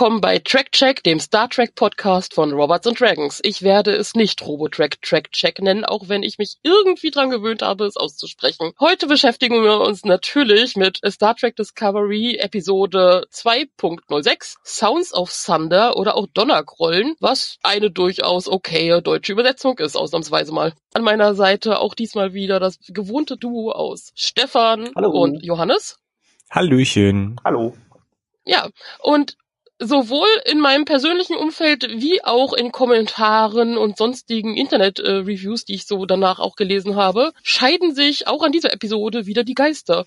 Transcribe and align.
Willkommen 0.00 0.22
bei 0.22 0.38
Track 0.38 0.72
Check, 0.72 1.02
dem 1.02 1.20
Star 1.20 1.50
Trek 1.50 1.74
Podcast 1.74 2.32
von 2.32 2.54
Robots 2.54 2.86
and 2.86 2.98
Dragons. 2.98 3.38
Ich 3.42 3.60
werde 3.60 3.90
es 3.90 4.14
nicht 4.14 4.40
Robotrack 4.40 5.02
Track 5.02 5.30
Check 5.30 5.60
nennen, 5.60 5.84
auch 5.84 6.08
wenn 6.08 6.22
ich 6.22 6.38
mich 6.38 6.56
irgendwie 6.62 7.10
dran 7.10 7.28
gewöhnt 7.28 7.60
habe, 7.60 7.84
es 7.84 7.98
auszusprechen. 7.98 8.72
Heute 8.80 9.06
beschäftigen 9.06 9.62
wir 9.62 9.78
uns 9.78 10.06
natürlich 10.06 10.74
mit 10.74 11.00
Star 11.06 11.36
Trek 11.36 11.54
Discovery 11.54 12.36
Episode 12.36 13.26
2.06 13.30 14.56
Sounds 14.64 15.12
of 15.12 15.30
Thunder 15.30 15.98
oder 15.98 16.16
auch 16.16 16.28
Donnergrollen, 16.32 17.14
was 17.20 17.58
eine 17.62 17.90
durchaus 17.90 18.48
okaye 18.48 19.02
deutsche 19.02 19.32
Übersetzung 19.32 19.78
ist, 19.80 19.96
ausnahmsweise 19.96 20.54
mal. 20.54 20.72
An 20.94 21.02
meiner 21.02 21.34
Seite 21.34 21.78
auch 21.78 21.94
diesmal 21.94 22.32
wieder 22.32 22.58
das 22.58 22.78
gewohnte 22.88 23.36
Duo 23.36 23.72
aus 23.72 24.12
Stefan 24.14 24.92
Hallo. 24.96 25.10
und 25.10 25.44
Johannes. 25.44 25.98
Hallöchen. 26.48 27.38
Hallo. 27.44 27.76
Ja, 28.46 28.70
und 29.00 29.36
sowohl 29.80 30.28
in 30.44 30.60
meinem 30.60 30.84
persönlichen 30.84 31.36
Umfeld 31.36 31.88
wie 31.88 32.22
auch 32.22 32.52
in 32.52 32.70
Kommentaren 32.70 33.76
und 33.78 33.96
sonstigen 33.96 34.56
Internet-Reviews, 34.56 35.64
die 35.64 35.74
ich 35.74 35.86
so 35.86 36.04
danach 36.04 36.38
auch 36.38 36.54
gelesen 36.54 36.96
habe, 36.96 37.32
scheiden 37.42 37.94
sich 37.94 38.28
auch 38.28 38.42
an 38.42 38.52
dieser 38.52 38.72
Episode 38.72 39.26
wieder 39.26 39.42
die 39.42 39.54
Geister. 39.54 40.06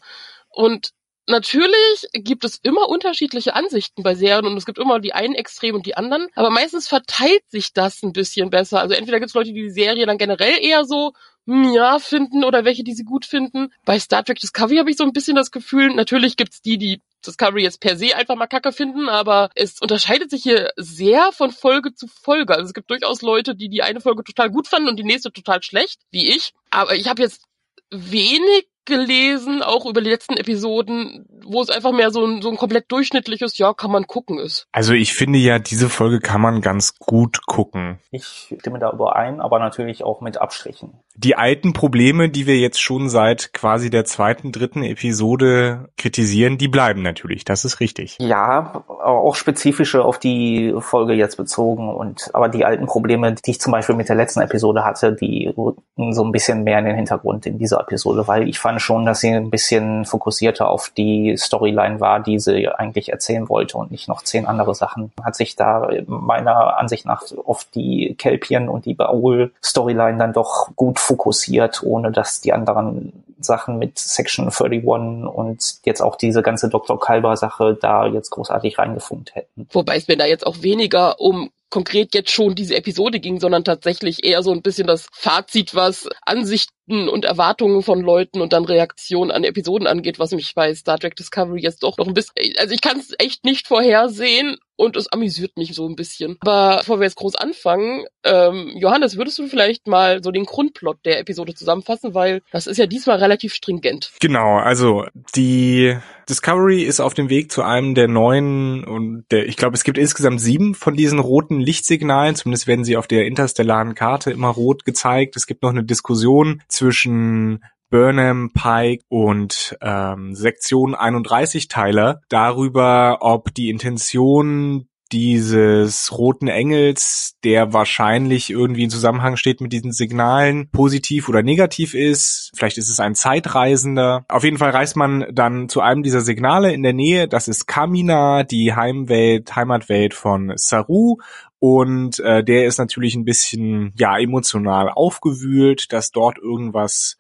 Und 0.49 0.91
Natürlich 1.25 2.07
gibt 2.11 2.43
es 2.43 2.59
immer 2.63 2.89
unterschiedliche 2.89 3.55
Ansichten 3.55 4.03
bei 4.03 4.13
Serien 4.13 4.45
und 4.45 4.57
es 4.57 4.65
gibt 4.65 4.77
immer 4.77 4.99
die 4.99 5.13
einen 5.13 5.35
Extrem 5.35 5.75
und 5.75 5.85
die 5.85 5.95
anderen, 5.95 6.27
aber 6.35 6.49
meistens 6.49 6.89
verteilt 6.89 7.43
sich 7.49 7.71
das 7.71 8.03
ein 8.03 8.11
bisschen 8.11 8.49
besser. 8.49 8.81
Also 8.81 8.93
entweder 8.93 9.19
gibt 9.19 9.29
es 9.29 9.33
Leute, 9.33 9.53
die 9.53 9.61
die 9.61 9.69
Serie 9.69 10.05
dann 10.05 10.17
generell 10.17 10.57
eher 10.61 10.83
so 10.83 11.13
hm, 11.45 11.73
ja 11.73 11.99
finden 11.99 12.43
oder 12.43 12.65
welche, 12.65 12.83
die 12.83 12.93
sie 12.93 13.05
gut 13.05 13.25
finden. 13.25 13.71
Bei 13.85 13.99
Star 13.99 14.23
Trek 14.25 14.39
Discovery 14.39 14.77
habe 14.77 14.91
ich 14.91 14.97
so 14.97 15.05
ein 15.05 15.13
bisschen 15.13 15.35
das 15.37 15.51
Gefühl, 15.51 15.93
natürlich 15.93 16.35
gibt's 16.35 16.61
die, 16.61 16.77
die 16.77 17.01
Discovery 17.25 17.63
jetzt 17.63 17.79
per 17.79 17.95
se 17.95 18.15
einfach 18.15 18.35
mal 18.35 18.47
kacke 18.47 18.73
finden, 18.73 19.07
aber 19.07 19.49
es 19.55 19.79
unterscheidet 19.81 20.29
sich 20.29 20.43
hier 20.43 20.71
sehr 20.75 21.31
von 21.31 21.51
Folge 21.51 21.93
zu 21.93 22.07
Folge. 22.07 22.53
Also 22.53 22.67
es 22.67 22.73
gibt 22.73 22.89
durchaus 22.89 23.21
Leute, 23.21 23.55
die 23.55 23.69
die 23.69 23.81
eine 23.81 24.01
Folge 24.01 24.25
total 24.25 24.49
gut 24.49 24.67
fanden 24.67 24.89
und 24.89 24.97
die 24.97 25.05
nächste 25.05 25.31
total 25.31 25.63
schlecht, 25.63 26.01
wie 26.11 26.29
ich. 26.35 26.53
Aber 26.69 26.95
ich 26.95 27.07
habe 27.07 27.21
jetzt 27.21 27.45
wenig 27.89 28.67
gelesen, 28.85 29.61
auch 29.61 29.85
über 29.85 30.01
die 30.01 30.09
letzten 30.09 30.37
Episoden, 30.37 31.25
wo 31.45 31.61
es 31.61 31.69
einfach 31.69 31.91
mehr 31.91 32.11
so 32.11 32.25
ein, 32.25 32.41
so 32.41 32.49
ein 32.49 32.57
komplett 32.57 32.91
durchschnittliches, 32.91 33.57
ja, 33.57 33.73
kann 33.73 33.91
man 33.91 34.07
gucken 34.07 34.39
ist. 34.39 34.67
Also 34.71 34.93
ich 34.93 35.13
finde 35.13 35.39
ja, 35.39 35.59
diese 35.59 35.89
Folge 35.89 36.19
kann 36.19 36.41
man 36.41 36.61
ganz 36.61 36.97
gut 36.99 37.45
gucken. 37.45 37.99
Ich 38.11 38.53
stimme 38.59 38.79
da 38.79 38.91
überein, 38.91 39.41
aber 39.41 39.59
natürlich 39.59 40.03
auch 40.03 40.21
mit 40.21 40.39
Abstrichen. 40.39 40.99
Die 41.15 41.35
alten 41.35 41.73
Probleme, 41.73 42.29
die 42.29 42.47
wir 42.47 42.57
jetzt 42.57 42.81
schon 42.81 43.07
seit 43.07 43.53
quasi 43.53 43.89
der 43.89 44.03
zweiten, 44.05 44.51
dritten 44.51 44.83
Episode 44.83 45.89
kritisieren, 45.97 46.57
die 46.57 46.67
bleiben 46.67 47.03
natürlich. 47.03 47.45
Das 47.45 47.65
ist 47.65 47.79
richtig. 47.79 48.17
Ja, 48.19 48.83
auch 48.87 49.35
spezifische 49.35 50.03
auf 50.03 50.17
die 50.17 50.73
Folge 50.79 51.13
jetzt 51.13 51.37
bezogen 51.37 51.93
und 51.93 52.31
aber 52.33 52.49
die 52.49 52.65
alten 52.65 52.87
Probleme, 52.87 53.33
die 53.33 53.51
ich 53.51 53.61
zum 53.61 53.71
Beispiel 53.71 53.95
mit 53.95 54.09
der 54.09 54.15
letzten 54.15 54.41
Episode 54.41 54.83
hatte, 54.83 55.13
die 55.13 55.53
rücken 55.55 56.13
so 56.13 56.23
ein 56.23 56.31
bisschen 56.31 56.63
mehr 56.63 56.79
in 56.79 56.85
den 56.85 56.95
Hintergrund 56.95 57.45
in 57.45 57.59
dieser 57.59 57.79
Episode, 57.81 58.27
weil 58.27 58.47
ich 58.47 58.59
fand 58.59 58.72
schon, 58.79 59.05
dass 59.05 59.19
sie 59.19 59.29
ein 59.29 59.49
bisschen 59.49 60.05
fokussierter 60.05 60.69
auf 60.69 60.89
die 60.89 61.35
Storyline 61.37 61.99
war, 61.99 62.19
die 62.19 62.39
sie 62.39 62.67
eigentlich 62.67 63.09
erzählen 63.09 63.49
wollte 63.49 63.77
und 63.77 63.91
nicht 63.91 64.07
noch 64.07 64.23
zehn 64.23 64.45
andere 64.45 64.75
Sachen. 64.75 65.11
Hat 65.23 65.35
sich 65.35 65.55
da 65.55 65.89
meiner 66.07 66.77
Ansicht 66.77 67.05
nach 67.05 67.23
auf 67.45 67.65
die 67.73 68.15
Kelpien 68.17 68.69
und 68.69 68.85
die 68.85 68.93
Baul-Storyline 68.93 70.17
dann 70.17 70.33
doch 70.33 70.69
gut 70.75 70.99
fokussiert, 70.99 71.83
ohne 71.83 72.11
dass 72.11 72.41
die 72.41 72.53
anderen 72.53 73.23
Sachen 73.39 73.77
mit 73.77 73.99
Section 73.99 74.45
31 74.45 74.85
und 74.85 75.75
jetzt 75.83 76.01
auch 76.01 76.15
diese 76.15 76.41
ganze 76.41 76.69
Dr. 76.69 76.99
Kalber-Sache 76.99 77.77
da 77.79 78.07
jetzt 78.07 78.29
großartig 78.31 78.77
reingefunkt 78.77 79.35
hätten. 79.35 79.67
Wobei 79.71 79.97
es 79.97 80.07
mir 80.07 80.17
da 80.17 80.25
jetzt 80.25 80.45
auch 80.45 80.61
weniger 80.61 81.19
um 81.19 81.49
konkret 81.69 82.13
jetzt 82.13 82.29
schon 82.29 82.53
diese 82.53 82.75
Episode 82.75 83.19
ging, 83.19 83.39
sondern 83.39 83.63
tatsächlich 83.63 84.23
eher 84.23 84.43
so 84.43 84.51
ein 84.51 84.61
bisschen 84.61 84.85
das 84.85 85.07
Fazit, 85.11 85.73
was 85.73 86.07
Ansichten 86.21 86.71
und 86.87 87.25
Erwartungen 87.25 87.81
von 87.81 88.01
Leuten 88.01 88.41
und 88.41 88.53
dann 88.53 88.65
Reaktionen 88.65 89.31
an 89.31 89.43
Episoden 89.43 89.87
angeht, 89.87 90.19
was 90.19 90.31
mich 90.31 90.53
bei 90.53 90.73
Star 90.75 90.99
Trek 90.99 91.15
Discovery 91.15 91.61
jetzt 91.61 91.83
doch 91.83 91.97
noch 91.97 92.07
ein 92.07 92.13
bisschen, 92.13 92.35
also 92.57 92.73
ich 92.73 92.81
kann 92.81 92.99
es 92.99 93.13
echt 93.19 93.45
nicht 93.45 93.67
vorhersehen 93.67 94.57
und 94.75 94.97
es 94.97 95.11
amüsiert 95.11 95.55
mich 95.57 95.73
so 95.75 95.87
ein 95.87 95.95
bisschen. 95.95 96.37
Aber 96.41 96.77
bevor 96.79 96.99
wir 96.99 97.05
jetzt 97.05 97.15
groß 97.15 97.35
anfangen, 97.35 98.05
ähm, 98.23 98.73
Johannes, 98.75 99.17
würdest 99.17 99.37
du 99.39 99.47
vielleicht 99.47 99.87
mal 99.87 100.23
so 100.23 100.31
den 100.31 100.45
Grundplot 100.45 100.97
der 101.05 101.19
Episode 101.19 101.53
zusammenfassen, 101.53 102.13
weil 102.13 102.41
das 102.51 102.67
ist 102.67 102.77
ja 102.77 102.85
diesmal 102.85 103.17
relativ 103.17 103.53
stringent. 103.53 104.11
Genau, 104.19 104.57
also 104.57 105.05
die 105.35 105.95
Discovery 106.29 106.83
ist 106.83 106.99
auf 106.99 107.13
dem 107.13 107.29
Weg 107.29 107.51
zu 107.51 107.63
einem 107.63 107.95
der 107.95 108.07
neuen 108.07 108.83
und 108.83 109.25
der, 109.31 109.47
ich 109.47 109.57
glaube, 109.57 109.75
es 109.75 109.83
gibt 109.83 109.97
insgesamt 109.97 110.41
sieben 110.41 110.73
von 110.73 110.95
diesen 110.95 111.19
roten 111.19 111.59
Lichtsignalen, 111.59 112.35
zumindest 112.35 112.67
werden 112.67 112.85
sie 112.85 112.97
auf 112.97 113.07
der 113.07 113.25
interstellaren 113.25 113.93
Karte 113.93 114.31
immer 114.31 114.49
rot 114.49 114.85
gezeigt. 114.85 115.35
Es 115.35 115.47
gibt 115.47 115.63
noch 115.63 115.71
eine 115.71 115.83
Diskussion 115.83 116.61
zwischen 116.73 117.63
Burnham, 117.89 118.51
Pike 118.53 119.03
und 119.07 119.77
ähm, 119.81 120.33
Sektion 120.33 120.95
31 120.95 121.67
Teiler 121.67 122.21
darüber, 122.27 123.19
ob 123.21 123.53
die 123.53 123.69
Intention 123.69 124.87
dieses 125.13 126.17
roten 126.17 126.47
Engels, 126.47 127.35
der 127.43 127.71
wahrscheinlich 127.71 128.49
irgendwie 128.49 128.83
in 128.83 128.89
Zusammenhang 128.89 129.37
steht 129.37 129.61
mit 129.61 129.71
diesen 129.71 129.91
Signalen, 129.91 130.69
positiv 130.71 131.29
oder 131.29 131.43
negativ 131.43 131.93
ist. 131.93 132.51
Vielleicht 132.55 132.79
ist 132.79 132.89
es 132.89 132.99
ein 132.99 133.13
Zeitreisender. 133.13 134.25
Auf 134.27 134.43
jeden 134.43 134.57
Fall 134.57 134.71
reist 134.71 134.95
man 134.95 135.27
dann 135.31 135.69
zu 135.69 135.81
einem 135.81 136.01
dieser 136.01 136.21
Signale 136.21 136.73
in 136.73 136.81
der 136.81 136.93
Nähe. 136.93 137.27
Das 137.27 137.47
ist 137.47 137.67
Kamina, 137.67 138.43
die 138.43 138.73
Heimwelt, 138.73 139.55
Heimatwelt 139.55 140.15
von 140.15 140.53
Saru. 140.55 141.17
Und 141.65 142.19
äh, 142.19 142.43
der 142.43 142.65
ist 142.65 142.77
natürlich 142.77 143.15
ein 143.15 143.23
bisschen 143.23 143.93
ja 143.95 144.19
emotional 144.19 144.89
aufgewühlt, 144.89 145.93
dass 145.93 146.11
dort 146.11 146.37
irgendwas 146.37 147.17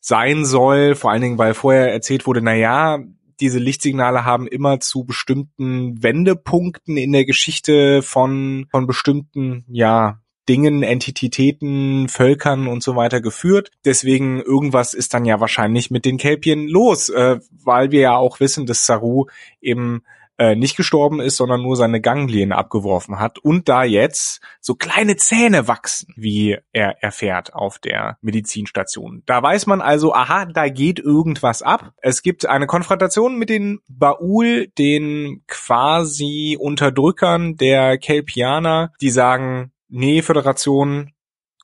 sein 0.00 0.46
soll, 0.46 0.94
vor 0.94 1.10
allen 1.10 1.20
Dingen, 1.20 1.36
weil 1.36 1.52
vorher 1.52 1.92
erzählt 1.92 2.26
wurde, 2.26 2.40
na 2.40 2.54
ja, 2.54 3.00
diese 3.40 3.58
Lichtsignale 3.58 4.24
haben 4.24 4.46
immer 4.46 4.80
zu 4.80 5.04
bestimmten 5.04 6.02
Wendepunkten 6.02 6.96
in 6.96 7.12
der 7.12 7.26
Geschichte 7.26 8.00
von, 8.00 8.68
von 8.70 8.86
bestimmten, 8.86 9.66
ja, 9.68 10.18
Dingen, 10.48 10.82
Entitäten, 10.82 12.08
Völkern 12.08 12.68
und 12.68 12.82
so 12.82 12.96
weiter 12.96 13.20
geführt. 13.20 13.70
Deswegen 13.84 14.40
irgendwas 14.40 14.94
ist 14.94 15.12
dann 15.12 15.26
ja 15.26 15.40
wahrscheinlich 15.40 15.90
mit 15.90 16.06
den 16.06 16.16
Kelpien 16.16 16.68
los, 16.68 17.10
äh, 17.10 17.38
weil 17.50 17.90
wir 17.90 18.00
ja 18.00 18.16
auch 18.16 18.40
wissen, 18.40 18.64
dass 18.64 18.86
Saru 18.86 19.26
eben 19.60 20.04
äh, 20.38 20.56
nicht 20.56 20.76
gestorben 20.76 21.20
ist, 21.20 21.36
sondern 21.36 21.62
nur 21.62 21.76
seine 21.76 22.00
Ganglien 22.00 22.52
abgeworfen 22.52 23.18
hat 23.18 23.38
und 23.38 23.68
da 23.68 23.84
jetzt 23.84 24.40
so 24.60 24.74
kleine 24.74 25.16
Zähne 25.16 25.68
wachsen, 25.68 26.12
wie 26.16 26.58
er 26.72 27.02
erfährt 27.02 27.54
auf 27.54 27.78
der 27.78 28.18
Medizinstation. 28.20 29.22
Da 29.26 29.42
weiß 29.42 29.66
man 29.66 29.80
also, 29.80 30.14
aha, 30.14 30.46
da 30.46 30.68
geht 30.68 30.98
irgendwas 30.98 31.62
ab. 31.62 31.92
Es 32.02 32.22
gibt 32.22 32.46
eine 32.46 32.66
Konfrontation 32.66 33.38
mit 33.38 33.48
den 33.48 33.80
Baul, 33.88 34.68
den 34.78 35.42
quasi 35.46 36.56
Unterdrückern 36.60 37.56
der 37.56 37.98
Kelpianer, 37.98 38.92
die 39.00 39.10
sagen, 39.10 39.72
nee, 39.88 40.22
Föderation, 40.22 41.13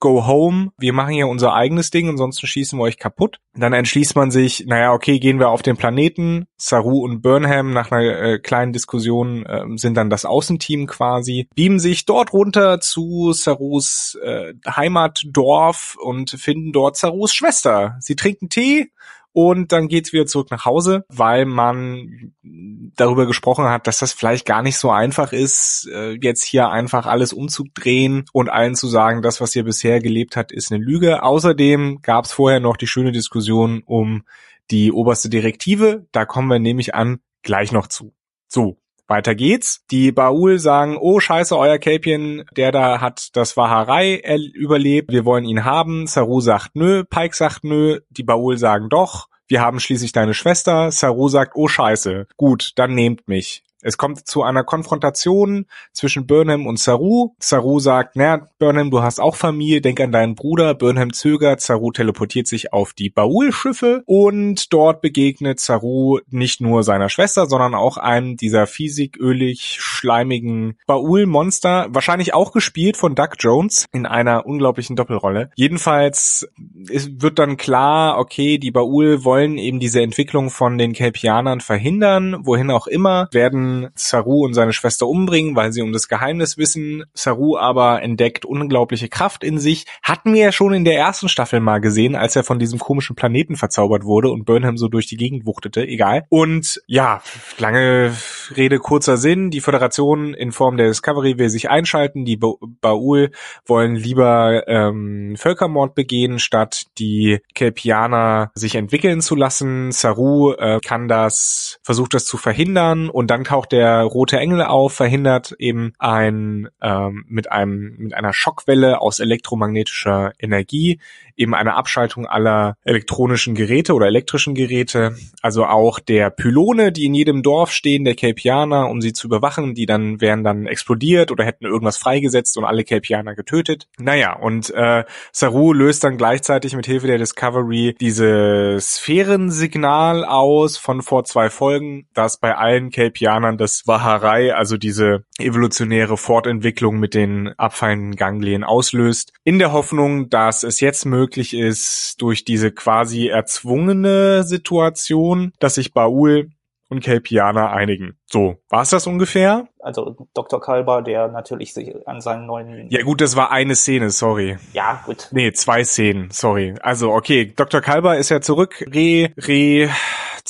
go 0.00 0.26
home, 0.26 0.73
wir 0.79 0.93
machen 0.93 1.14
hier 1.14 1.29
unser 1.29 1.55
eigenes 1.55 1.91
Ding, 1.91 2.08
ansonsten 2.08 2.47
schießen 2.47 2.79
wir 2.79 2.82
euch 2.82 2.99
kaputt. 2.99 3.38
Dann 3.55 3.73
entschließt 3.73 4.17
man 4.17 4.31
sich, 4.31 4.64
naja, 4.67 4.93
okay, 4.93 5.19
gehen 5.19 5.38
wir 5.38 5.50
auf 5.50 5.62
den 5.62 5.76
Planeten. 5.76 6.47
Saru 6.56 7.05
und 7.05 7.20
Burnham 7.20 7.73
nach 7.73 7.91
einer 7.93 8.19
äh, 8.20 8.38
kleinen 8.38 8.73
Diskussion 8.73 9.44
äh, 9.44 9.64
sind 9.76 9.97
dann 9.97 10.11
das 10.11 10.25
Außenteam 10.25 10.87
quasi, 10.87 11.49
beamen 11.55 11.79
sich 11.79 12.06
dort 12.06 12.32
runter 12.32 12.81
zu 12.81 13.32
Sarus 13.32 14.19
äh, 14.23 14.55
Heimatdorf 14.67 15.97
und 16.00 16.31
finden 16.31 16.73
dort 16.73 16.97
Sarus 16.97 17.35
Schwester. 17.35 17.97
Sie 18.00 18.17
trinken 18.17 18.49
Tee 18.49 18.91
und 19.32 19.73
dann 19.73 19.88
geht's 19.88 20.12
wieder 20.12 20.27
zurück 20.27 20.50
nach 20.50 20.65
Hause, 20.65 21.05
weil 21.09 21.44
man 21.44 22.32
darüber 22.43 23.27
gesprochen 23.27 23.67
hat, 23.67 23.87
dass 23.87 23.99
das 23.99 24.12
vielleicht 24.12 24.47
gar 24.47 24.62
nicht 24.62 24.77
so 24.77 24.91
einfach 24.91 25.32
ist, 25.32 25.88
äh, 25.93 26.19
jetzt 26.21 26.44
hier 26.44 26.71
einfach 26.71 27.06
alles 27.06 27.32
umzudrehen 27.32 28.25
und 28.32 28.49
allen 28.49 28.75
zu 28.75 28.88
sagen, 28.88 29.23
das, 29.23 29.41
was 29.41 29.55
ihr 29.55 29.65
bisher 29.65 30.00
gelebt 30.00 30.37
hat, 30.37 30.53
ist 30.53 30.73
eine 30.73 30.82
Lüge. 30.82 31.23
Außerdem 31.23 32.00
gab's 32.03 32.32
vorher 32.32 32.61
noch 32.61 32.77
die 32.77 32.87
schöne 32.87 33.12
Diskussion 33.12 33.82
um 33.85 34.25
die 34.71 34.93
oberste 34.93 35.29
Direktive. 35.29 36.06
Da 36.12 36.25
kommen 36.25 36.49
wir 36.49 36.59
nämlich 36.59 36.94
an 36.94 37.21
gleich 37.43 37.73
noch 37.73 37.87
zu. 37.87 38.12
So, 38.49 38.79
weiter 39.11 39.35
geht's. 39.35 39.85
Die 39.91 40.12
Baul 40.12 40.59
sagen, 40.59 40.97
oh 40.99 41.21
scheiße, 41.21 41.57
euer 41.59 41.79
Kelpien, 41.79 42.45
der 42.57 42.73
da 42.73 43.01
hat 43.01 43.29
das 43.35 43.57
Waharei 43.57 44.23
überlebt, 44.55 45.12
wir 45.12 45.25
wollen 45.25 45.45
ihn 45.45 45.65
haben. 45.65 46.07
Saru 46.07 46.41
sagt 46.41 46.75
nö, 46.75 47.05
Pike 47.05 47.37
sagt 47.37 47.65
nö, 47.65 48.01
die 48.09 48.23
Baul 48.23 48.57
sagen 48.57 48.89
doch. 48.89 49.29
Wir 49.49 49.61
haben 49.61 49.81
schließlich 49.81 50.12
deine 50.12 50.33
Schwester. 50.33 50.93
Saru 50.93 51.29
sagt, 51.29 51.53
oh 51.57 51.67
scheiße, 51.67 52.29
gut, 52.37 52.73
dann 52.77 52.95
nehmt 52.95 53.27
mich. 53.27 53.65
Es 53.82 53.97
kommt 53.97 54.27
zu 54.27 54.43
einer 54.43 54.65
Konfrontation 54.65 55.67
zwischen 55.93 56.27
Burnham 56.27 56.67
und 56.67 56.79
Saru. 56.79 57.35
Saru 57.38 57.81
sagt, 57.81 58.17
na, 58.17 58.49
Burnham, 58.59 58.91
du 58.91 59.03
hast 59.03 59.21
auch 59.21 59.37
Familie, 59.37 59.81
denk 59.81 60.00
an 60.00 60.12
deinen 60.12 60.35
Bruder. 60.35 60.75
Burnham 60.75 61.12
zögert, 61.12 61.61
Saru 61.61 61.91
teleportiert 61.91 62.47
sich 62.47 62.73
auf 62.73 62.93
die 62.93 63.11
Baul-Schiffe 63.11 64.03
und 64.06 64.73
dort 64.73 65.00
begegnet 65.00 65.61
Saru 65.61 66.19
nicht 66.31 66.61
nur 66.61 66.82
seiner 66.82 67.09
Schwester, 67.09 67.47
sondern 67.47 67.75
auch 67.75 67.97
einem 67.97 68.37
dieser 68.37 68.67
fiesig, 68.67 69.19
ölig, 69.19 69.79
schleimigen 69.81 70.76
Baul-Monster, 70.87 71.88
wahrscheinlich 71.91 72.35
auch 72.35 72.53
gespielt 72.53 72.97
von 72.97 73.15
Doug 73.15 73.31
Jones 73.38 73.87
in 73.93 74.06
einer 74.06 74.47
unglaublichen 74.47 74.97
Doppelrolle. 74.97 75.50
Jedenfalls 75.55 76.49
wird 76.56 77.38
dann 77.38 77.56
klar, 77.56 78.19
okay, 78.19 78.59
die 78.59 78.71
Baul 78.71 79.25
wollen 79.25 79.56
eben 79.59 79.81
diese 79.81 80.03
Entwicklung 80.03 80.50
von 80.50 80.76
den 80.76 80.93
Kelpianern 80.93 81.61
verhindern, 81.61 82.41
wohin 82.44 82.71
auch 82.71 82.87
immer, 82.87 83.29
werden 83.33 83.70
Saru 83.95 84.45
und 84.45 84.55
seine 84.55 84.73
Schwester 84.73 85.07
umbringen, 85.07 85.57
weil 85.57 85.73
sie 85.73 85.83
um 85.83 85.93
das 85.93 86.09
Geheimnis 86.09 86.59
wissen. 86.59 87.05
Saru 87.15 87.57
aber 87.57 88.03
entdeckt 88.03 88.45
unglaubliche 88.45 89.09
Kraft 89.09 89.45
in 89.45 89.59
sich. 89.59 89.87
Hatten 90.03 90.35
wir 90.35 90.43
ja 90.43 90.53
schon 90.53 90.73
in 90.73 90.85
der 90.85 90.97
ersten 90.97 91.29
Staffel 91.29 91.61
mal 91.61 91.81
gesehen, 91.81 92.17
als 92.17 92.37
er 92.37 92.45
von 92.45 92.59
diesem 92.59 92.79
komischen 92.79 93.17
Planeten 93.17 93.57
verzaubert 93.57 94.05
wurde 94.05 94.31
und 94.31 94.45
Burnham 94.45 94.77
so 94.77 94.89
durch 94.89 95.07
die 95.07 95.17
Gegend 95.17 95.47
wuchtete. 95.47 95.87
Egal. 95.87 96.25
Und 96.29 96.81
ja, 96.87 97.23
lange 97.59 98.13
Rede, 98.57 98.79
kurzer 98.79 99.17
Sinn. 99.17 99.51
Die 99.51 99.61
Föderation 99.61 100.35
in 100.35 100.53
Form 100.53 100.77
der 100.77 100.89
Discovery 100.89 101.39
will 101.39 101.51
sich 101.51 101.71
einschalten. 101.71 102.25
Die 102.25 102.37
ba 102.37 102.55
Baul 102.81 103.31
wollen 103.67 103.95
lieber 103.95 104.67
ähm, 104.67 105.35
Völkermord 105.37 105.95
begehen, 105.95 106.39
statt 106.39 106.85
die 106.99 107.41
Kelpianer 107.55 108.51
sich 108.55 108.75
entwickeln 108.75 109.21
zu 109.21 109.37
lassen. 109.37 109.93
Saru 109.93 110.53
äh, 110.53 110.81
kann 110.85 111.09
das, 111.09 111.79
versucht 111.83 112.15
das 112.15 112.25
zu 112.25 112.37
verhindern 112.37 113.11
und 113.11 113.31
dann 113.31 113.45
taucht 113.45 113.60
der 113.67 114.03
rote 114.03 114.39
Engel 114.39 114.62
auf, 114.62 114.95
verhindert 114.95 115.55
eben 115.59 115.93
ein 115.99 116.69
ähm, 116.83 117.25
mit 117.29 117.51
einem 117.51 117.97
mit 117.99 118.15
einer 118.15 118.33
Schockwelle 118.33 119.01
aus 119.01 119.21
elektromagnetischer 119.21 120.33
Energie 120.39 121.01
eben 121.41 121.55
eine 121.55 121.75
Abschaltung 121.75 122.27
aller 122.27 122.77
elektronischen 122.85 123.55
Geräte 123.55 123.95
oder 123.95 124.07
elektrischen 124.07 124.55
Geräte, 124.55 125.17
also 125.41 125.65
auch 125.65 125.99
der 125.99 126.31
Pylone, 126.31 126.93
die 126.93 127.07
in 127.07 127.15
jedem 127.15 127.43
Dorf 127.43 127.73
stehen, 127.73 128.05
der 128.05 128.15
Kelpianer, 128.15 128.89
um 128.89 129.01
sie 129.01 129.13
zu 129.13 129.27
überwachen, 129.27 129.75
die 129.75 129.87
dann 129.87 130.21
wären 130.21 130.45
dann 130.45 130.67
explodiert 130.67 131.31
oder 131.33 131.45
hätten 131.45 131.65
irgendwas 131.65 131.97
freigesetzt 131.97 132.59
und 132.59 132.65
alle 132.65 132.85
Kelpianer 132.85 133.35
getötet. 133.35 133.89
Naja, 133.99 134.35
und 134.35 134.71
äh, 134.71 135.05
Saru 135.33 135.73
löst 135.73 136.05
dann 136.05 136.19
gleichzeitig 136.19 136.77
mit 136.77 136.87
Hilfe 136.87 137.07
der 137.07 137.19
Discovery 137.19 137.97
dieses 138.01 138.97
Sphärensignal 138.97 140.25
aus 140.25 140.77
von 140.77 141.01
vor 141.01 141.25
zwei 141.25 141.49
Folgen, 141.49 142.07
das 142.13 142.39
bei 142.39 142.55
allen 142.55 142.91
Kelpianern 142.91 143.57
das 143.57 143.87
Waharei, 143.87 144.55
also 144.55 144.77
diese 144.77 145.25
evolutionäre 145.39 146.19
Fortentwicklung 146.19 146.99
mit 146.99 147.15
den 147.15 147.49
abfallenden 147.57 148.17
Ganglien 148.17 148.63
auslöst, 148.63 149.33
in 149.45 149.59
der 149.59 149.73
Hoffnung, 149.73 150.29
dass 150.29 150.63
es 150.65 150.81
jetzt 150.81 151.07
möglich 151.07 151.30
möglich 151.31 151.55
ist 151.55 152.17
durch 152.21 152.44
diese 152.44 152.73
quasi 152.73 153.29
erzwungene 153.29 154.43
Situation, 154.43 155.53
dass 155.61 155.77
sich 155.77 155.93
Baul 155.93 156.50
und 156.88 157.05
Kelpianer 157.05 157.71
einigen. 157.71 158.19
So, 158.27 158.56
war's 158.69 158.91
das 158.91 159.06
ungefähr? 159.06 159.69
Also 159.79 160.27
Dr. 160.35 160.61
Kalber, 160.61 161.03
der 161.03 161.29
natürlich 161.29 161.73
sich 161.73 161.94
an 162.09 162.21
seinen 162.21 162.47
neuen... 162.47 162.91
Ja 162.91 163.03
gut, 163.03 163.21
das 163.21 163.37
war 163.37 163.53
eine 163.53 163.77
Szene, 163.77 164.11
sorry. 164.11 164.59
Ja, 164.73 165.03
gut. 165.06 165.29
Nee, 165.31 165.53
zwei 165.53 165.85
Szenen, 165.85 166.32
sorry. 166.32 166.75
Also 166.82 167.12
okay, 167.12 167.53
Dr. 167.55 167.81
Kalber 167.81 168.17
ist 168.17 168.31
ja 168.31 168.41
zurück, 168.41 168.85
re, 168.93 169.33
re 169.38 169.88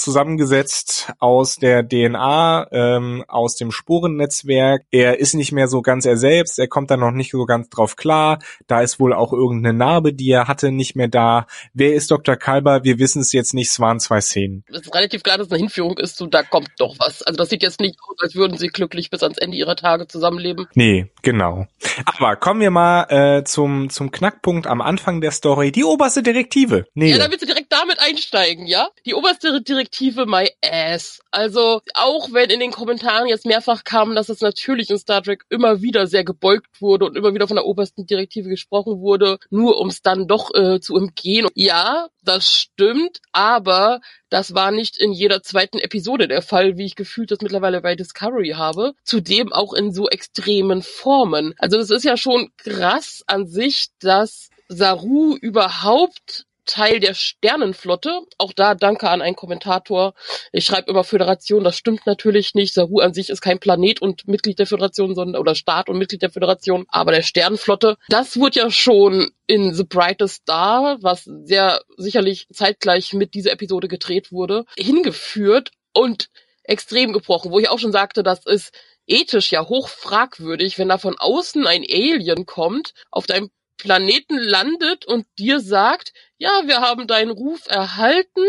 zusammengesetzt 0.01 1.13
aus 1.19 1.57
der 1.57 1.87
DNA, 1.87 2.69
ähm, 2.73 3.25
aus 3.29 3.57
dem 3.57 3.71
Spurennetzwerk. 3.71 4.83
Er 4.91 5.19
ist 5.19 5.35
nicht 5.35 5.53
mehr 5.53 5.69
so 5.69 5.83
ganz 5.83 6.05
er 6.05 6.17
selbst, 6.17 6.59
er 6.59 6.69
kommt 6.69 6.91
da 6.91 6.97
noch 6.97 7.11
nicht 7.11 7.31
so 7.31 7.45
ganz 7.45 7.69
drauf 7.69 7.97
klar. 7.97 8.39
Da 8.67 8.81
ist 8.81 8.99
wohl 9.01 9.13
auch 9.13 9.33
irgendeine 9.33 9.77
Narbe, 9.77 10.13
die 10.13 10.31
er 10.31 10.49
hatte, 10.49 10.73
nicht 10.73 10.97
mehr 10.97 11.09
da. 11.09 11.47
Wer 11.75 11.95
ist 11.95 12.11
Dr. 12.11 12.37
Kalber? 12.37 12.85
Wir 12.85 12.99
wissen 12.99 13.21
es 13.21 13.33
jetzt 13.33 13.55
nicht, 13.55 13.71
es 13.71 13.81
waren 13.81 14.01
zwei 14.01 14.21
Szenen. 14.21 14.65
Es 14.69 14.83
ist 14.83 14.95
relativ 14.95 15.23
klar, 15.23 15.39
dass 15.39 15.49
es 15.49 15.53
eine 15.53 15.61
Hinführung 15.61 15.99
ist, 15.99 16.17
so 16.17 16.27
da 16.27 16.43
kommt 16.43 16.71
doch 16.79 16.97
was. 16.99 17.23
Also 17.23 17.37
das 17.37 17.51
sieht 17.51 17.63
jetzt 17.63 17.81
nicht 17.81 17.97
aus, 18.09 18.17
als 18.21 18.35
würden 18.35 18.57
sie 18.57 18.69
glücklich 18.69 19.11
bis 19.11 19.23
ans 19.23 19.39
Ende 19.39 19.57
ihrer 19.57 19.77
Tage 19.77 20.07
zusammenleben. 20.07 20.67
Nee, 20.75 21.11
genau. 21.23 21.67
Aber 22.05 22.37
kommen 22.37 22.61
wir 22.61 22.71
mal 22.71 23.07
äh, 23.11 23.45
zum, 23.45 23.91
zum 23.91 24.11
Knackpunkt 24.11 24.67
am 24.67 24.81
Anfang 24.81 25.21
der 25.21 25.31
Story. 25.31 25.73
Die 25.73 25.85
oberste 25.85 26.23
Direktive. 26.23 26.87
Nee. 26.95 27.11
Ja, 27.11 27.19
da 27.19 27.31
willst 27.31 27.43
du 27.43 27.47
direkt 27.47 27.73
damit 27.73 27.99
einsteigen, 27.99 28.67
ja? 28.67 28.89
Die 29.05 29.15
oberste 29.15 29.61
Direktive 29.63 29.90
Direktive 29.91 30.27
my 30.27 30.49
ass. 30.63 31.21
Also 31.31 31.81
auch 31.95 32.33
wenn 32.33 32.51
in 32.51 32.61
den 32.61 32.71
Kommentaren 32.71 33.27
jetzt 33.29 33.45
mehrfach 33.45 33.83
kam, 33.85 34.15
dass 34.15 34.29
es 34.29 34.41
natürlich 34.41 34.91
in 34.91 34.99
Star 34.99 35.23
Trek 35.23 35.45
immer 35.49 35.83
wieder 35.83 36.07
sehr 36.07 36.25
gebeugt 36.25 36.81
wurde 36.81 37.07
und 37.07 37.17
immer 37.17 37.35
wieder 37.35 37.49
von 37.49 37.57
der 37.57 37.67
obersten 37.67 38.07
Direktive 38.07 38.49
gesprochen 38.49 39.01
wurde, 39.01 39.39
nur 39.51 39.79
um 39.79 39.89
es 39.89 40.03
dann 40.03 40.29
doch 40.29 40.55
äh, 40.55 40.81
zu 40.81 40.95
umgehen. 40.95 41.49
Ja, 41.55 42.09
das 42.23 42.51
stimmt, 42.53 43.21
aber 43.33 44.01
das 44.29 44.55
war 44.55 44.71
nicht 44.71 44.97
in 44.97 45.13
jeder 45.13 45.43
zweiten 45.43 45.79
Episode 45.79 46.29
der 46.29 46.43
Fall, 46.43 46.77
wie 46.77 46.87
ich 46.87 46.95
gefühlt 46.95 47.31
das 47.31 47.41
mittlerweile 47.41 47.81
bei 47.81 47.97
Discovery 47.97 48.55
habe. 48.57 48.95
Zudem 49.05 49.53
auch 49.53 49.73
in 49.73 49.93
so 49.93 50.09
extremen 50.09 50.83
Formen. 50.83 51.55
Also 51.59 51.79
das 51.79 51.91
ist 51.91 52.05
ja 52.05 52.17
schon 52.17 52.51
krass 52.59 53.25
an 53.27 53.47
sich, 53.47 53.89
dass 54.01 54.51
Saru 54.69 55.37
überhaupt 55.37 56.47
Teil 56.71 57.01
der 57.01 57.15
Sternenflotte. 57.15 58.21
Auch 58.39 58.53
da 58.53 58.75
danke 58.75 59.09
an 59.09 59.23
einen 59.23 59.37
Kommentator. 59.37 60.15
Ich 60.53 60.65
schreibe 60.65 60.91
immer 60.91 61.05
Föderation, 61.05 61.65
das 61.65 61.77
stimmt 61.77 62.07
natürlich 62.07 62.55
nicht. 62.55 62.75
Saru 62.75 63.01
an 63.01 63.13
sich 63.13 63.29
ist 63.31 63.41
kein 63.41 63.59
Planet 63.59 64.01
und 64.01 64.29
Mitglied 64.29 64.59
der 64.59 64.67
Föderation, 64.67 65.15
sondern 65.15 65.41
oder 65.41 65.55
Staat 65.55 65.89
und 65.89 65.99
Mitglied 65.99 66.23
der 66.23 66.31
Föderation, 66.31 66.87
aber 66.89 67.13
der 67.13 67.23
Sternenflotte. 67.23 67.97
Das 68.09 68.39
wurde 68.39 68.61
ja 68.61 68.71
schon 68.71 69.31
in 69.47 69.75
The 69.75 69.85
Brightest 69.85 70.43
Star, 70.43 70.99
was 71.01 71.25
sehr 71.25 71.81
sicherlich 71.97 72.47
zeitgleich 72.53 73.13
mit 73.15 73.35
dieser 73.35 73.53
Episode 73.53 73.89
gedreht 73.89 74.31
wurde, 74.31 74.65
hingeführt 74.77 75.73
und 75.93 76.31
extrem 76.63 77.13
gebrochen, 77.13 77.51
wo 77.51 77.59
ich 77.59 77.69
auch 77.69 77.79
schon 77.79 77.93
sagte, 77.93 78.23
das 78.23 78.47
ist 78.47 78.73
ethisch 79.07 79.51
ja 79.51 79.69
hoch 79.69 79.89
fragwürdig, 79.89 80.79
wenn 80.79 80.89
da 80.89 80.99
von 80.99 81.19
außen 81.19 81.67
ein 81.67 81.83
Alien 81.83 82.47
kommt, 82.47 82.95
auf 83.11 83.27
deinem 83.27 83.51
Planeten 83.81 84.39
landet 84.39 85.07
und 85.07 85.27
dir 85.39 85.61
sagt, 85.61 86.13
ja, 86.39 86.63
wir 86.67 86.81
haben 86.81 87.07
deinen 87.07 87.31
Ruf 87.31 87.67
erhalten, 87.67 88.45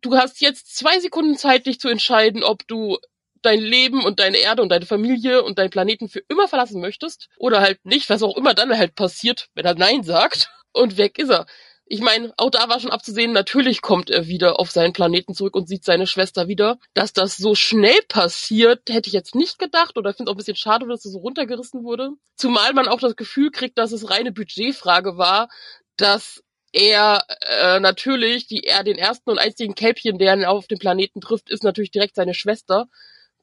du 0.00 0.16
hast 0.16 0.40
jetzt 0.40 0.76
zwei 0.76 0.98
Sekunden 1.00 1.36
Zeit, 1.36 1.66
dich 1.66 1.80
zu 1.80 1.88
entscheiden, 1.88 2.42
ob 2.42 2.66
du 2.66 2.98
dein 3.42 3.60
Leben 3.60 4.04
und 4.04 4.18
deine 4.18 4.38
Erde 4.38 4.62
und 4.62 4.70
deine 4.70 4.86
Familie 4.86 5.42
und 5.42 5.58
deinen 5.58 5.70
Planeten 5.70 6.08
für 6.08 6.22
immer 6.28 6.48
verlassen 6.48 6.80
möchtest 6.80 7.28
oder 7.38 7.60
halt 7.60 7.84
nicht, 7.84 8.10
was 8.10 8.22
auch 8.22 8.36
immer 8.36 8.54
dann 8.54 8.76
halt 8.76 8.94
passiert, 8.94 9.48
wenn 9.54 9.64
er 9.64 9.74
Nein 9.74 10.02
sagt 10.02 10.50
und 10.72 10.96
weg 10.96 11.18
ist 11.18 11.30
er. 11.30 11.46
Ich 11.88 12.00
meine, 12.00 12.34
auch 12.36 12.50
da 12.50 12.68
war 12.68 12.80
schon 12.80 12.90
abzusehen, 12.90 13.32
natürlich 13.32 13.80
kommt 13.80 14.10
er 14.10 14.26
wieder 14.26 14.58
auf 14.58 14.72
seinen 14.72 14.92
Planeten 14.92 15.34
zurück 15.34 15.54
und 15.54 15.68
sieht 15.68 15.84
seine 15.84 16.08
Schwester 16.08 16.48
wieder. 16.48 16.78
Dass 16.94 17.12
das 17.12 17.36
so 17.36 17.54
schnell 17.54 18.00
passiert, 18.08 18.88
hätte 18.88 19.08
ich 19.08 19.12
jetzt 19.14 19.36
nicht 19.36 19.60
gedacht 19.60 19.96
oder 19.96 20.12
finde 20.12 20.28
es 20.28 20.32
auch 20.32 20.34
ein 20.34 20.38
bisschen 20.38 20.56
schade, 20.56 20.88
dass 20.88 21.04
es 21.04 21.12
so 21.12 21.18
runtergerissen 21.18 21.84
wurde. 21.84 22.10
Zumal 22.34 22.72
man 22.72 22.88
auch 22.88 22.98
das 22.98 23.14
Gefühl 23.14 23.52
kriegt, 23.52 23.78
dass 23.78 23.92
es 23.92 24.10
reine 24.10 24.32
Budgetfrage 24.32 25.16
war, 25.16 25.48
dass 25.96 26.42
er 26.72 27.24
äh, 27.48 27.78
natürlich, 27.78 28.48
die 28.48 28.64
er 28.64 28.82
den 28.82 28.98
ersten 28.98 29.30
und 29.30 29.38
einzigen 29.38 29.76
Kälbchen, 29.76 30.18
der 30.18 30.34
ihn 30.34 30.44
auf 30.44 30.66
dem 30.66 30.78
Planeten 30.78 31.20
trifft, 31.20 31.50
ist 31.50 31.62
natürlich 31.62 31.92
direkt 31.92 32.16
seine 32.16 32.34
Schwester. 32.34 32.88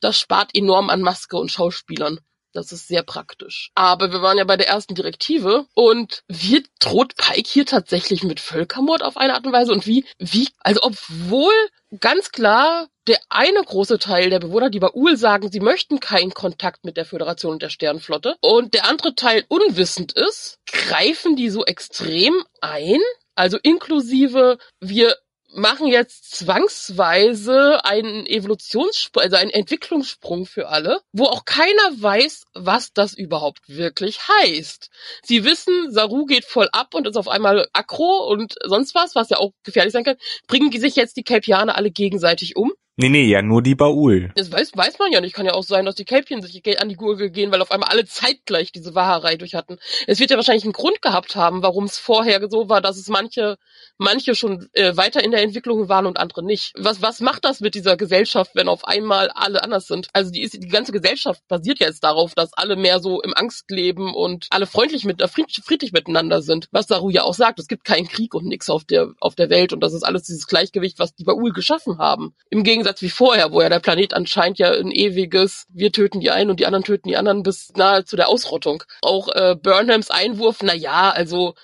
Das 0.02 0.20
spart 0.20 0.52
enorm 0.54 0.90
an 0.90 1.02
Maske 1.02 1.38
und 1.38 1.50
Schauspielern. 1.50 2.20
Das 2.54 2.72
ist 2.72 2.88
sehr 2.88 3.04
praktisch. 3.04 3.72
Aber 3.76 4.12
wir 4.12 4.22
waren 4.22 4.38
ja 4.38 4.44
bei 4.44 4.58
der 4.58 4.68
ersten 4.68 4.94
Direktive 4.96 5.66
und 5.74 6.24
wird 6.28 6.68
droht 6.80 7.16
Pike 7.18 7.50
hier 7.50 7.66
tatsächlich 7.66 8.24
mit 8.24 8.40
Völkermord 8.40 9.02
auf 9.02 9.18
eine 9.18 9.34
Art 9.34 9.46
und 9.46 9.54
Weise 9.54 9.72
und 9.72 9.88
wie, 9.88 10.06
wie, 10.20 10.50
also 10.60 10.82
obwohl 10.84 11.54
ganz 12.00 12.32
klar 12.32 12.88
der 13.08 13.20
eine 13.30 13.62
große 13.62 14.00
Teil 14.00 14.30
der 14.30 14.40
Bewohner, 14.40 14.70
die 14.70 14.80
bei 14.80 14.92
Uhl 14.94 15.18
sagen, 15.18 15.52
sie 15.52 15.60
möchten 15.60 16.00
keinen 16.00 16.34
Kontakt 16.34 16.86
mit 16.86 16.96
der 16.96 17.06
Föderation 17.06 17.54
und 17.54 17.62
der 17.62 17.70
Sternflotte 17.70 18.36
und 18.40 18.74
der 18.74 18.88
andere 18.88 19.16
Teil 19.16 19.44
unwissend 19.50 20.14
ist, 20.14 20.60
greifen 20.72 21.36
die 21.36 21.50
so 21.50 21.66
extrem 21.66 22.34
ein, 22.62 23.00
also 23.36 23.58
inklusive 23.62 24.58
wir 24.80 25.16
machen 25.54 25.88
jetzt 25.88 26.36
zwangsweise 26.36 27.84
einen 27.86 28.26
Evolutionssprung, 28.26 29.24
also 29.24 29.36
einen 29.36 29.52
Entwicklungssprung 29.52 30.46
für 30.46 30.70
alle, 30.70 31.02
wo 31.12 31.26
auch 31.26 31.46
keiner 31.46 31.92
weiß, 31.96 32.46
was 32.54 32.94
das 32.94 33.14
überhaupt 33.14 33.62
wirklich 33.68 34.20
heißt. 34.28 34.90
Sie 35.24 35.44
wissen, 35.44 35.92
Saru 35.92 36.26
geht 36.26 36.46
voll 36.46 36.70
ab 36.72 36.94
und 36.96 37.08
ist 37.08 37.18
auf 37.18 37.28
einmal 37.28 37.68
aggro 37.74 38.28
und 38.30 38.56
sonst 38.64 38.96
was, 38.96 39.16
was 39.16 39.30
ja 39.30 39.38
auch 39.38 39.52
gefährlich 39.64 39.94
sein 39.94 40.04
kann. 40.04 40.18
Bringen 40.48 40.72
sich 40.72 40.96
jetzt 40.96 41.18
die 41.18 41.24
Kelpianer 41.24 41.76
alle 41.76 41.92
gegenseitig 41.92 42.56
um? 42.56 42.74
Nee, 42.96 43.10
nee, 43.10 43.24
ja, 43.24 43.42
nur 43.42 43.64
die 43.64 43.74
Baul. 43.74 44.32
Das 44.36 44.52
weiß, 44.52 44.74
weiß 44.76 45.00
man 45.00 45.12
ja 45.12 45.20
nicht. 45.20 45.34
Kann 45.34 45.48
ja 45.48 45.54
auch 45.54 45.64
sein, 45.64 45.84
dass 45.84 45.96
die 45.96 46.06
Kälbchen 46.06 46.44
sich 46.44 46.80
an 46.80 46.90
die 46.90 46.96
Gurgel 46.96 47.32
gehen, 47.32 47.52
weil 47.52 47.62
auf 47.62 47.72
einmal 47.72 47.90
alle 47.90 48.06
zeitgleich 48.06 48.72
diese 48.72 48.94
Wahrheit 48.94 49.42
durch 49.42 49.56
hatten. 49.56 49.80
Es 50.06 50.20
wird 50.20 50.30
ja 50.30 50.38
wahrscheinlich 50.38 50.64
einen 50.64 50.74
Grund 50.74 51.02
gehabt 51.02 51.36
haben, 51.36 51.64
warum 51.64 51.86
es 51.86 51.98
vorher 51.98 52.40
so 52.52 52.70
war, 52.70 52.82
dass 52.82 52.98
es 52.98 53.08
manche, 53.08 53.58
manche 53.98 54.36
schon 54.36 54.68
äh, 54.74 54.96
weiter 54.96 55.24
in 55.24 55.32
der 55.32 55.42
Entwicklung 55.42 55.90
waren 55.90 56.06
und 56.06 56.20
andere 56.20 56.44
nicht. 56.44 56.74
Was, 56.78 57.02
was 57.02 57.20
macht 57.20 57.46
das 57.46 57.62
mit 57.62 57.74
dieser 57.74 57.98
Gesellschaft, 57.98 58.52
wenn 58.54 58.68
auf 58.68 58.86
einmal 58.86 59.30
alle 59.30 59.64
anders 59.64 59.88
sind? 59.88 60.10
Also 60.14 60.30
die 60.30 60.44
ist, 60.44 60.54
die 60.54 60.68
ganze 60.68 60.92
Gesellschaft 60.92 61.42
basiert 61.48 61.80
ja 61.80 61.88
jetzt 61.88 62.04
darauf, 62.04 62.36
dass 62.36 62.54
alle 62.54 62.76
mehr 62.76 63.00
so 63.00 63.24
im 63.24 63.34
Angst 63.36 63.72
leben 63.72 64.14
und 64.14 64.46
alle 64.52 64.68
freundlich 64.68 65.04
mit, 65.04 65.20
äh, 65.20 65.28
friedlich 65.28 65.94
miteinander 65.94 66.44
sind. 66.44 66.68
Was 66.70 66.88
Saru 66.90 67.10
ja 67.10 67.24
auch 67.24 67.34
sagt, 67.34 67.58
es 67.58 67.68
gibt 67.68 67.86
keinen 67.86 68.08
Krieg 68.08 68.36
und 68.36 68.46
nichts 68.46 68.70
auf 68.70 68.84
der, 68.84 69.14
auf 69.20 69.34
der 69.34 69.50
Welt 69.50 69.74
und 69.74 69.80
das 69.80 69.94
ist 69.94 70.04
alles 70.04 70.24
dieses 70.24 70.46
Gleichgewicht, 70.46 71.00
was 71.00 71.16
die 71.16 71.24
Baul 71.24 71.54
geschaffen 71.54 71.98
haben. 71.98 72.36
Im 72.52 72.64
Gegensatz 72.64 72.83
Gegensatz 72.84 73.02
wie 73.02 73.10
vorher, 73.10 73.52
wo 73.52 73.62
ja 73.62 73.70
der 73.70 73.80
Planet 73.80 74.14
anscheinend 74.14 74.60
ja 74.60 74.72
ein 74.72 74.92
ewiges, 74.92 75.66
wir 75.70 75.92
töten 75.92 76.20
die 76.20 76.32
einen 76.32 76.50
und 76.50 76.60
die 76.60 76.66
anderen 76.66 76.84
töten 76.84 77.08
die 77.08 77.16
anderen 77.16 77.42
bis 77.42 77.72
nahe 77.76 78.04
zu 78.04 78.18
der 78.18 78.28
Ausrottung. 78.28 78.84
Auch 79.02 79.30
äh, 79.30 79.56
Burnhams 79.56 80.12
Einwurf, 80.12 80.58
na 80.62 80.74
ja, 80.74 81.12
also 81.12 81.56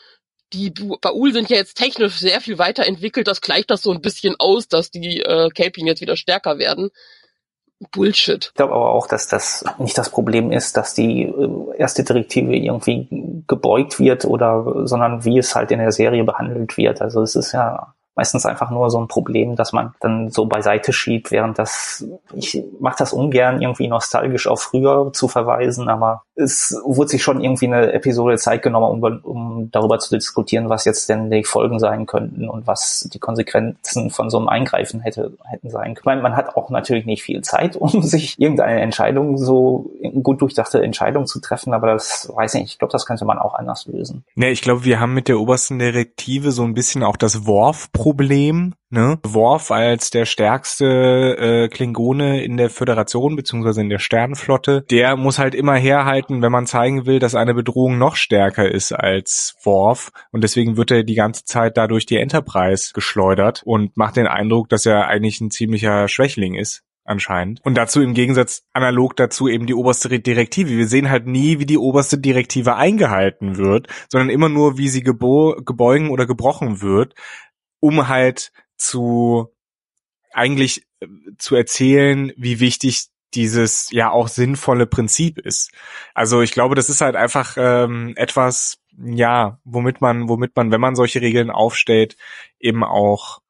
die 0.54 0.72
Baul 0.72 1.34
sind 1.34 1.50
ja 1.50 1.58
jetzt 1.58 1.78
technisch 1.78 2.18
sehr 2.18 2.40
viel 2.40 2.58
weiterentwickelt, 2.58 3.28
das 3.28 3.42
gleicht 3.42 3.70
das 3.70 3.82
so 3.82 3.92
ein 3.92 4.02
bisschen 4.02 4.36
aus, 4.40 4.70
dass 4.70 4.92
die 4.92 5.20
äh, 5.20 5.50
Caping 5.50 5.88
jetzt 5.88 6.02
wieder 6.02 6.16
stärker 6.16 6.58
werden. 6.58 6.90
Bullshit. 7.92 8.46
Ich 8.46 8.54
glaube 8.56 8.74
aber 8.74 8.92
auch, 8.92 9.08
dass 9.08 9.28
das 9.28 9.64
nicht 9.78 9.98
das 9.98 10.10
Problem 10.10 10.52
ist, 10.52 10.76
dass 10.78 10.94
die 10.94 11.24
äh, 11.24 11.78
erste 11.78 12.04
Direktive 12.04 12.56
irgendwie 12.56 13.44
gebeugt 13.48 14.00
wird 14.00 14.26
oder, 14.26 14.86
sondern 14.86 15.26
wie 15.26 15.38
es 15.38 15.56
halt 15.56 15.72
in 15.72 15.80
der 15.80 15.92
Serie 15.92 16.24
behandelt 16.24 16.78
wird. 16.78 17.02
Also 17.02 17.22
es 17.22 17.36
ist 17.36 17.52
ja 17.52 17.94
meistens 18.16 18.46
einfach 18.46 18.70
nur 18.70 18.90
so 18.90 19.00
ein 19.00 19.08
Problem, 19.08 19.56
dass 19.56 19.74
man 19.74 19.94
dann 20.02 20.30
so 20.30 20.46
beiseite 20.46 20.94
schiebt, 20.94 21.32
während 21.32 21.58
das, 21.58 22.06
ich 22.34 22.64
mache 22.80 22.98
das 23.00 23.14
ungern, 23.14 23.62
irgendwie 23.62 23.88
nostalgisch 23.88 24.48
auf 24.48 24.62
früher 24.62 25.12
zu 25.14 25.28
verweisen, 25.28 25.88
aber 25.90 26.24
es 26.36 26.76
wurde 26.84 27.10
sich 27.10 27.24
schon 27.24 27.42
irgendwie 27.42 27.68
eine 27.68 27.92
Episode 27.94 28.38
Zeit 28.38 28.62
genommen, 28.62 29.04
um, 29.04 29.20
um 29.24 29.72
darüber 29.72 30.00
zu 30.00 30.16
diskutieren, 30.16 30.70
was 30.70 30.86
jetzt 30.86 31.10
denn 31.10 31.30
die 31.30 31.44
Folgen 31.44 31.80
sein 31.80 32.06
könnten 32.06 32.48
und 32.48 32.66
was 32.66 33.10
die 33.14 33.20
Konsequenzen 33.20 34.10
von 34.10 34.30
so 34.30 34.38
einem 34.38 34.48
Eingreifen 34.48 35.02
hätte, 35.02 35.34
hätten 35.46 35.70
sein 35.70 35.96
können. 35.96 36.04
Meine, 36.06 36.22
man 36.22 36.36
hat 36.36 36.56
auch 36.56 36.70
natürlich 36.70 37.06
nicht 37.06 37.24
viel 37.24 37.42
Zeit, 37.42 37.76
um 37.80 38.02
sich 38.02 38.40
irgendeine 38.40 38.82
Entscheidung, 38.82 39.38
so 39.38 39.92
gut 40.24 40.42
durchdachte 40.42 40.82
Entscheidung 40.82 41.26
zu 41.26 41.40
treffen, 41.40 41.74
aber 41.74 41.88
das 41.88 42.32
weiß 42.34 42.56
ich 42.56 42.62
nicht. 42.62 42.72
Ich 42.74 42.80
glaube, 42.80 42.92
das 42.92 43.06
könnte 43.06 43.26
man 43.26 43.38
auch 43.38 43.56
anders 43.56 43.86
lösen. 43.88 44.24
Nee, 44.36 44.52
ich 44.52 44.62
glaube, 44.62 44.86
wir 44.86 45.00
haben 45.00 45.14
mit 45.14 45.28
der 45.28 45.40
obersten 45.40 45.80
Direktive 45.80 46.52
so 46.52 46.64
ein 46.64 46.74
bisschen 46.74 47.04
auch 47.04 47.18
das 47.18 47.46
Worf-Problem, 48.00 48.74
Ne? 48.92 49.20
Worf 49.22 49.70
als 49.70 50.10
der 50.10 50.26
stärkste 50.26 50.88
äh, 51.38 51.68
Klingone 51.68 52.44
in 52.44 52.58
der 52.58 52.72
Föderation 52.72 53.36
beziehungsweise 53.36 53.82
in 53.82 53.90
der 53.90 54.00
Sternenflotte, 54.00 54.84
der 54.90 55.16
muss 55.16 55.38
halt 55.38 55.54
immer 55.54 55.76
herhalten, 55.76 56.42
wenn 56.42 56.52
man 56.52 56.66
zeigen 56.66 57.06
will, 57.06 57.20
dass 57.20 57.36
eine 57.36 57.54
Bedrohung 57.54 58.00
noch 58.00 58.16
stärker 58.16 58.68
ist 58.68 58.92
als 58.92 59.56
Worf 59.64 60.10
und 60.32 60.44
deswegen 60.44 60.76
wird 60.76 60.90
er 60.90 61.04
die 61.04 61.14
ganze 61.14 61.46
Zeit 61.46 61.78
dadurch 61.78 62.08
die 62.08 62.18
Enterprise 62.18 62.94
geschleudert 62.96 63.62
und 63.64 63.96
macht 63.96 64.16
den 64.16 64.26
Eindruck, 64.26 64.70
dass 64.70 64.88
er 64.88 65.08
eigentlich 65.08 65.40
ein 65.40 65.52
ziemlicher 65.52 66.08
Schwächling 66.08 66.56
ist 66.56 66.82
anscheinend. 67.10 67.60
Und 67.64 67.76
dazu 67.76 68.02
im 68.02 68.14
Gegensatz 68.14 68.64
analog 68.72 69.16
dazu 69.16 69.48
eben 69.48 69.66
die 69.66 69.74
oberste 69.74 70.20
Direktive. 70.20 70.70
Wir 70.70 70.88
sehen 70.88 71.10
halt 71.10 71.26
nie, 71.26 71.60
wie 71.60 71.66
die 71.66 71.78
oberste 71.78 72.18
Direktive 72.20 72.76
eingehalten 72.76 73.58
wird, 73.58 73.88
sondern 74.10 74.30
immer 74.30 74.48
nur, 74.48 74.78
wie 74.78 74.90
sie 74.90 75.04
gebo 75.04 75.56
gebeugen 75.66 76.12
oder 76.12 76.26
gebrochen 76.28 76.82
wird, 76.82 77.16
um 77.80 78.08
halt 78.08 78.52
zu 78.78 79.54
eigentlich 80.32 80.84
äh, 81.00 81.08
zu 81.38 81.56
erzählen, 81.56 82.32
wie 82.38 82.60
wichtig 82.60 83.08
dieses 83.34 83.92
ja 83.92 84.10
auch 84.10 84.28
sinnvolle 84.28 84.88
Prinzip 84.88 85.38
ist. 85.38 85.72
Also 86.14 86.42
ich 86.42 86.52
glaube, 86.52 86.76
das 86.76 86.90
ist 86.90 87.02
halt 87.02 87.16
einfach 87.16 87.56
ähm, 87.58 88.14
etwas, 88.16 88.80
ja, 88.98 89.60
womit 89.64 90.02
man, 90.02 90.30
womit 90.30 90.56
man, 90.56 90.72
wenn 90.72 90.82
man 90.82 90.96
solche 90.96 91.22
Regeln 91.22 91.52
aufstellt, 91.52 92.18
eben 92.60 92.84
auch 92.84 93.42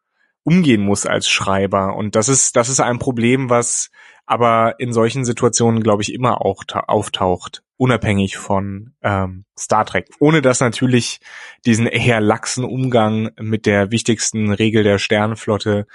umgehen 0.43 0.81
muss 0.81 1.05
als 1.05 1.29
Schreiber. 1.29 1.95
Und 1.95 2.15
das 2.15 2.27
ist, 2.27 2.55
das 2.55 2.69
ist 2.69 2.79
ein 2.79 2.99
Problem, 2.99 3.49
was 3.49 3.91
aber 4.25 4.75
in 4.79 4.93
solchen 4.93 5.25
Situationen, 5.25 5.81
glaube 5.81 6.03
ich, 6.03 6.13
immer 6.13 6.45
auch 6.45 6.63
auftaucht, 6.87 7.63
unabhängig 7.79 8.37
von 8.37 8.93
ähm, 9.01 9.45
Star 9.57 9.85
Trek. 9.85 10.09
Ohne 10.19 10.41
dass 10.41 10.59
natürlich 10.59 11.19
diesen 11.65 11.87
eher 11.87 12.19
laxen 12.19 12.65
Umgang 12.65 13.31
mit 13.39 13.65
der 13.65 13.89
wichtigsten 13.89 14.51
Regel 14.51 14.83
der 14.83 14.99
Sternenflotte 14.99 15.87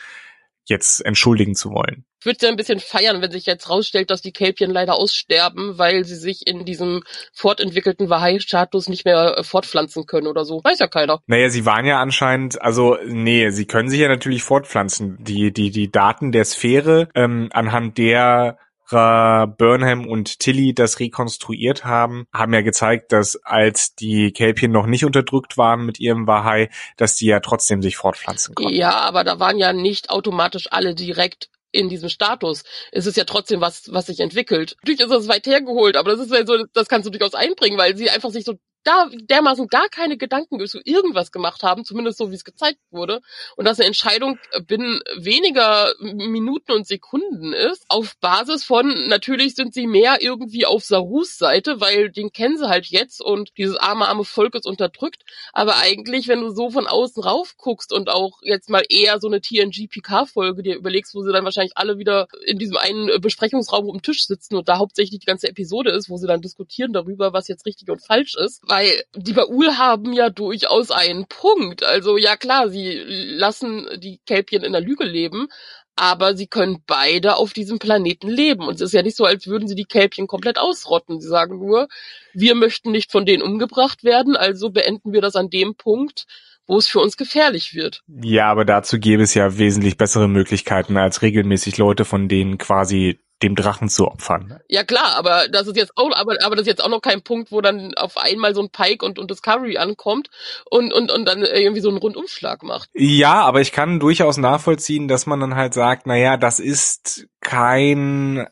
jetzt 0.66 1.04
entschuldigen 1.04 1.54
zu 1.54 1.70
wollen. 1.70 2.06
Ich 2.20 2.26
würde 2.26 2.38
ja 2.40 2.48
ein 2.48 2.56
bisschen 2.56 2.80
feiern, 2.80 3.20
wenn 3.20 3.30
sich 3.30 3.44
jetzt 3.44 3.68
rausstellt, 3.68 4.10
dass 4.10 4.22
die 4.22 4.32
Kelpien 4.32 4.70
leider 4.70 4.94
aussterben, 4.94 5.76
weil 5.76 6.06
sie 6.06 6.16
sich 6.16 6.46
in 6.46 6.64
diesem 6.64 7.02
fortentwickelten 7.34 8.08
Wahai-Status 8.08 8.88
nicht 8.88 9.04
mehr 9.04 9.36
äh, 9.36 9.44
fortpflanzen 9.44 10.06
können 10.06 10.26
oder 10.26 10.46
so. 10.46 10.64
Weiß 10.64 10.78
ja 10.78 10.86
keiner. 10.86 11.20
Naja, 11.26 11.50
sie 11.50 11.66
waren 11.66 11.84
ja 11.84 12.00
anscheinend, 12.00 12.62
also 12.62 12.96
nee, 13.06 13.50
sie 13.50 13.66
können 13.66 13.90
sich 13.90 14.00
ja 14.00 14.08
natürlich 14.08 14.42
fortpflanzen. 14.42 15.18
Die, 15.22 15.52
die, 15.52 15.70
die 15.70 15.90
Daten 15.90 16.32
der 16.32 16.46
Sphäre, 16.46 17.10
ähm, 17.14 17.50
anhand 17.52 17.98
der 17.98 18.56
Burnham 18.94 20.06
und 20.06 20.38
Tilly 20.38 20.74
das 20.74 21.00
rekonstruiert 21.00 21.84
haben, 21.84 22.26
haben 22.32 22.52
ja 22.54 22.62
gezeigt, 22.62 23.12
dass 23.12 23.36
als 23.44 23.94
die 23.94 24.32
Kelpien 24.32 24.72
noch 24.72 24.86
nicht 24.86 25.04
unterdrückt 25.04 25.56
waren 25.58 25.84
mit 25.84 26.00
ihrem 26.00 26.26
Wahai, 26.26 26.70
dass 26.96 27.16
die 27.16 27.26
ja 27.26 27.40
trotzdem 27.40 27.82
sich 27.82 27.96
fortpflanzen 27.96 28.54
konnten. 28.54 28.74
Ja, 28.74 29.00
aber 29.00 29.24
da 29.24 29.38
waren 29.40 29.58
ja 29.58 29.72
nicht 29.72 30.10
automatisch 30.10 30.68
alle 30.70 30.94
direkt 30.94 31.48
in 31.72 31.88
diesem 31.88 32.08
Status. 32.08 32.62
Es 32.92 33.06
ist 33.06 33.16
ja 33.16 33.24
trotzdem 33.24 33.60
was, 33.60 33.92
was 33.92 34.06
sich 34.06 34.20
entwickelt. 34.20 34.76
Natürlich 34.82 35.00
ist 35.00 35.10
das 35.10 35.28
weit 35.28 35.46
hergeholt, 35.46 35.96
aber 35.96 36.12
das 36.12 36.20
ist 36.20 36.32
ja 36.32 36.46
so, 36.46 36.64
das 36.72 36.88
kannst 36.88 37.06
du 37.06 37.10
durchaus 37.10 37.34
einbringen, 37.34 37.78
weil 37.78 37.96
sie 37.96 38.10
einfach 38.10 38.30
sich 38.30 38.44
so 38.44 38.54
da 38.84 39.08
dermaßen 39.12 39.66
gar 39.68 39.88
keine 39.88 40.16
Gedanken 40.16 40.64
zu 40.66 40.80
irgendwas 40.84 41.32
gemacht 41.32 41.62
haben, 41.62 41.84
zumindest 41.84 42.18
so 42.18 42.30
wie 42.30 42.34
es 42.34 42.44
gezeigt 42.44 42.78
wurde, 42.90 43.20
und 43.56 43.64
dass 43.64 43.78
eine 43.78 43.86
Entscheidung 43.86 44.38
binnen 44.66 45.00
weniger 45.16 45.92
Minuten 46.00 46.72
und 46.72 46.86
Sekunden 46.86 47.52
ist, 47.52 47.84
auf 47.88 48.16
Basis 48.20 48.64
von, 48.64 49.08
natürlich 49.08 49.54
sind 49.54 49.74
sie 49.74 49.86
mehr 49.86 50.18
irgendwie 50.20 50.66
auf 50.66 50.84
Sarus 50.84 51.36
Seite, 51.36 51.80
weil 51.80 52.10
den 52.10 52.32
kennen 52.32 52.58
sie 52.58 52.68
halt 52.68 52.86
jetzt 52.86 53.20
und 53.20 53.50
dieses 53.56 53.76
arme, 53.76 54.06
arme 54.06 54.24
Volk 54.24 54.54
ist 54.54 54.66
unterdrückt, 54.66 55.22
aber 55.52 55.76
eigentlich, 55.76 56.28
wenn 56.28 56.40
du 56.40 56.50
so 56.50 56.70
von 56.70 56.86
außen 56.86 57.22
rauf 57.22 57.56
guckst 57.56 57.92
und 57.92 58.10
auch 58.10 58.40
jetzt 58.42 58.68
mal 58.68 58.84
eher 58.88 59.18
so 59.18 59.28
eine 59.28 59.40
TNG-PK-Folge 59.40 60.62
dir 60.62 60.76
überlegst, 60.76 61.14
wo 61.14 61.22
sie 61.22 61.32
dann 61.32 61.44
wahrscheinlich 61.44 61.76
alle 61.76 61.98
wieder 61.98 62.28
in 62.46 62.58
diesem 62.58 62.76
einen 62.76 63.20
Besprechungsraum 63.20 63.88
um 63.88 63.96
den 63.96 64.02
Tisch 64.02 64.26
sitzen 64.26 64.56
und 64.56 64.68
da 64.68 64.78
hauptsächlich 64.78 65.20
die 65.20 65.26
ganze 65.26 65.48
Episode 65.48 65.90
ist, 65.90 66.08
wo 66.08 66.16
sie 66.16 66.26
dann 66.26 66.42
diskutieren 66.42 66.92
darüber, 66.92 67.32
was 67.32 67.48
jetzt 67.48 67.66
richtig 67.66 67.90
und 67.90 68.04
falsch 68.04 68.34
ist, 68.36 68.62
weil 68.74 69.04
die 69.14 69.34
Baul 69.34 69.78
haben 69.78 70.12
ja 70.12 70.30
durchaus 70.30 70.90
einen 70.90 71.26
Punkt. 71.26 71.84
Also 71.84 72.16
ja 72.16 72.36
klar, 72.36 72.68
sie 72.68 73.00
lassen 73.06 73.86
die 73.98 74.18
Kelpien 74.26 74.64
in 74.64 74.72
der 74.72 74.80
Lüge 74.80 75.04
leben, 75.04 75.46
aber 75.94 76.36
sie 76.36 76.48
können 76.48 76.82
beide 76.84 77.36
auf 77.36 77.52
diesem 77.52 77.78
Planeten 77.78 78.28
leben. 78.28 78.66
Und 78.66 78.74
es 78.74 78.80
ist 78.80 78.92
ja 78.92 79.02
nicht 79.02 79.16
so, 79.16 79.24
als 79.24 79.46
würden 79.46 79.68
sie 79.68 79.76
die 79.76 79.84
Kälbchen 79.84 80.26
komplett 80.26 80.58
ausrotten. 80.58 81.20
Sie 81.20 81.28
sagen 81.28 81.60
nur, 81.60 81.86
wir 82.32 82.56
möchten 82.56 82.90
nicht 82.90 83.12
von 83.12 83.24
denen 83.24 83.44
umgebracht 83.44 84.02
werden, 84.02 84.36
also 84.36 84.70
beenden 84.70 85.12
wir 85.12 85.20
das 85.20 85.36
an 85.36 85.50
dem 85.50 85.76
Punkt, 85.76 86.26
wo 86.66 86.76
es 86.76 86.88
für 86.88 86.98
uns 86.98 87.16
gefährlich 87.16 87.74
wird. 87.74 88.02
Ja, 88.08 88.50
aber 88.50 88.64
dazu 88.64 88.98
gäbe 88.98 89.22
es 89.22 89.34
ja 89.34 89.56
wesentlich 89.56 89.96
bessere 89.96 90.26
Möglichkeiten, 90.26 90.96
als 90.96 91.22
regelmäßig 91.22 91.78
Leute 91.78 92.04
von 92.04 92.28
denen 92.28 92.58
quasi 92.58 93.20
dem 93.42 93.54
Drachen 93.54 93.88
zu 93.88 94.06
opfern. 94.06 94.60
Ja 94.68 94.84
klar, 94.84 95.16
aber 95.16 95.48
das 95.48 95.66
ist 95.66 95.76
jetzt 95.76 95.92
auch, 95.96 96.10
aber, 96.14 96.36
aber 96.42 96.56
das 96.56 96.62
ist 96.62 96.68
jetzt 96.68 96.84
auch 96.84 96.88
noch 96.88 97.02
kein 97.02 97.22
Punkt, 97.22 97.52
wo 97.52 97.60
dann 97.60 97.94
auf 97.94 98.16
einmal 98.16 98.54
so 98.54 98.62
ein 98.62 98.70
Pike 98.70 99.04
und, 99.04 99.18
und 99.18 99.30
Discovery 99.30 99.76
ankommt 99.76 100.28
und, 100.70 100.92
und, 100.92 101.10
und 101.10 101.26
dann 101.26 101.42
irgendwie 101.42 101.80
so 101.80 101.88
einen 101.88 101.98
Rundumschlag 101.98 102.62
macht. 102.62 102.88
Ja, 102.94 103.42
aber 103.42 103.60
ich 103.60 103.72
kann 103.72 104.00
durchaus 104.00 104.36
nachvollziehen, 104.36 105.08
dass 105.08 105.26
man 105.26 105.40
dann 105.40 105.56
halt 105.56 105.74
sagt, 105.74 106.06
naja, 106.06 106.36
das 106.36 106.60
ist 106.60 107.26
kein 107.40 108.46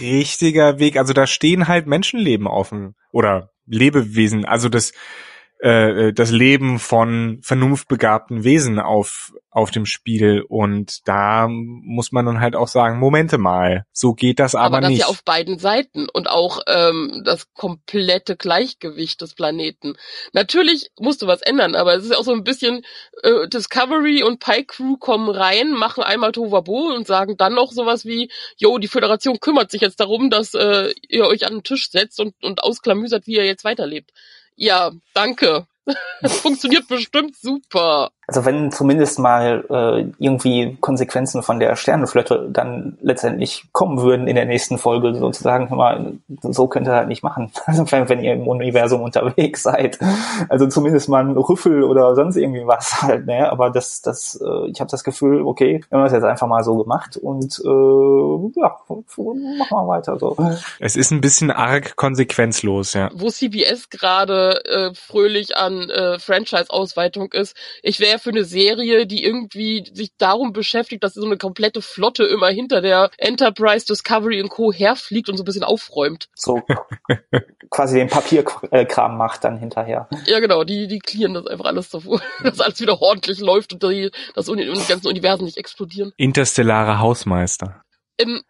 richtiger 0.00 0.78
Weg. 0.78 0.96
Also 0.96 1.12
da 1.12 1.26
stehen 1.26 1.68
halt 1.68 1.86
Menschenleben 1.86 2.46
offen 2.46 2.94
oder 3.12 3.50
Lebewesen. 3.66 4.44
Also 4.44 4.68
das, 4.68 4.92
äh, 5.62 6.08
äh, 6.08 6.12
das 6.12 6.30
Leben 6.30 6.78
von 6.78 7.40
vernunftbegabten 7.42 8.44
Wesen 8.44 8.78
auf 8.78 9.32
auf 9.50 9.72
dem 9.72 9.84
Spiel 9.84 10.44
und 10.48 11.08
da 11.08 11.48
muss 11.48 12.12
man 12.12 12.24
dann 12.24 12.40
halt 12.40 12.54
auch 12.54 12.68
sagen, 12.68 13.00
Momente 13.00 13.36
mal, 13.36 13.84
so 13.92 14.14
geht 14.14 14.38
das 14.38 14.54
aber, 14.54 14.76
aber 14.76 14.80
das 14.82 14.90
nicht. 14.90 15.00
ja 15.00 15.06
auf 15.06 15.24
beiden 15.24 15.58
Seiten 15.58 16.08
und 16.08 16.30
auch 16.30 16.60
ähm, 16.68 17.22
das 17.24 17.52
komplette 17.52 18.36
Gleichgewicht 18.36 19.20
des 19.20 19.34
Planeten. 19.34 19.96
Natürlich 20.32 20.90
musst 21.00 21.22
du 21.22 21.26
was 21.26 21.42
ändern, 21.42 21.74
aber 21.74 21.96
es 21.96 22.04
ist 22.04 22.16
auch 22.16 22.22
so 22.22 22.32
ein 22.32 22.44
bisschen 22.44 22.82
äh, 23.22 23.48
Discovery 23.48 24.22
und 24.22 24.38
Pike 24.38 24.66
Crew 24.66 24.96
kommen 24.96 25.28
rein, 25.28 25.72
machen 25.72 26.04
einmal 26.04 26.30
Tovabo 26.30 26.94
und 26.94 27.08
sagen 27.08 27.36
dann 27.36 27.54
noch 27.54 27.72
sowas 27.72 28.06
wie, 28.06 28.30
yo, 28.56 28.78
die 28.78 28.88
Föderation 28.88 29.40
kümmert 29.40 29.72
sich 29.72 29.80
jetzt 29.80 29.98
darum, 29.98 30.30
dass 30.30 30.54
äh, 30.54 30.94
ihr 31.08 31.26
euch 31.26 31.44
an 31.44 31.54
den 31.54 31.64
Tisch 31.64 31.90
setzt 31.90 32.20
und, 32.20 32.34
und 32.42 32.62
ausklamüsert, 32.62 33.26
wie 33.26 33.34
ihr 33.34 33.46
jetzt 33.46 33.64
weiterlebt. 33.64 34.12
Ja, 34.60 34.92
danke. 35.14 35.66
Das 36.20 36.40
funktioniert 36.42 36.86
bestimmt 36.86 37.34
super. 37.34 38.10
Also 38.30 38.44
wenn 38.44 38.70
zumindest 38.70 39.18
mal 39.18 39.64
äh, 39.68 40.24
irgendwie 40.24 40.76
Konsequenzen 40.80 41.42
von 41.42 41.58
der 41.58 41.74
Sternenflotte 41.74 42.48
dann 42.52 42.96
letztendlich 43.02 43.64
kommen 43.72 44.00
würden 44.02 44.28
in 44.28 44.36
der 44.36 44.44
nächsten 44.44 44.78
Folge, 44.78 45.16
sozusagen, 45.16 45.74
mal, 45.74 46.12
so 46.42 46.68
könnt 46.68 46.86
ihr 46.86 46.92
halt 46.92 47.08
nicht 47.08 47.24
machen, 47.24 47.50
also 47.66 47.90
wenn, 47.90 48.08
wenn 48.08 48.22
ihr 48.22 48.34
im 48.34 48.46
Universum 48.46 49.02
unterwegs 49.02 49.64
seid. 49.64 49.98
Also 50.48 50.68
zumindest 50.68 51.08
mal 51.08 51.24
ein 51.24 51.36
Rüffel 51.36 51.82
oder 51.82 52.14
sonst 52.14 52.36
irgendwie 52.36 52.64
was 52.68 53.02
halt, 53.02 53.26
ne? 53.26 53.50
Aber 53.50 53.68
das, 53.68 54.00
das, 54.00 54.40
äh, 54.40 54.70
ich 54.70 54.80
habe 54.80 54.88
das 54.88 55.02
Gefühl, 55.02 55.42
okay, 55.42 55.84
wir 55.88 55.98
haben 55.98 56.04
das 56.04 56.12
jetzt 56.12 56.22
einfach 56.22 56.46
mal 56.46 56.62
so 56.62 56.76
gemacht 56.76 57.16
und 57.16 57.58
äh, 57.64 58.60
ja, 58.60 58.76
machen 58.86 59.70
wir 59.70 59.88
weiter 59.88 60.20
so. 60.20 60.36
Es 60.78 60.94
ist 60.94 61.10
ein 61.10 61.20
bisschen 61.20 61.50
arg 61.50 61.96
konsequenzlos, 61.96 62.92
ja. 62.94 63.10
Wo 63.12 63.28
CBS 63.28 63.90
gerade 63.90 64.64
äh, 64.66 64.94
fröhlich 64.94 65.56
an 65.56 65.90
äh, 65.90 66.20
Franchise-Ausweitung 66.20 67.32
ist, 67.32 67.56
ich 67.82 67.98
wäre 67.98 68.19
für 68.20 68.30
eine 68.30 68.44
Serie, 68.44 69.06
die 69.06 69.24
irgendwie 69.24 69.84
sich 69.92 70.10
darum 70.18 70.52
beschäftigt, 70.52 71.02
dass 71.02 71.14
so 71.14 71.24
eine 71.24 71.38
komplette 71.38 71.82
Flotte 71.82 72.24
immer 72.24 72.48
hinter 72.48 72.80
der 72.80 73.10
Enterprise, 73.18 73.86
Discovery 73.86 74.42
und 74.42 74.50
Co. 74.50 74.72
herfliegt 74.72 75.28
und 75.28 75.36
so 75.36 75.42
ein 75.42 75.46
bisschen 75.46 75.64
aufräumt. 75.64 76.28
So 76.34 76.62
quasi 77.70 77.98
den 77.98 78.08
Papierkram 78.08 79.16
macht 79.16 79.44
dann 79.44 79.58
hinterher. 79.58 80.08
Ja, 80.26 80.40
genau, 80.40 80.64
die, 80.64 80.86
die 80.86 80.98
clearen 80.98 81.34
das 81.34 81.46
einfach 81.46 81.66
alles 81.66 81.90
davor, 81.90 82.20
dass 82.42 82.60
alles 82.60 82.80
wieder 82.80 83.00
ordentlich 83.00 83.40
läuft 83.40 83.72
und 83.72 83.82
die, 83.82 84.10
das 84.34 84.48
und 84.48 84.58
die 84.58 84.66
ganzen 84.88 85.08
Universen 85.08 85.44
nicht 85.44 85.56
explodieren. 85.56 86.12
Interstellare 86.16 86.98
Hausmeister. 86.98 87.82
Ähm, 88.18 88.42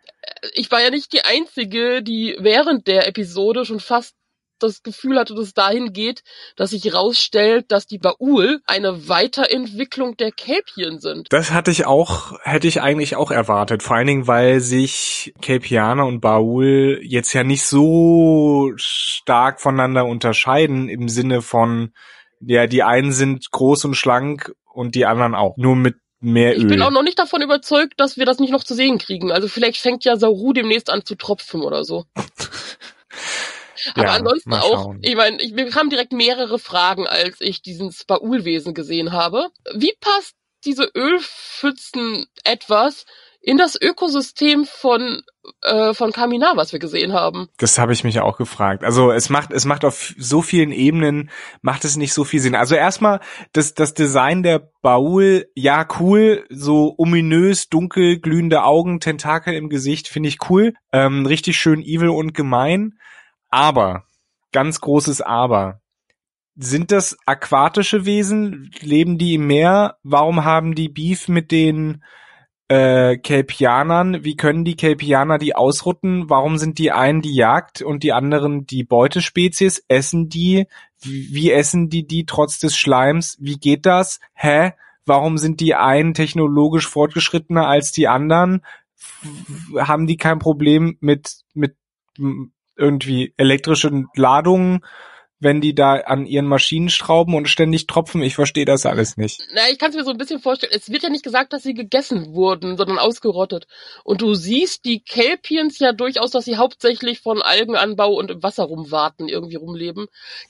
ich 0.55 0.71
war 0.71 0.83
ja 0.83 0.91
nicht 0.91 1.13
die 1.13 1.25
Einzige, 1.25 2.03
die 2.03 2.37
während 2.39 2.87
der 2.87 3.07
Episode 3.07 3.65
schon 3.65 3.81
fast 3.81 4.15
das 4.63 4.83
Gefühl 4.83 5.19
hatte, 5.19 5.35
dass 5.35 5.47
es 5.47 5.55
dahin 5.55 5.93
geht, 5.93 6.23
dass 6.57 6.71
sich 6.71 6.85
herausstellt, 6.85 7.67
dass 7.69 7.87
die 7.87 7.99
Baul 7.99 8.61
eine 8.67 9.09
Weiterentwicklung 9.09 10.17
der 10.17 10.33
Capien 10.33 11.01
sind. 11.01 11.27
Das 11.31 11.51
hatte 11.51 11.71
ich 11.71 11.87
auch, 11.87 12.39
hätte 12.43 12.69
ich 12.69 12.81
eigentlich 12.81 13.17
auch 13.17 13.31
erwartet. 13.31 13.83
Vor 13.83 13.97
allen 13.97 14.07
Dingen, 14.07 14.27
weil 14.27 14.61
sich 14.61 15.35
Capianer 15.43 16.07
und 16.07 16.21
Baul 16.21 17.01
jetzt 17.03 17.33
ja 17.33 17.45
nicht 17.45 17.65
so 17.65 18.73
stark 18.77 19.61
voneinander 19.61 20.07
unterscheiden 20.07 20.89
im 20.89 21.09
Sinne 21.09 21.43
von, 21.43 21.93
ja, 22.41 22.67
die 22.67 22.83
einen 22.83 23.13
sind 23.13 23.51
groß 23.51 23.85
und 23.87 23.95
schlank 23.95 24.53
und 24.73 24.95
die 24.95 25.07
anderen 25.07 25.35
auch. 25.35 25.57
Nur 25.57 25.77
mit 25.77 25.97
mehr 26.21 26.53
Öl. 26.55 26.59
Ich 26.63 26.67
bin 26.67 26.83
auch 26.83 26.91
noch 26.91 27.03
nicht 27.03 27.19
davon 27.19 27.43
überzeugt, 27.43 27.95
dass 27.97 28.17
wir 28.17 28.27
das 28.27 28.39
nicht 28.39 28.53
noch 28.53 28.65
zu 28.65 28.75
sehen 28.75 28.99
kriegen. 28.99 29.33
Also 29.33 29.49
vielleicht 29.49 29.79
fängt 29.79 30.05
ja 30.05 30.17
Sauru 30.17 30.53
demnächst 30.53 30.91
an 30.91 31.05
zu 31.05 31.15
tropfen 31.15 31.63
oder 31.63 31.85
so. 31.85 32.05
Aber 33.95 34.05
Ja, 34.05 34.13
ansonsten 34.15 34.55
auch, 34.55 34.95
ich 35.01 35.17
meine, 35.17 35.41
ich, 35.41 35.53
mir 35.53 35.69
kamen 35.71 35.91
direkt 35.91 36.13
mehrere 36.13 36.59
Fragen, 36.59 37.07
als 37.07 37.41
ich 37.41 37.63
diesen 37.63 37.93
Spaulwesen 37.93 38.75
gesehen 38.75 39.13
habe. 39.13 39.49
Wie 39.75 39.95
passt 40.01 40.35
diese 40.65 40.91
Ölpfützen 40.95 42.27
etwas 42.45 43.07
in 43.41 43.57
das 43.57 43.81
Ökosystem 43.81 44.67
von 44.67 45.23
äh, 45.63 45.95
von 45.95 46.13
Kaminar, 46.13 46.57
was 46.57 46.73
wir 46.73 46.79
gesehen 46.79 47.13
haben? 47.13 47.49
Das 47.57 47.79
habe 47.79 47.93
ich 47.93 48.05
mich 48.05 48.21
auch 48.21 48.37
gefragt. 48.37 48.85
Also 48.85 49.11
es 49.11 49.31
macht, 49.31 49.53
es 49.53 49.65
macht 49.65 49.85
auf 49.85 50.15
so 50.19 50.43
vielen 50.43 50.73
Ebenen, 50.73 51.31
macht 51.63 51.85
es 51.85 51.97
nicht 51.97 52.13
so 52.13 52.25
viel 52.25 52.41
Sinn. 52.41 52.55
Also 52.55 52.75
erstmal 52.75 53.21
das, 53.53 53.75
das 53.75 53.95
Design 53.95 54.43
der 54.43 54.71
Baul, 54.83 55.47
ja 55.55 55.87
cool, 55.99 56.45
so 56.51 56.95
ominös, 56.99 57.69
dunkel, 57.69 58.21
glühende 58.21 58.63
Augen, 58.63 59.01
Tentakel 59.01 59.55
im 59.55 59.71
Gesicht, 59.71 60.09
finde 60.09 60.29
ich 60.29 60.51
cool. 60.51 60.75
Ähm, 60.93 61.25
richtig 61.25 61.57
schön 61.57 61.83
evil 61.83 62.11
und 62.11 62.35
gemein. 62.35 62.99
Aber, 63.51 64.05
ganz 64.53 64.81
großes 64.81 65.21
Aber. 65.21 65.81
Sind 66.57 66.91
das 66.91 67.17
aquatische 67.27 68.05
Wesen? 68.05 68.71
Leben 68.81 69.19
die 69.19 69.35
im 69.35 69.47
Meer? 69.47 69.97
Warum 70.03 70.45
haben 70.45 70.75
die 70.75 70.89
Beef 70.89 71.29
mit 71.29 71.51
den 71.51 72.03
äh, 72.69 73.17
Kelpianern, 73.19 74.23
wie 74.23 74.37
können 74.37 74.65
die 74.65 74.77
Kelpianer 74.77 75.39
die 75.39 75.57
ausrotten? 75.57 76.31
Warum 76.31 76.57
sind 76.57 76.79
die 76.79 76.93
einen 76.93 77.21
die 77.21 77.35
Jagd 77.35 77.83
und 77.83 78.05
die 78.05 78.13
anderen 78.13 78.65
die 78.65 78.85
Beutespezies? 78.85 79.85
Essen 79.89 80.29
die? 80.29 80.67
Wie, 81.01 81.51
essen 81.51 81.89
die 81.89 82.07
die 82.07 82.27
trotz 82.27 82.61
des 82.61 82.77
Schleims? 82.77 83.37
Wie 83.41 83.57
geht 83.57 83.87
das? 83.87 84.21
Hä? 84.35 84.73
Warum 85.05 85.37
sind 85.37 85.59
die 85.59 85.75
einen 85.75 86.15
technologisch 86.15 86.87
fortgeschrittener 86.87 87.67
als 87.67 87.91
die 87.91 88.07
anderen? 88.07 88.63
F- 88.97 89.89
Haben 89.89 90.07
die 90.07 90.17
kein 90.17 90.39
Problem 90.39 90.97
mit, 91.01 91.39
mit 91.55 91.75
irgendwie 92.81 93.35
elektrischen 93.37 94.09
Ladungen, 94.17 94.81
wenn 95.41 95.63
die 95.63 95.75
da 95.75 95.95
an 95.95 96.27
ihren 96.27 96.47
Maschinen 96.47 96.91
schrauben 96.91 97.35
und 97.35 97.49
ständig 97.49 97.87
tropfen? 97.87 98.23
Ich 98.23 98.35
verstehe 98.35 98.67
das 98.67 98.87
alles 98.87 99.17
nicht. 99.17 99.41
Na, 99.55 99.63
ich 99.71 99.79
kann 99.79 99.91
es 99.91 99.97
mir 99.97 100.05
so 100.05 100.11
ein 100.11 100.19
bisschen 100.19 100.41
vorstellen. 100.41 100.73
Es 100.75 100.91
wird 100.91 101.03
ja 101.03 101.09
nicht 101.09 101.25
gesagt, 101.25 101.53
dass 101.53 101.63
sie 101.63 101.75
gegessen 101.75 102.35
wurden, 102.35 102.77
sondern 102.77 102.99
ausgerottet. 102.99 103.67
Und 104.05 104.21
du 104.21 104.35
siehst 104.35 104.85
die 104.85 105.01
Kelpiens 105.01 105.79
ja 105.79 105.93
durchaus, 105.93 106.31
dass 106.31 106.45
sie 106.45 106.57
hauptsächlich 106.57 107.21
von 107.21 107.41
Algenanbau 107.41 108.13
und 108.13 108.31
im 108.31 108.43
Wasser 108.43 108.65
rumwarten, 108.65 109.29
irgendwie 109.29 109.57
rumleben. 109.57 110.07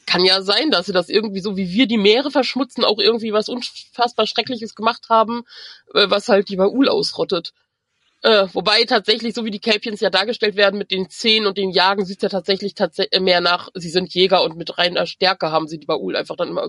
Kann 0.07 0.25
ja 0.25 0.43
sein, 0.43 0.71
dass 0.71 0.87
sie 0.87 0.93
das 0.93 1.09
irgendwie 1.09 1.41
so 1.41 1.57
wie 1.57 1.71
wir 1.71 1.87
die 1.87 1.99
Meere 1.99 2.31
verschmutzen, 2.31 2.85
auch 2.85 2.99
irgendwie 2.99 3.33
was 3.33 3.49
unfassbar 3.49 4.27
Schreckliches 4.27 4.75
gemacht 4.75 5.07
haben, 5.09 5.43
äh, 5.95 6.11
was 6.11 6.29
halt 6.29 6.49
die 6.49 6.57
Baul 6.57 6.89
ausrottet. 6.89 7.53
Äh, 8.23 8.47
wobei 8.53 8.85
tatsächlich, 8.85 9.35
so 9.35 9.45
wie 9.45 9.51
die 9.51 9.61
Kelpiens 9.61 10.01
ja 10.01 10.11
dargestellt 10.11 10.57
werden 10.57 10.79
mit 10.79 10.91
den 10.91 11.09
Zähnen 11.09 11.47
und 11.47 11.57
den 11.57 11.71
Jagen, 11.71 12.05
sieht 12.05 12.23
ja 12.23 12.29
tatsächlich 12.29 12.75
tatsächlich 12.75 13.21
mehr 13.21 13.41
nach, 13.41 13.69
sie 13.75 13.89
sind 13.89 14.13
Jäger 14.13 14.43
und 14.43 14.57
mit 14.57 14.77
reiner 14.77 15.07
Stärke 15.07 15.51
haben 15.51 15.69
sie 15.69 15.79
die 15.79 15.87
Baul 15.87 16.17
einfach 16.17 16.37
dann 16.37 16.49
immer 16.49 16.69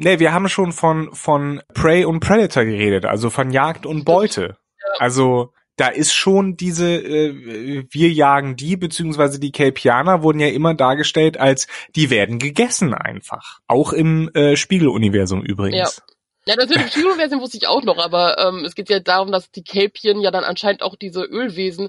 Nee, 0.00 0.20
wir 0.20 0.32
haben 0.32 0.48
schon 0.48 0.72
von, 0.72 1.12
von 1.12 1.60
Prey 1.74 2.04
und 2.04 2.20
Predator 2.20 2.64
geredet, 2.64 3.04
also 3.04 3.30
von 3.30 3.50
Jagd 3.50 3.84
und 3.84 4.04
Beute. 4.04 4.56
Also 4.98 5.52
da 5.76 5.88
ist 5.88 6.12
schon 6.12 6.56
diese, 6.56 6.96
äh, 6.96 7.84
wir 7.90 8.10
jagen 8.10 8.56
die, 8.56 8.76
beziehungsweise 8.76 9.38
die 9.40 9.52
Kelpianer 9.52 10.22
wurden 10.22 10.40
ja 10.40 10.48
immer 10.48 10.74
dargestellt 10.74 11.38
als, 11.38 11.66
die 11.94 12.10
werden 12.10 12.38
gegessen 12.38 12.94
einfach. 12.94 13.60
Auch 13.66 13.92
im 13.92 14.28
äh, 14.34 14.56
Spiegeluniversum 14.56 15.42
übrigens. 15.42 15.96
Ja, 15.96 16.14
das 16.56 16.68
mit 16.68 16.78
dem 16.78 16.88
Kinoversion 16.88 17.40
wusste 17.40 17.56
ich 17.56 17.66
auch 17.66 17.82
noch, 17.82 17.98
aber 17.98 18.38
ähm, 18.38 18.64
es 18.64 18.74
geht 18.74 18.88
ja 18.88 19.00
darum, 19.00 19.32
dass 19.32 19.50
die 19.50 19.62
Kelpien 19.62 20.20
ja 20.20 20.30
dann 20.30 20.44
anscheinend 20.44 20.82
auch 20.82 20.96
diese 20.96 21.22
Ölwesen, 21.22 21.88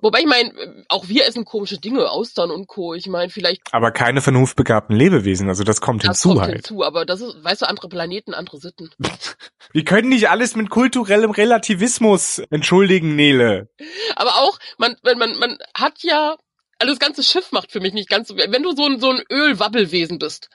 wobei 0.00 0.20
ich 0.20 0.26
meine, 0.26 0.52
auch 0.88 1.08
wir 1.08 1.26
essen 1.26 1.44
komische 1.44 1.78
Dinge, 1.78 2.10
Austern 2.10 2.50
und 2.50 2.66
Co. 2.66 2.94
Ich 2.94 3.06
meine, 3.06 3.30
vielleicht 3.30 3.62
Aber 3.72 3.92
keine 3.92 4.20
vernunftbegabten 4.20 4.96
Lebewesen, 4.96 5.48
also 5.48 5.64
das 5.64 5.80
kommt 5.80 6.02
das 6.04 6.20
hinzu 6.20 6.28
kommt 6.30 6.40
halt. 6.42 6.54
hinzu, 6.54 6.84
aber 6.84 7.04
das 7.04 7.20
ist, 7.20 7.42
weißt 7.42 7.62
du, 7.62 7.68
andere 7.68 7.88
Planeten, 7.88 8.34
andere 8.34 8.58
Sitten. 8.58 8.90
Wir 9.72 9.84
können 9.84 10.08
nicht 10.08 10.28
alles 10.28 10.54
mit 10.56 10.70
kulturellem 10.70 11.30
Relativismus 11.30 12.42
entschuldigen, 12.50 13.16
Nele. 13.16 13.68
Aber 14.16 14.36
auch, 14.36 14.58
man, 14.78 14.96
wenn 15.02 15.18
man, 15.18 15.38
man 15.38 15.58
hat 15.76 16.02
ja, 16.02 16.36
also 16.78 16.92
das 16.92 17.00
ganze 17.00 17.22
Schiff 17.22 17.52
macht 17.52 17.72
für 17.72 17.80
mich 17.80 17.94
nicht 17.94 18.08
ganz 18.08 18.28
so, 18.28 18.36
wenn 18.36 18.62
du 18.62 18.72
so 18.76 18.84
ein, 18.84 19.00
so 19.00 19.10
ein 19.10 19.22
Ölwabbelwesen 19.30 20.18
bist, 20.18 20.50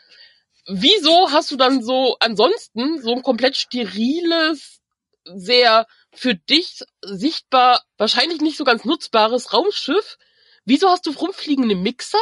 wieso 0.69 1.31
hast 1.31 1.51
du 1.51 1.57
dann 1.57 1.83
so 1.83 2.15
ansonsten 2.19 3.01
so 3.01 3.13
ein 3.13 3.23
komplett 3.23 3.57
steriles, 3.57 4.81
sehr 5.25 5.85
für 6.11 6.35
dich 6.35 6.81
sichtbar, 7.01 7.83
wahrscheinlich 7.97 8.41
nicht 8.41 8.57
so 8.57 8.63
ganz 8.63 8.85
nutzbares 8.85 9.53
Raumschiff? 9.53 10.17
Wieso 10.65 10.89
hast 10.89 11.05
du 11.05 11.11
rumfliegende 11.11 11.75
Mixer? 11.75 12.19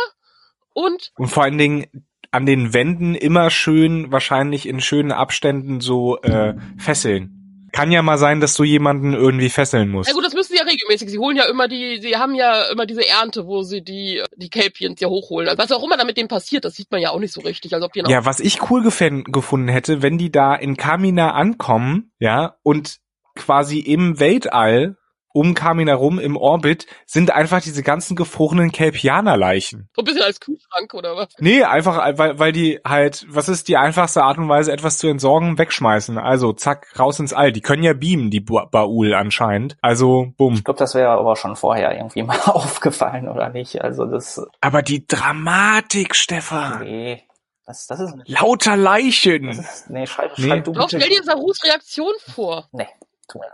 Und 0.74 1.12
Und 1.16 1.28
vor 1.28 1.44
allen 1.44 1.58
Dingen 1.58 2.08
an 2.32 2.46
den 2.46 2.74
Wänden 2.74 3.16
immer 3.16 3.50
schön, 3.50 4.12
wahrscheinlich 4.12 4.68
in 4.68 4.82
schönen 4.82 5.12
Abständen 5.12 5.80
so 5.80 6.22
äh, 6.22 6.56
fesseln. 6.78 7.37
Kann 7.78 7.92
ja 7.92 8.02
mal 8.02 8.18
sein, 8.18 8.42
dass 8.42 8.56
du 8.56 8.64
jemanden 8.64 9.14
irgendwie 9.14 9.50
fesseln 9.50 9.90
musst. 9.90 10.10
na 10.10 10.16
gut, 10.16 10.26
das 10.26 10.34
müssen 10.34 10.54
sie 10.54 10.58
ja 10.58 10.64
regelmäßig. 10.64 11.12
Sie 11.12 11.20
holen 11.20 11.38
ja 11.38 11.46
immer 11.46 11.68
die, 11.68 12.00
sie 12.02 12.16
haben 12.16 12.34
ja 12.34 12.72
immer 12.72 12.88
diese 12.88 13.08
Ernte, 13.08 13.46
wo 13.46 13.62
sie 13.62 13.84
die 13.84 14.24
die 14.36 14.50
Kelpiens 14.50 15.00
ja 15.00 15.08
hochholen. 15.08 15.48
Also 15.48 15.62
was 15.62 15.72
auch 15.72 15.84
immer 15.84 15.96
da 15.96 16.04
mit 16.04 16.18
denen 16.18 16.28
passiert, 16.28 16.66
das 16.66 16.74
sieht 16.74 16.90
man 16.90 17.02
ja 17.02 17.12
auch 17.12 17.20
nicht 17.20 17.34
so 17.34 17.42
richtig, 17.42 17.76
als 17.76 17.84
ob 17.84 17.94
die 17.94 18.02
Ja, 18.08 18.26
was 18.26 18.40
ich 18.40 18.72
cool 18.72 18.82
gefunden 18.82 19.68
hätte, 19.68 20.02
wenn 20.02 20.18
die 20.18 20.32
da 20.32 20.56
in 20.56 20.76
Kamina 20.76 21.34
ankommen, 21.34 22.12
ja, 22.18 22.56
und 22.64 22.98
quasi 23.36 23.78
im 23.78 24.20
Weltall 24.20 24.98
um 25.38 25.54
Kamina 25.54 25.94
rum 25.94 26.18
im 26.20 26.36
Orbit 26.36 26.88
sind 27.06 27.32
einfach 27.32 27.62
diese 27.62 27.84
ganzen 27.84 28.16
gefrorenen 28.16 28.72
Kelpianer-Leichen. 28.72 29.90
so 29.96 30.02
ein 30.02 30.06
bisschen 30.06 30.24
als 30.24 30.40
Kühlschrank 30.40 30.94
oder 30.94 31.16
was. 31.16 31.28
Nee, 31.40 31.64
einfach, 31.64 31.98
weil, 32.18 32.40
weil 32.40 32.52
die 32.52 32.80
halt, 32.86 33.26
was 33.30 33.48
ist 33.50 33.68
die 33.68 33.78
einfachste 33.78 34.24
Art 34.24 34.38
und 34.38 34.50
Weise, 34.50 34.72
etwas 34.72 34.98
zu 34.98 35.08
entsorgen, 35.08 35.58
wegschmeißen. 35.58 36.18
Also 36.18 36.54
zack, 36.54 36.88
raus 37.00 37.20
ins 37.20 37.34
All. 37.34 37.52
Die 37.52 37.62
können 37.62 37.84
ja 37.84 37.94
beamen, 37.94 38.30
die 38.32 38.40
Ba- 38.40 38.66
Baul 38.66 39.14
anscheinend. 39.14 39.78
Also, 39.82 40.34
bumm. 40.38 40.56
Ich 40.56 40.64
glaube, 40.64 40.80
das 40.80 40.96
wäre 40.96 41.10
aber 41.12 41.36
schon 41.36 41.56
vorher 41.56 41.96
irgendwie 41.96 42.24
mal 42.24 42.40
aufgefallen, 42.46 43.30
oder 43.30 43.50
nicht? 43.50 43.82
Also 43.82 44.06
das, 44.06 44.42
Aber 44.62 44.82
die 44.82 45.06
Dramatik, 45.08 46.16
Stefan. 46.16 46.84
nee, 46.84 47.24
das, 47.66 47.86
das 47.88 48.00
ist, 48.00 48.14
Lauter 48.26 48.78
Leichen. 48.78 49.48
das 49.48 49.60
ist 49.60 49.90
nee, 49.90 50.08
schreib, 50.08 50.38
Nee. 50.38 50.48
schreib 50.48 50.64
du 50.64 50.72
Doch, 50.72 50.88
bitte. 50.88 51.02
stell 51.02 51.16
dir 51.16 51.24
Sarus 51.24 51.64
Reaktion 51.66 52.14
vor. 52.34 52.68
Nee. 52.72 52.88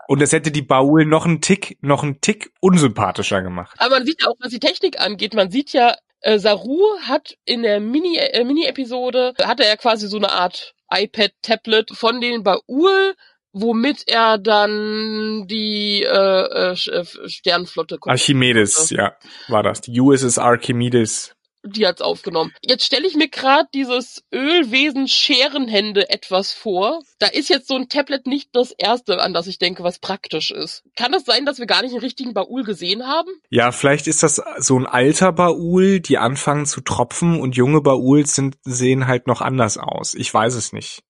Und 0.07 0.21
es 0.21 0.31
hätte 0.31 0.51
die 0.51 0.61
Baul 0.61 1.05
noch 1.05 1.25
einen 1.25 1.41
Tick, 1.41 1.77
noch 1.81 2.03
einen 2.03 2.21
Tick 2.21 2.51
unsympathischer 2.59 3.41
gemacht. 3.41 3.75
Aber 3.79 3.95
man 3.95 4.05
sieht 4.05 4.21
ja 4.21 4.29
auch, 4.29 4.35
was 4.39 4.51
die 4.51 4.59
Technik 4.59 4.99
angeht, 4.99 5.33
man 5.33 5.51
sieht 5.51 5.73
ja, 5.73 5.95
äh, 6.21 6.39
Saru 6.39 6.81
hat 7.01 7.35
in 7.45 7.63
der 7.63 7.79
Mini, 7.79 8.17
äh, 8.17 8.43
Mini-Episode, 8.43 9.33
hatte 9.43 9.65
er 9.65 9.77
quasi 9.77 10.07
so 10.07 10.17
eine 10.17 10.31
Art 10.31 10.73
iPad-Tablet 10.91 11.91
von 11.91 12.21
den 12.21 12.43
Baul, 12.43 13.15
womit 13.51 14.07
er 14.07 14.37
dann 14.37 15.45
die 15.47 16.03
äh, 16.03 16.07
äh, 16.07 16.71
äh, 16.71 17.29
Sternenflotte 17.29 17.99
Archimedes, 18.01 18.89
ja, 18.89 19.15
war 19.47 19.63
das. 19.63 19.81
Die 19.81 19.99
USS 19.99 20.37
Archimedes. 20.37 21.32
Die 21.63 21.87
hat's 21.87 22.01
aufgenommen. 22.01 22.53
Jetzt 22.61 22.85
stelle 22.85 23.07
ich 23.07 23.15
mir 23.15 23.29
gerade 23.29 23.69
dieses 23.73 24.23
Ölwesen 24.33 25.07
Scherenhände 25.07 26.09
etwas 26.09 26.51
vor. 26.51 27.01
Da 27.19 27.27
ist 27.27 27.49
jetzt 27.49 27.67
so 27.67 27.75
ein 27.75 27.89
Tablet 27.89 28.27
nicht 28.27 28.49
das 28.53 28.71
erste, 28.71 29.19
an 29.21 29.33
das 29.33 29.47
ich 29.47 29.59
denke, 29.59 29.83
was 29.83 29.99
praktisch 29.99 30.51
ist. 30.51 30.83
Kann 30.95 31.13
es 31.13 31.25
sein, 31.25 31.45
dass 31.45 31.59
wir 31.59 31.65
gar 31.65 31.81
nicht 31.81 31.91
einen 31.91 32.01
richtigen 32.01 32.33
Baul 32.33 32.63
gesehen 32.63 33.07
haben? 33.07 33.29
Ja, 33.49 33.71
vielleicht 33.71 34.07
ist 34.07 34.23
das 34.23 34.41
so 34.57 34.77
ein 34.77 34.85
alter 34.85 35.31
Baul, 35.31 35.99
die 35.99 36.17
anfangen 36.17 36.65
zu 36.65 36.81
tropfen 36.81 37.39
und 37.39 37.55
junge 37.55 37.81
Bauls 37.81 38.35
sind, 38.35 38.57
sehen 38.63 39.07
halt 39.07 39.27
noch 39.27 39.41
anders 39.41 39.77
aus. 39.77 40.13
Ich 40.13 40.33
weiß 40.33 40.55
es 40.55 40.73
nicht. 40.73 41.03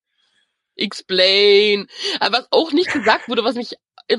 Explain. 0.76 1.86
Aber 2.20 2.38
was 2.38 2.48
auch 2.50 2.72
nicht 2.72 2.92
gesagt 2.92 3.28
wurde, 3.28 3.44
was 3.44 3.54
mich 3.54 3.76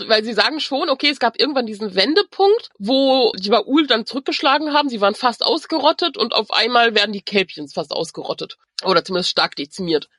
weil 0.08 0.24
sie 0.24 0.34
sagen 0.34 0.60
schon, 0.60 0.90
okay, 0.90 1.10
es 1.10 1.20
gab 1.20 1.40
irgendwann 1.40 1.66
diesen 1.66 1.96
Wendepunkt, 1.96 2.70
wo 2.80 3.32
die 3.38 3.50
Baul 3.50 3.88
dann 3.88 4.06
zurückgeschlagen 4.06 4.74
haben, 4.74 4.90
sie 4.90 5.02
waren 5.02 5.16
fast 5.16 5.46
ausgerottet 5.46 6.18
und 6.18 6.34
auf 6.34 6.52
einmal 6.52 6.96
werden 6.96 7.12
die 7.12 7.22
Kälbchens 7.22 7.74
fast 7.74 7.92
ausgerottet. 7.92 8.58
Oder 8.84 9.04
zumindest 9.04 9.30
stark 9.30 9.56
dezimiert. 9.56 10.10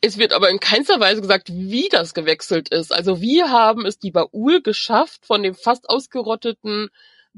Es 0.00 0.18
wird 0.18 0.32
aber 0.32 0.50
in 0.50 0.60
keinster 0.60 1.00
Weise 1.00 1.20
gesagt, 1.20 1.48
wie 1.50 1.88
das 1.90 2.14
gewechselt 2.14 2.68
ist. 2.68 2.92
Also 2.92 3.20
wie 3.20 3.42
haben 3.42 3.86
es 3.86 3.98
die 3.98 4.10
Baul 4.10 4.62
geschafft, 4.62 5.26
von 5.26 5.42
dem 5.42 5.54
fast 5.54 5.88
ausgerotteten 5.88 6.88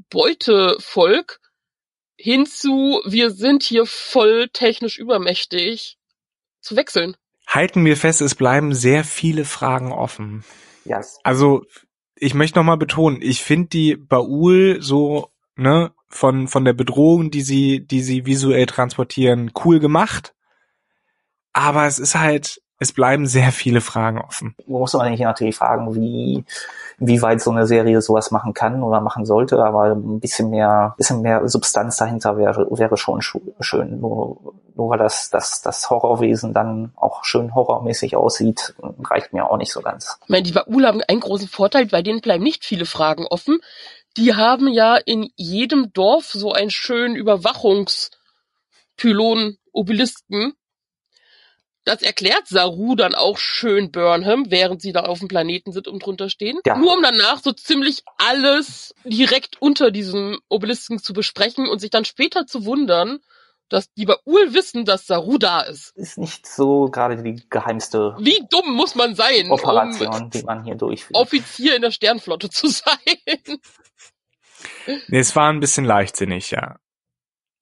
Beutevolk 0.09 1.39
hinzu, 2.15 3.01
wir 3.05 3.31
sind 3.31 3.63
hier 3.63 3.85
voll 3.85 4.49
technisch 4.49 4.97
übermächtig, 4.97 5.97
zu 6.61 6.75
wechseln. 6.75 7.15
Halten 7.47 7.85
wir 7.85 7.97
fest, 7.97 8.21
es 8.21 8.35
bleiben 8.35 8.75
sehr 8.75 9.03
viele 9.03 9.45
Fragen 9.45 9.91
offen. 9.91 10.43
Yes. 10.85 11.19
Also, 11.23 11.63
ich 12.15 12.33
möchte 12.33 12.59
nochmal 12.59 12.77
betonen, 12.77 13.21
ich 13.21 13.43
finde 13.43 13.69
die 13.69 13.95
Baul 13.95 14.77
so, 14.81 15.29
ne, 15.55 15.91
von, 16.09 16.47
von 16.47 16.65
der 16.65 16.73
Bedrohung, 16.73 17.31
die 17.31 17.41
sie, 17.41 17.85
die 17.85 18.01
sie 18.01 18.25
visuell 18.25 18.65
transportieren, 18.65 19.51
cool 19.63 19.79
gemacht. 19.79 20.33
Aber 21.53 21.85
es 21.85 21.99
ist 21.99 22.15
halt, 22.15 22.61
es 22.79 22.93
bleiben 22.93 23.27
sehr 23.27 23.51
viele 23.51 23.81
Fragen 23.81 24.19
offen. 24.19 24.55
Muss 24.65 24.93
man 24.93 25.11
sich 25.11 25.19
natürlich 25.19 25.55
fragen, 25.55 25.93
wie, 25.95 26.45
wie 26.99 27.21
weit 27.21 27.41
so 27.41 27.51
eine 27.51 27.65
Serie 27.65 28.01
sowas 28.01 28.31
machen 28.31 28.53
kann 28.53 28.83
oder 28.83 29.01
machen 29.01 29.25
sollte, 29.25 29.63
aber 29.63 29.91
ein 29.91 30.19
bisschen 30.19 30.49
mehr, 30.49 30.95
bisschen 30.97 31.21
mehr 31.21 31.47
Substanz 31.47 31.97
dahinter 31.97 32.37
wäre, 32.37 32.67
wäre 32.71 32.97
schon 32.97 33.21
schön. 33.21 33.99
Nur, 33.99 34.55
nur 34.75 34.89
weil 34.89 34.97
das, 34.97 35.29
das, 35.29 35.61
das 35.61 35.89
Horrorwesen 35.89 36.53
dann 36.53 36.91
auch 36.95 37.23
schön 37.23 37.55
horrormäßig 37.55 38.15
aussieht, 38.15 38.75
reicht 39.03 39.33
mir 39.33 39.49
auch 39.49 39.57
nicht 39.57 39.71
so 39.71 39.81
ganz. 39.81 40.17
Ich 40.23 40.29
meine, 40.29 40.43
die 40.43 40.51
Baul 40.51 40.85
haben 40.85 41.01
einen 41.07 41.21
großen 41.21 41.47
Vorteil, 41.47 41.85
bei 41.85 42.01
denen 42.01 42.21
bleiben 42.21 42.43
nicht 42.43 42.65
viele 42.65 42.85
Fragen 42.85 43.25
offen. 43.27 43.59
Die 44.17 44.35
haben 44.35 44.67
ja 44.67 44.95
in 44.95 45.29
jedem 45.35 45.93
Dorf 45.93 46.25
so 46.25 46.51
einen 46.51 46.71
schönen 46.71 47.15
Überwachungspylon 47.15 49.57
Obelisken, 49.71 50.53
das 51.89 52.03
erklärt 52.03 52.47
Saru 52.47 52.95
dann 52.95 53.15
auch 53.15 53.39
schön 53.39 53.91
Burnham, 53.91 54.45
während 54.49 54.81
sie 54.81 54.91
da 54.91 55.01
auf 55.01 55.19
dem 55.19 55.27
Planeten 55.27 55.71
sind 55.71 55.87
und 55.87 56.05
drunter 56.05 56.29
stehen. 56.29 56.59
Ja. 56.65 56.77
Nur 56.77 56.95
um 56.95 57.01
danach 57.01 57.41
so 57.41 57.51
ziemlich 57.51 58.03
alles 58.17 58.93
direkt 59.03 59.59
unter 59.59 59.89
diesem 59.89 60.39
Obelisken 60.49 60.99
zu 60.99 61.13
besprechen 61.13 61.67
und 61.67 61.79
sich 61.79 61.89
dann 61.89 62.05
später 62.05 62.45
zu 62.45 62.65
wundern, 62.65 63.19
dass 63.69 63.91
die 63.93 64.05
Baul 64.05 64.53
wissen, 64.53 64.85
dass 64.85 65.07
Saru 65.07 65.39
da 65.39 65.61
ist. 65.61 65.95
Ist 65.95 66.19
nicht 66.19 66.45
so 66.45 66.89
gerade 66.91 67.21
die 67.21 67.43
geheimste. 67.49 68.15
Wie 68.19 68.45
dumm 68.49 68.71
muss 68.73 68.93
man 68.93 69.15
sein, 69.15 69.49
Operation, 69.49 70.07
um 70.09 70.29
die 70.29 70.43
man 70.43 70.63
hier 70.63 70.75
durchführt. 70.75 71.15
Offizier 71.15 71.75
in 71.75 71.81
der 71.81 71.91
Sternflotte 71.91 72.49
zu 72.49 72.67
sein. 72.67 73.59
Nee, 75.07 75.19
es 75.19 75.35
war 75.35 75.51
ein 75.51 75.59
bisschen 75.59 75.85
leichtsinnig, 75.85 76.51
ja. 76.51 76.77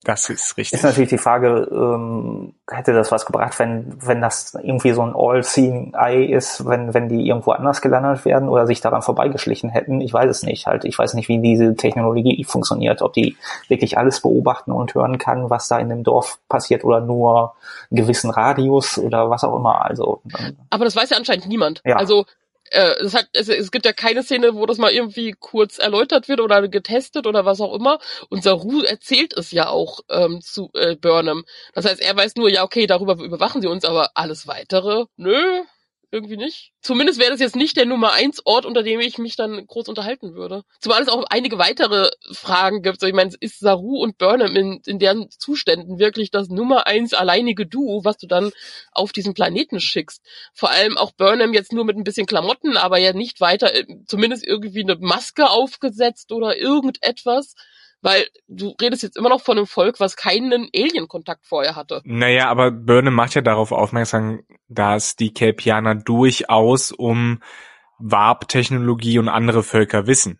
Das 0.07 0.29
ist 0.29 0.55
richtig. 0.55 0.79
Ist 0.79 0.83
natürlich 0.83 1.09
die 1.09 1.17
Frage, 1.17 1.67
ähm, 1.69 2.53
hätte 2.71 2.93
das 2.93 3.11
was 3.11 3.25
gebracht, 3.25 3.59
wenn, 3.59 3.93
wenn 3.99 4.21
das 4.21 4.53
irgendwie 4.53 4.93
so 4.93 5.01
ein 5.01 5.13
All-Seeing 5.13 5.95
Eye 5.95 6.31
ist, 6.31 6.65
wenn, 6.65 6.93
wenn 6.93 7.09
die 7.09 7.27
irgendwo 7.27 7.51
anders 7.51 7.81
gelandet 7.81 8.23
werden 8.23 8.47
oder 8.47 8.65
sich 8.67 8.79
daran 8.79 9.01
vorbeigeschlichen 9.01 9.69
hätten? 9.69 9.99
Ich 9.99 10.13
weiß 10.13 10.29
es 10.29 10.43
nicht 10.43 10.65
halt. 10.65 10.85
Ich 10.85 10.97
weiß 10.97 11.13
nicht, 11.15 11.27
wie 11.27 11.39
diese 11.39 11.75
Technologie 11.75 12.41
funktioniert, 12.45 13.01
ob 13.01 13.11
die 13.11 13.35
wirklich 13.67 13.97
alles 13.97 14.21
beobachten 14.21 14.71
und 14.71 14.95
hören 14.95 15.17
kann, 15.17 15.49
was 15.49 15.67
da 15.67 15.77
in 15.77 15.89
dem 15.89 16.05
Dorf 16.05 16.39
passiert 16.47 16.85
oder 16.85 17.01
nur 17.01 17.55
einen 17.91 17.99
gewissen 17.99 18.29
Radius 18.29 18.97
oder 18.97 19.29
was 19.29 19.43
auch 19.43 19.57
immer. 19.57 19.83
Also. 19.83 20.21
Ähm, 20.39 20.55
Aber 20.69 20.85
das 20.85 20.95
weiß 20.95 21.09
ja 21.09 21.17
anscheinend 21.17 21.49
niemand. 21.49 21.81
Ja. 21.83 21.97
Also 21.97 22.25
äh, 22.71 22.95
es, 23.03 23.13
hat, 23.13 23.27
es, 23.33 23.49
es 23.49 23.71
gibt 23.71 23.85
ja 23.85 23.93
keine 23.93 24.23
Szene, 24.23 24.55
wo 24.55 24.65
das 24.65 24.77
mal 24.77 24.91
irgendwie 24.91 25.33
kurz 25.39 25.77
erläutert 25.77 26.27
wird 26.27 26.39
oder 26.41 26.67
getestet 26.67 27.27
oder 27.27 27.45
was 27.45 27.61
auch 27.61 27.73
immer. 27.73 27.99
Und 28.29 28.43
Saru 28.43 28.81
erzählt 28.81 29.33
es 29.35 29.51
ja 29.51 29.69
auch 29.69 30.01
ähm, 30.09 30.41
zu 30.41 30.69
äh, 30.73 30.95
Burnham. 30.95 31.45
Das 31.73 31.85
heißt, 31.85 32.01
er 32.01 32.15
weiß 32.15 32.35
nur, 32.35 32.49
ja, 32.49 32.63
okay, 32.63 32.87
darüber 32.87 33.15
überwachen 33.15 33.61
sie 33.61 33.67
uns, 33.67 33.85
aber 33.85 34.11
alles 34.15 34.47
weitere, 34.47 35.05
nö, 35.17 35.63
irgendwie 36.11 36.37
nicht. 36.37 36.71
Zumindest 36.81 37.19
wäre 37.19 37.31
das 37.31 37.39
jetzt 37.39 37.55
nicht 37.55 37.75
der 37.75 37.85
Nummer 37.85 38.13
eins 38.13 38.41
Ort, 38.45 38.65
unter 38.65 38.81
dem 38.81 38.99
ich 38.99 39.17
mich 39.17 39.35
dann 39.35 39.65
groß 39.67 39.89
unterhalten 39.89 40.35
würde. 40.35 40.63
Zumal 40.79 41.01
es 41.01 41.09
auch 41.09 41.25
einige 41.29 41.57
weitere 41.57 42.09
Fragen 42.31 42.81
gibt. 42.81 43.03
Ich 43.03 43.13
meine, 43.13 43.33
ist 43.39 43.59
Saru 43.59 44.01
und 44.01 44.17
Burnham 44.17 44.55
in, 44.55 44.81
in 44.85 44.99
deren 44.99 45.29
Zuständen 45.29 45.99
wirklich 45.99 46.31
das 46.31 46.47
Nummer 46.49 46.87
eins 46.87 47.13
alleinige 47.13 47.65
Duo, 47.65 48.05
was 48.05 48.17
du 48.17 48.27
dann 48.27 48.51
auf 48.91 49.11
diesen 49.11 49.33
Planeten 49.33 49.79
schickst? 49.79 50.23
Vor 50.53 50.69
allem 50.69 50.97
auch 50.97 51.11
Burnham 51.11 51.53
jetzt 51.53 51.73
nur 51.73 51.83
mit 51.83 51.97
ein 51.97 52.03
bisschen 52.03 52.25
Klamotten, 52.25 52.77
aber 52.77 52.97
ja 52.97 53.13
nicht 53.13 53.41
weiter, 53.41 53.75
äh, 53.75 53.85
zumindest 54.05 54.45
irgendwie 54.45 54.83
eine 54.83 54.95
Maske 54.95 55.49
aufgesetzt 55.49 56.31
oder 56.31 56.57
irgendetwas 56.57 57.55
weil 58.01 58.27
du 58.47 58.75
redest 58.81 59.03
jetzt 59.03 59.17
immer 59.17 59.29
noch 59.29 59.41
von 59.41 59.57
einem 59.57 59.67
Volk, 59.67 59.99
was 59.99 60.15
keinen 60.15 60.69
Alien-Kontakt 60.75 61.45
vorher 61.45 61.75
hatte. 61.75 62.01
Naja, 62.05 62.49
aber 62.49 62.71
Burnham 62.71 63.13
macht 63.13 63.35
ja 63.35 63.41
darauf 63.41 63.71
aufmerksam, 63.71 64.41
dass 64.67 65.15
die 65.15 65.33
Kelpianer 65.33 65.95
durchaus 65.95 66.91
um 66.91 67.41
Warp-Technologie 67.99 69.19
und 69.19 69.29
andere 69.29 69.63
Völker 69.63 70.07
wissen. 70.07 70.39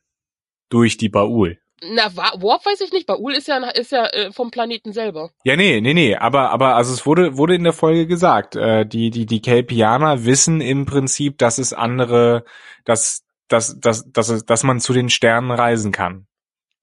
Durch 0.70 0.98
die 0.98 1.10
Baul. 1.10 1.60
Na, 1.82 2.16
Warp 2.16 2.66
weiß 2.66 2.82
ich 2.82 2.92
nicht. 2.92 3.06
Baul 3.06 3.34
ist 3.34 3.48
ja, 3.48 3.58
ist 3.70 3.92
ja 3.92 4.08
äh, 4.08 4.32
vom 4.32 4.52
Planeten 4.52 4.94
selber. 4.94 5.32
Ja, 5.44 5.56
nee, 5.56 5.80
nee, 5.80 5.94
nee. 5.94 6.16
Aber, 6.16 6.50
aber, 6.50 6.76
also 6.76 6.92
es 6.94 7.06
wurde, 7.06 7.38
wurde 7.38 7.56
in 7.56 7.64
der 7.64 7.74
Folge 7.74 8.08
gesagt, 8.08 8.56
äh, 8.56 8.86
die, 8.86 9.12
die, 9.12 9.26
die 9.26 9.42
Kelpianer 9.42 10.26
wissen 10.26 10.60
im 10.60 10.86
Prinzip, 10.86 11.38
dass 11.38 11.60
es 11.60 11.74
andere, 11.74 12.46
dass, 12.84 13.26
dass, 13.48 13.80
dass, 13.80 14.12
dass, 14.12 14.46
dass 14.46 14.64
man 14.64 14.80
zu 14.80 14.94
den 14.94 15.10
Sternen 15.10 15.52
reisen 15.52 15.92
kann. 15.92 16.27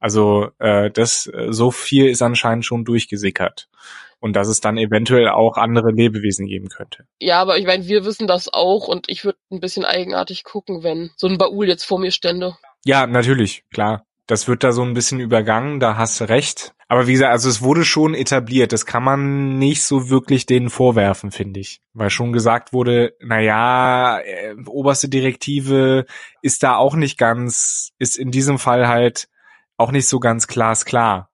Also 0.04 0.50
äh, 0.58 0.90
das 0.90 1.26
äh, 1.28 1.46
so 1.50 1.70
viel 1.70 2.10
ist 2.10 2.20
anscheinend 2.20 2.66
schon 2.66 2.84
durchgesickert. 2.84 3.70
Und 4.20 4.36
dass 4.36 4.48
es 4.48 4.60
dann 4.60 4.76
eventuell 4.76 5.28
auch 5.28 5.56
andere 5.56 5.92
Lebewesen 5.92 6.46
geben 6.46 6.68
könnte. 6.68 7.06
Ja, 7.20 7.40
aber 7.40 7.56
ich 7.56 7.64
meine, 7.64 7.86
wir 7.86 8.04
wissen 8.04 8.26
das 8.26 8.52
auch 8.52 8.86
und 8.86 9.08
ich 9.08 9.24
würde 9.24 9.38
ein 9.50 9.60
bisschen 9.60 9.86
eigenartig 9.86 10.44
gucken, 10.44 10.82
wenn 10.82 11.10
so 11.16 11.26
ein 11.26 11.38
Baul 11.38 11.66
jetzt 11.66 11.84
vor 11.84 11.98
mir 11.98 12.10
stände. 12.10 12.54
Ja, 12.84 13.06
natürlich, 13.06 13.64
klar. 13.72 14.04
Das 14.26 14.46
wird 14.46 14.62
da 14.62 14.72
so 14.72 14.82
ein 14.82 14.92
bisschen 14.92 15.20
übergangen, 15.20 15.80
da 15.80 15.96
hast 15.96 16.20
du 16.20 16.28
recht. 16.28 16.74
Aber 16.86 17.06
wie 17.06 17.12
gesagt, 17.12 17.32
also 17.32 17.48
es 17.48 17.62
wurde 17.62 17.86
schon 17.86 18.14
etabliert. 18.14 18.72
Das 18.72 18.84
kann 18.84 19.04
man 19.04 19.58
nicht 19.58 19.84
so 19.84 20.10
wirklich 20.10 20.44
denen 20.44 20.68
vorwerfen, 20.68 21.30
finde 21.30 21.60
ich. 21.60 21.80
Weil 21.94 22.10
schon 22.10 22.34
gesagt 22.34 22.74
wurde, 22.74 23.14
na 23.20 23.40
ja, 23.40 24.18
äh, 24.18 24.54
oberste 24.66 25.08
Direktive 25.08 26.04
ist 26.42 26.62
da 26.62 26.76
auch 26.76 26.94
nicht 26.94 27.16
ganz, 27.16 27.92
ist 27.98 28.18
in 28.18 28.30
diesem 28.30 28.58
Fall 28.58 28.86
halt 28.86 29.28
auch 29.76 29.90
nicht 29.90 30.08
so 30.08 30.20
ganz 30.20 30.46
glasklar. 30.46 31.30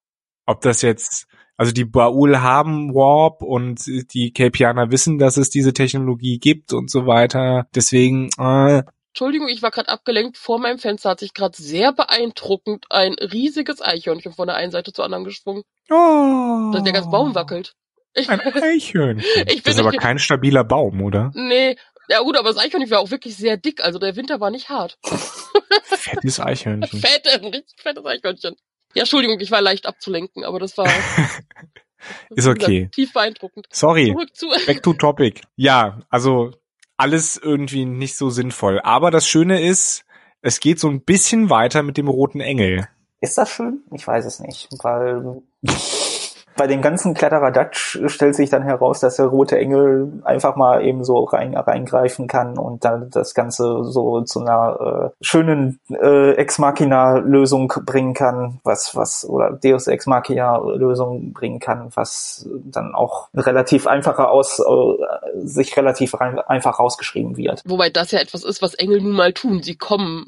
Ob 0.47 0.61
das 0.63 0.83
jetzt, 0.83 1.27
also 1.57 1.73
die 1.73 1.85
Baul 1.85 2.41
haben 2.41 2.95
Warp 2.95 3.43
und 3.43 3.87
die 3.87 4.33
Kelpianer 4.33 4.91
wissen, 4.91 5.19
dass 5.19 5.37
es 5.37 5.51
diese 5.51 5.73
Technologie 5.73 6.39
gibt 6.39 6.73
und 6.73 6.91
so 6.91 7.07
weiter. 7.07 7.67
Deswegen, 7.75 8.31
äh, 8.39 8.83
Entschuldigung, 9.13 9.49
ich 9.49 9.63
war 9.63 9.71
gerade 9.71 9.89
abgelenkt. 9.89 10.39
Vor 10.39 10.61
meinem 10.61 10.79
Fenster 10.79 11.11
hat 11.11 11.21
sich 11.21 11.35
gerade 11.35 11.61
sehr 11.61 11.93
beeindruckend 11.93 12.87
ein 12.91 13.15
riesiges 13.15 13.83
Eichhörnchen 13.83 14.33
von 14.33 14.47
der 14.47 14.57
einen 14.57 14.71
Seite 14.71 14.93
zur 14.93 15.05
anderen 15.05 15.25
geschwungen. 15.25 15.65
Oh. 15.91 16.71
Dass 16.73 16.85
der 16.85 16.93
ganze 16.93 17.11
Baum 17.11 17.35
wackelt. 17.35 17.75
Ein 18.29 18.41
Eichhörnchen. 18.63 19.45
Ich 19.47 19.63
bin 19.63 19.63
das 19.65 19.75
ist 19.75 19.81
aber 19.81 19.93
kein 19.93 20.19
stabiler 20.19 20.65
Baum, 20.65 21.03
oder? 21.03 21.33
Nee. 21.35 21.77
Ja 22.11 22.23
gut, 22.23 22.37
aber 22.37 22.49
das 22.49 22.59
Eichhörnchen 22.59 22.91
war 22.91 22.99
auch 22.99 23.13
wirklich 23.13 23.37
sehr 23.37 23.57
dick. 23.57 23.85
Also 23.85 24.01
der 24.01 24.17
Winter 24.17 24.41
war 24.41 24.51
nicht 24.51 24.69
hart. 24.69 24.99
Fettes 25.85 26.41
Eichhörnchen. 26.41 27.01
Fette, 27.01 27.31
ein 27.35 27.45
richtig 27.45 27.81
fettes 27.81 28.05
Eichhörnchen. 28.05 28.57
Ja, 28.95 29.03
Entschuldigung, 29.03 29.39
ich 29.39 29.53
war 29.53 29.61
leicht 29.61 29.87
abzulenken, 29.87 30.45
aber 30.45 30.59
das 30.59 30.77
war... 30.77 30.89
ist 32.31 32.49
okay. 32.49 32.89
Tief 32.91 33.13
beeindruckend. 33.13 33.69
Sorry. 33.71 34.13
Back 34.67 34.83
to 34.83 34.93
topic. 34.95 35.43
Ja, 35.55 36.01
also 36.11 36.51
alles 36.97 37.37
irgendwie 37.37 37.85
nicht 37.85 38.17
so 38.17 38.29
sinnvoll. 38.29 38.81
Aber 38.83 39.13
das 39.13 39.29
Schöne 39.29 39.63
ist, 39.63 40.05
es 40.43 40.59
geht 40.59 40.81
so 40.81 40.89
ein 40.89 41.03
bisschen 41.03 41.49
weiter 41.49 41.85
mit 41.85 41.97
dem 41.97 42.09
roten 42.09 42.41
Engel. 42.41 42.89
Ist 43.21 43.39
das 43.39 43.51
schön? 43.51 43.85
Ich 43.95 44.05
weiß 44.05 44.25
es 44.25 44.41
nicht, 44.41 44.69
weil 44.83 45.43
bei 46.57 46.67
dem 46.67 46.83
ganzen 46.83 47.15
Kletterer 47.15 47.51
Dutch 47.51 47.99
stellt 48.07 48.35
sich 48.35 48.51
dann 48.51 48.63
heraus, 48.63 49.01
dass 49.01 49.17
der 49.17 49.27
rote 49.27 49.59
Engel 49.59 50.13
einfach 50.25 50.57
mal 50.57 50.85
eben 50.85 51.05
so 51.05 51.25
rein, 51.25 51.57
reingreifen 51.57 52.27
kann 52.27 52.59
und 52.59 52.85
dann 52.85 53.11
das 53.11 53.35
Ganze 53.35 53.85
so 53.85 54.23
zu 54.23 54.41
einer 54.41 55.11
äh, 55.11 55.25
schönen 55.25 55.81
äh, 55.91 56.33
Ex 56.35 56.59
Machina 56.59 57.19
Lösung 57.19 57.73
bringen 57.87 58.15
kann, 58.15 58.61
was 58.65 58.95
was 58.97 59.25
oder 59.29 59.53
Deus 59.53 59.87
Ex 59.87 60.07
Machina 60.07 60.59
Lösung 60.59 61.33
bringen 61.33 61.61
kann, 61.61 61.91
was 61.95 62.49
dann 62.65 62.95
auch 62.95 63.29
relativ 63.35 63.87
einfacher 63.87 64.31
aus 64.31 64.59
äh, 64.59 65.45
sich 65.47 65.77
relativ 65.77 66.21
rein, 66.21 66.39
einfach 66.39 66.79
rausgeschrieben 66.79 67.37
wird. 67.37 67.63
Wobei 67.67 67.91
das 67.91 68.11
ja 68.11 68.21
etwas 68.21 68.45
ist, 68.45 68.63
was 68.63 68.75
Engel 68.75 69.01
nun 69.01 69.13
mal 69.13 69.33
tun. 69.33 69.63
Sie 69.63 69.77
kommen 69.77 70.27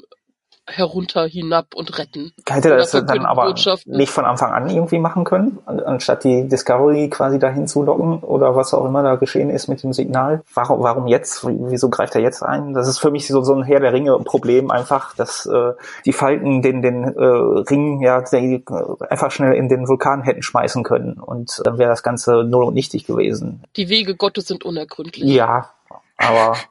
herunter, 0.65 1.25
hinab 1.25 1.75
und 1.75 1.97
retten. 1.97 2.31
Hätte 2.47 2.69
das 2.69 2.91
dann 2.91 3.25
aber 3.25 3.53
nicht 3.85 4.11
von 4.11 4.25
Anfang 4.25 4.51
an 4.51 4.69
irgendwie 4.69 4.99
machen 4.99 5.23
können, 5.25 5.59
anstatt 5.65 6.23
die 6.23 6.47
Discovery 6.47 7.09
quasi 7.09 7.37
dahin 7.37 7.67
zu 7.67 7.83
locken 7.83 8.19
oder 8.19 8.55
was 8.55 8.73
auch 8.73 8.85
immer 8.85 9.03
da 9.03 9.15
geschehen 9.15 9.49
ist 9.49 9.67
mit 9.67 9.83
dem 9.83 9.93
Signal? 9.93 10.41
Warum, 10.53 10.81
warum 10.81 11.07
jetzt? 11.07 11.45
Wieso 11.45 11.89
greift 11.89 12.15
er 12.15 12.21
jetzt 12.21 12.43
ein? 12.43 12.73
Das 12.73 12.87
ist 12.87 12.99
für 12.99 13.11
mich 13.11 13.27
so, 13.27 13.41
so 13.41 13.53
ein 13.53 13.63
Herr 13.63 13.81
der 13.81 13.93
Ringe-Problem 13.93 14.71
einfach, 14.71 15.15
dass 15.15 15.45
äh, 15.45 15.73
die 16.05 16.13
Falken 16.13 16.61
den, 16.61 16.81
den 16.81 17.03
äh, 17.03 17.25
Ring 17.69 18.01
ja 18.01 18.21
die, 18.21 18.55
äh, 18.55 19.05
einfach 19.09 19.31
schnell 19.31 19.53
in 19.53 19.67
den 19.67 19.87
Vulkan 19.87 20.23
hätten 20.23 20.43
schmeißen 20.43 20.83
können 20.83 21.19
und 21.19 21.61
dann 21.65 21.77
wäre 21.77 21.89
das 21.89 22.03
Ganze 22.03 22.43
null 22.43 22.63
und 22.63 22.73
nichtig 22.73 23.05
gewesen. 23.05 23.63
Die 23.75 23.89
Wege 23.89 24.15
Gottes 24.15 24.47
sind 24.47 24.63
unergründlich. 24.63 25.25
Ja, 25.25 25.71
aber 26.17 26.55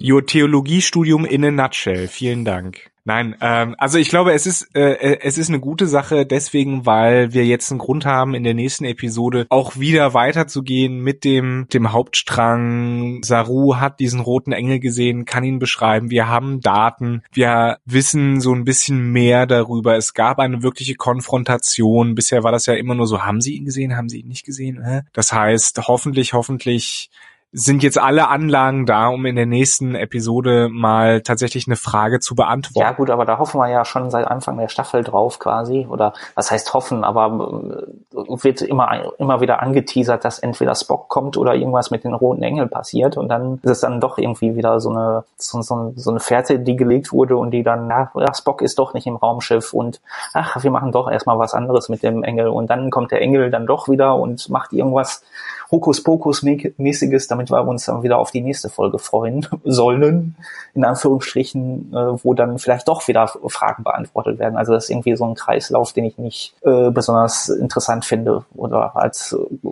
Your 0.00 0.24
Theologiestudium 0.24 1.24
in 1.24 1.44
a 1.44 1.50
nutshell. 1.50 2.08
Vielen 2.08 2.44
Dank. 2.44 2.90
Nein, 3.04 3.34
ähm, 3.40 3.74
also 3.78 3.98
ich 3.98 4.10
glaube, 4.10 4.32
es 4.34 4.46
ist 4.46 4.74
äh, 4.76 4.92
äh, 4.92 5.18
es 5.22 5.38
ist 5.38 5.48
eine 5.48 5.58
gute 5.58 5.86
Sache 5.86 6.26
deswegen, 6.26 6.84
weil 6.84 7.32
wir 7.32 7.46
jetzt 7.46 7.70
einen 7.70 7.78
Grund 7.78 8.04
haben, 8.04 8.34
in 8.34 8.44
der 8.44 8.54
nächsten 8.54 8.84
Episode 8.84 9.46
auch 9.48 9.78
wieder 9.78 10.12
weiterzugehen 10.12 11.00
mit 11.00 11.24
dem 11.24 11.66
dem 11.72 11.92
Hauptstrang. 11.92 13.22
Saru 13.24 13.76
hat 13.76 14.00
diesen 14.00 14.20
roten 14.20 14.52
Engel 14.52 14.80
gesehen, 14.80 15.24
kann 15.24 15.44
ihn 15.44 15.58
beschreiben. 15.58 16.10
Wir 16.10 16.28
haben 16.28 16.60
Daten, 16.60 17.22
wir 17.32 17.78
wissen 17.86 18.40
so 18.40 18.54
ein 18.54 18.64
bisschen 18.64 19.10
mehr 19.12 19.46
darüber. 19.46 19.96
Es 19.96 20.12
gab 20.12 20.38
eine 20.38 20.62
wirkliche 20.62 20.94
Konfrontation. 20.94 22.14
Bisher 22.14 22.44
war 22.44 22.52
das 22.52 22.66
ja 22.66 22.74
immer 22.74 22.94
nur 22.94 23.06
so: 23.06 23.22
Haben 23.22 23.40
Sie 23.40 23.56
ihn 23.56 23.64
gesehen? 23.64 23.96
Haben 23.96 24.10
Sie 24.10 24.20
ihn 24.20 24.28
nicht 24.28 24.44
gesehen? 24.44 25.04
Das 25.14 25.32
heißt, 25.32 25.88
hoffentlich, 25.88 26.34
hoffentlich 26.34 27.10
sind 27.52 27.82
jetzt 27.82 27.98
alle 27.98 28.28
Anlagen 28.28 28.86
da, 28.86 29.08
um 29.08 29.26
in 29.26 29.34
der 29.34 29.46
nächsten 29.46 29.96
Episode 29.96 30.68
mal 30.70 31.20
tatsächlich 31.22 31.66
eine 31.66 31.74
Frage 31.74 32.20
zu 32.20 32.36
beantworten. 32.36 32.78
Ja 32.78 32.92
gut, 32.92 33.10
aber 33.10 33.24
da 33.24 33.38
hoffen 33.38 33.58
wir 33.58 33.68
ja 33.68 33.84
schon 33.84 34.10
seit 34.10 34.26
Anfang 34.26 34.56
der 34.56 34.68
Staffel 34.68 35.02
drauf 35.02 35.40
quasi. 35.40 35.86
Oder 35.90 36.12
was 36.36 36.52
heißt 36.52 36.72
hoffen, 36.74 37.02
aber 37.02 37.86
äh, 38.14 38.42
wird 38.42 38.62
immer, 38.62 39.12
immer 39.18 39.40
wieder 39.40 39.60
angeteasert, 39.62 40.24
dass 40.24 40.38
entweder 40.38 40.76
Spock 40.76 41.08
kommt 41.08 41.36
oder 41.36 41.54
irgendwas 41.56 41.90
mit 41.90 42.04
den 42.04 42.14
roten 42.14 42.42
Engeln 42.42 42.70
passiert. 42.70 43.16
Und 43.16 43.28
dann 43.28 43.58
ist 43.62 43.70
es 43.70 43.80
dann 43.80 44.00
doch 44.00 44.18
irgendwie 44.18 44.54
wieder 44.54 44.78
so 44.78 44.90
eine, 44.90 45.24
so, 45.36 45.60
so, 45.62 45.92
so 45.96 46.10
eine 46.10 46.20
Fährte, 46.20 46.60
die 46.60 46.76
gelegt 46.76 47.12
wurde 47.12 47.36
und 47.36 47.50
die 47.50 47.64
dann, 47.64 47.90
ja, 47.90 48.12
Spock 48.32 48.62
ist 48.62 48.78
doch 48.78 48.94
nicht 48.94 49.08
im 49.08 49.16
Raumschiff 49.16 49.72
und 49.72 50.00
ach, 50.34 50.62
wir 50.62 50.70
machen 50.70 50.92
doch 50.92 51.10
erstmal 51.10 51.38
was 51.38 51.54
anderes 51.54 51.88
mit 51.88 52.04
dem 52.04 52.22
Engel. 52.22 52.46
Und 52.46 52.70
dann 52.70 52.90
kommt 52.90 53.10
der 53.10 53.20
Engel 53.20 53.50
dann 53.50 53.66
doch 53.66 53.88
wieder 53.88 54.14
und 54.14 54.48
macht 54.50 54.72
irgendwas 54.72 55.24
Hokuspokus-mäßiges, 55.70 57.28
damit 57.28 57.50
wir 57.50 57.66
uns 57.66 57.86
dann 57.86 58.02
wieder 58.02 58.18
auf 58.18 58.30
die 58.30 58.40
nächste 58.40 58.68
Folge 58.68 58.98
freuen 58.98 59.46
sollen, 59.64 60.36
in 60.74 60.84
Anführungsstrichen, 60.84 61.92
äh, 61.92 62.24
wo 62.24 62.34
dann 62.34 62.58
vielleicht 62.58 62.88
doch 62.88 63.06
wieder 63.08 63.28
Fragen 63.46 63.84
beantwortet 63.84 64.38
werden. 64.38 64.56
Also 64.56 64.72
das 64.72 64.84
ist 64.84 64.90
irgendwie 64.90 65.16
so 65.16 65.24
ein 65.24 65.34
Kreislauf, 65.34 65.92
den 65.92 66.04
ich 66.04 66.18
nicht 66.18 66.54
äh, 66.62 66.90
besonders 66.90 67.48
interessant 67.48 68.04
finde 68.04 68.44
oder 68.54 68.96
als 68.96 69.32
äh, 69.32 69.68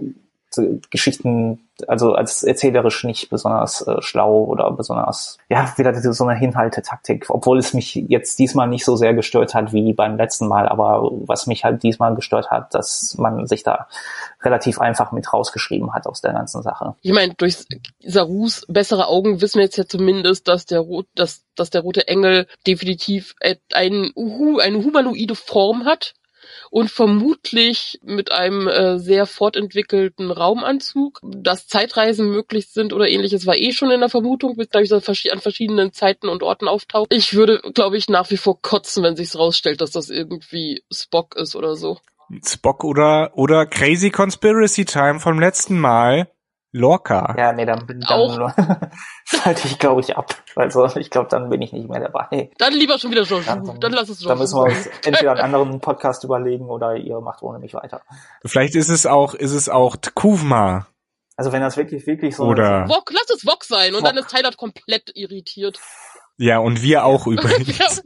Geschichten 0.91 1.69
also 1.87 2.15
als 2.15 2.43
erzählerisch 2.43 3.05
nicht 3.05 3.31
besonders 3.31 3.87
äh, 3.87 4.01
schlau 4.01 4.45
oder 4.45 4.71
besonders, 4.73 5.39
ja, 5.49 5.73
wieder 5.77 5.95
so 6.13 6.25
eine 6.25 6.39
Hinhaltetaktik, 6.39 7.27
obwohl 7.29 7.59
es 7.59 7.73
mich 7.75 7.95
jetzt 7.95 8.39
diesmal 8.39 8.67
nicht 8.67 8.85
so 8.85 8.97
sehr 8.97 9.15
gestört 9.15 9.55
hat 9.55 9.73
wie 9.73 9.93
beim 9.93 10.17
letzten 10.17 10.49
Mal, 10.49 10.69
aber 10.69 11.11
was 11.27 11.47
mich 11.47 11.65
halt 11.65 11.83
diesmal 11.83 12.15
gestört 12.15 12.51
hat, 12.51 12.75
dass 12.75 13.17
man 13.19 13.47
sich 13.47 13.63
da 13.63 13.87
relativ 14.43 14.81
einfach 14.81 15.13
mit 15.13 15.33
rausgeschrieben 15.33 15.95
hat 15.95 16.07
aus 16.07 16.21
der 16.21 16.33
ganzen 16.33 16.63
Sache. 16.63 16.95
Ich 17.03 17.13
meine, 17.13 17.35
durch 17.35 17.59
Sarus 18.03 18.65
bessere 18.69 19.07
Augen 19.07 19.41
wissen 19.41 19.59
wir 19.59 19.65
jetzt 19.65 19.77
ja 19.77 19.87
zumindest, 19.87 20.49
dass 20.49 20.67
der, 20.67 20.81
Rot, 20.81 21.07
dass, 21.15 21.45
dass 21.55 21.71
der 21.71 21.83
rote 21.83 22.09
Engel 22.09 22.47
definitiv 22.67 23.37
ein, 23.41 24.13
eine 24.17 24.85
humanoide 24.85 25.35
Form 25.35 25.85
hat 25.85 26.15
und 26.71 26.91
vermutlich 26.91 27.99
mit 28.03 28.33
einem 28.33 28.69
äh, 28.69 28.99
sehr 28.99 29.27
fortentwickelten 29.27 30.31
Raumanzug. 30.31 31.21
Dass 31.23 31.67
Zeitreisen 31.67 32.31
möglich 32.31 32.69
sind 32.69 32.93
oder 32.93 33.09
ähnliches 33.09 33.47
war 33.47 33.57
eh 33.57 33.73
schon 33.73 33.91
in 33.91 34.01
der 34.01 34.09
Vermutung, 34.09 34.57
dadurch, 34.57 34.89
dass 34.89 35.09
er 35.09 35.33
an 35.33 35.41
verschiedenen 35.41 35.93
Zeiten 35.93 36.29
und 36.29 36.43
Orten 36.43 36.69
auftaucht. 36.69 37.13
Ich 37.13 37.35
würde, 37.35 37.61
glaube 37.75 37.97
ich, 37.97 38.09
nach 38.09 38.31
wie 38.31 38.37
vor 38.37 38.61
kotzen, 38.61 39.03
wenn 39.03 39.17
sich's 39.17 39.39
rausstellt, 39.39 39.81
dass 39.81 39.91
das 39.91 40.11
irgendwie 40.11 40.83
Spock 40.93 41.37
ist 41.37 41.57
oder 41.57 41.77
so. 41.77 41.99
Spock 42.45 42.85
oder, 42.85 43.33
oder 43.35 43.67
Crazy 43.67 44.11
Conspiracy 44.11 44.85
Time 44.85 45.21
vom 45.21 45.41
letzten 45.41 45.79
Mal. 45.79 46.29
Lorca. 46.73 47.35
Ja, 47.39 47.53
nee, 47.53 47.65
dann, 47.65 47.87
bin 47.87 48.01
dann 48.01 48.53
schalte 49.25 49.67
ich, 49.67 49.79
glaube 49.79 50.01
ich, 50.01 50.17
ab. 50.17 50.35
Also 50.55 50.85
ich 50.97 51.11
glaube, 51.11 51.29
dann 51.31 51.49
bin 51.49 51.63
ich 51.63 51.73
nicht 51.73 51.89
mehr 51.89 52.01
dabei. 52.01 52.51
Dann 52.59 52.75
lieber 52.75 52.99
schon 52.99 53.11
wieder 53.11 53.25
George. 53.25 53.47
Dann, 53.47 53.81
dann 53.81 53.93
lass 53.93 54.09
es 54.09 54.19
George. 54.19 54.29
Dann 54.29 54.39
müssen 54.39 54.57
wir 54.57 54.65
uns 54.65 54.87
entweder 55.05 55.33
einen 55.33 55.41
anderen 55.41 55.81
Podcast 55.81 56.25
überlegen 56.25 56.69
oder 56.69 56.97
ihr 56.97 57.21
macht 57.21 57.43
ohne 57.43 57.59
mich 57.59 57.75
weiter. 57.75 58.03
Vielleicht 58.45 58.75
ist 58.75 58.91
es 58.91 59.07
auch, 59.07 59.35
ist 59.35 59.53
es 59.53 59.69
auch 59.69 59.97
Tkuvma. 59.97 60.87
Also 61.37 61.53
wenn 61.53 61.63
das 61.63 61.77
wirklich, 61.77 62.07
wirklich 62.07 62.37
so 62.37 62.45
Oder 62.45 62.85
ist. 62.85 62.91
Wok, 62.91 63.13
lass 63.13 63.31
es 63.31 63.47
Wok 63.47 63.65
sein 63.65 63.95
und 63.95 64.03
Wok. 64.03 64.09
dann 64.09 64.19
ist 64.19 64.29
Tyler 64.29 64.51
komplett 64.53 65.13
irritiert. 65.15 65.79
Ja, 66.37 66.59
und 66.59 66.83
wir 66.83 67.05
auch 67.05 67.27
übrigens. 67.29 68.03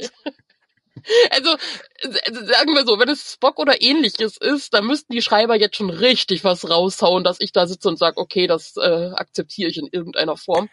Also, 1.30 1.56
sagen 2.02 2.74
wir 2.74 2.84
so, 2.84 2.98
wenn 2.98 3.08
es 3.08 3.32
Spock 3.32 3.58
oder 3.58 3.80
ähnliches 3.82 4.36
ist, 4.36 4.74
dann 4.74 4.86
müssten 4.86 5.12
die 5.12 5.22
Schreiber 5.22 5.56
jetzt 5.56 5.76
schon 5.76 5.90
richtig 5.90 6.44
was 6.44 6.68
raushauen, 6.68 7.24
dass 7.24 7.40
ich 7.40 7.52
da 7.52 7.66
sitze 7.66 7.88
und 7.88 7.98
sage, 7.98 8.18
okay, 8.18 8.46
das 8.46 8.76
äh, 8.76 9.10
akzeptiere 9.14 9.70
ich 9.70 9.78
in 9.78 9.88
irgendeiner 9.90 10.36
Form. 10.36 10.68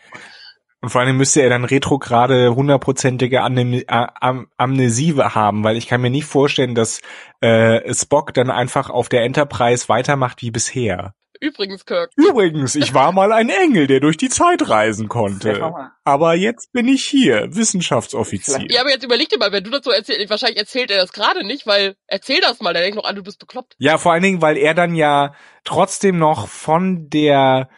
Und 0.81 0.89
vor 0.89 1.01
allem 1.01 1.17
müsste 1.17 1.41
er 1.41 1.49
dann 1.49 1.65
retrograde 1.65 2.55
hundertprozentige 2.55 3.41
Amne 3.41 3.83
Am 3.87 4.47
Amnesie 4.55 5.13
haben, 5.15 5.63
weil 5.63 5.75
ich 5.75 5.87
kann 5.87 5.99
mir 5.99 6.09
nicht 6.09 6.25
vorstellen, 6.25 6.73
dass 6.73 7.01
äh, 7.41 7.93
Spock 7.93 8.33
dann 8.33 8.49
einfach 8.49 8.89
auf 8.89 9.09
der 9.09 9.23
Enterprise 9.23 9.89
weitermacht 9.89 10.41
wie 10.41 10.51
bisher. 10.51 11.13
Übrigens, 11.39 11.85
Kirk. 11.85 12.11
Übrigens, 12.15 12.75
ich 12.75 12.93
war 12.93 13.11
mal 13.11 13.31
ein 13.31 13.49
Engel, 13.49 13.87
der 13.87 13.99
durch 13.99 14.17
die 14.17 14.29
Zeit 14.29 14.67
reisen 14.67 15.07
konnte. 15.07 15.73
Aber 16.03 16.35
jetzt 16.35 16.71
bin 16.73 16.87
ich 16.87 17.05
hier, 17.05 17.55
Wissenschaftsoffizier. 17.55 18.65
Ja, 18.69 18.81
aber 18.81 18.89
jetzt 18.89 19.05
überleg 19.05 19.29
dir 19.29 19.37
mal, 19.37 19.51
wenn 19.51 19.63
du 19.63 19.69
das 19.69 19.83
so 19.83 19.91
erzählst, 19.91 20.29
wahrscheinlich 20.29 20.59
erzählt 20.59 20.91
er 20.91 20.97
das 20.97 21.13
gerade 21.13 21.45
nicht, 21.45 21.65
weil 21.65 21.95
erzähl 22.07 22.41
das 22.41 22.59
mal, 22.61 22.73
der 22.73 22.81
denkt 22.81 22.97
noch 22.97 23.05
an, 23.05 23.15
du 23.15 23.23
bist 23.23 23.39
bekloppt. 23.39 23.75
Ja, 23.77 23.97
vor 23.97 24.11
allen 24.11 24.23
Dingen, 24.23 24.41
weil 24.41 24.57
er 24.57 24.73
dann 24.73 24.95
ja 24.95 25.33
trotzdem 25.63 26.17
noch 26.17 26.47
von 26.47 27.09
der 27.09 27.69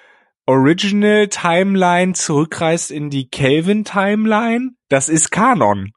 Original 0.47 1.27
Timeline 1.27 2.13
zurückreist 2.13 2.89
in 2.91 3.09
die 3.09 3.29
Kelvin 3.29 3.85
Timeline. 3.85 4.71
Das 4.91 5.07
ist 5.07 5.31
Kanon. 5.31 5.93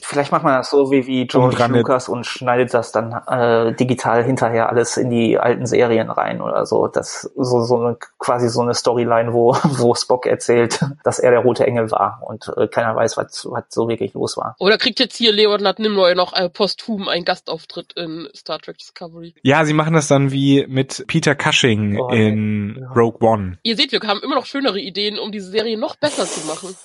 Vielleicht 0.00 0.30
macht 0.30 0.44
man 0.44 0.54
das 0.54 0.70
so 0.70 0.92
wie, 0.92 1.08
wie 1.08 1.26
George 1.26 1.66
Lucas 1.66 2.08
und 2.08 2.24
schneidet 2.24 2.72
das 2.74 2.92
dann 2.92 3.12
äh, 3.26 3.74
digital 3.74 4.22
hinterher 4.22 4.68
alles 4.68 4.96
in 4.96 5.10
die 5.10 5.36
alten 5.36 5.66
Serien 5.66 6.10
rein 6.10 6.40
oder 6.40 6.64
so. 6.64 6.86
Das 6.86 7.28
so 7.34 7.64
so 7.64 7.76
eine 7.76 7.96
quasi 8.20 8.48
so 8.48 8.60
eine 8.60 8.74
Storyline, 8.74 9.32
wo 9.32 9.56
wo 9.64 9.96
Spock 9.96 10.26
erzählt, 10.26 10.78
dass 11.02 11.18
er 11.18 11.32
der 11.32 11.40
rote 11.40 11.66
Engel 11.66 11.90
war 11.90 12.22
und 12.24 12.52
äh, 12.56 12.68
keiner 12.68 12.94
weiß, 12.94 13.16
was 13.16 13.48
was 13.50 13.64
so 13.68 13.88
wirklich 13.88 14.14
los 14.14 14.36
war. 14.36 14.54
Oder 14.60 14.78
kriegt 14.78 15.00
jetzt 15.00 15.16
hier 15.16 15.32
Leonard 15.32 15.80
Nimoy 15.80 16.14
noch 16.14 16.32
äh, 16.32 16.48
posthum 16.48 17.08
einen 17.08 17.24
Gastauftritt 17.24 17.94
in 17.94 18.28
Star 18.32 18.60
Trek 18.60 18.78
Discovery? 18.78 19.34
Ja, 19.42 19.64
sie 19.64 19.74
machen 19.74 19.94
das 19.94 20.06
dann 20.06 20.30
wie 20.30 20.66
mit 20.68 21.04
Peter 21.08 21.34
Cushing 21.34 21.98
oh, 21.98 22.10
in 22.10 22.76
ja. 22.78 22.92
Rogue 22.92 23.28
One. 23.28 23.58
Ihr 23.64 23.74
seht, 23.74 23.90
wir 23.90 23.98
haben 24.06 24.20
immer 24.22 24.36
noch 24.36 24.46
schönere 24.46 24.78
Ideen, 24.78 25.18
um 25.18 25.32
diese 25.32 25.50
Serie 25.50 25.76
noch 25.76 25.96
besser 25.96 26.26
zu 26.26 26.46
machen. 26.46 26.76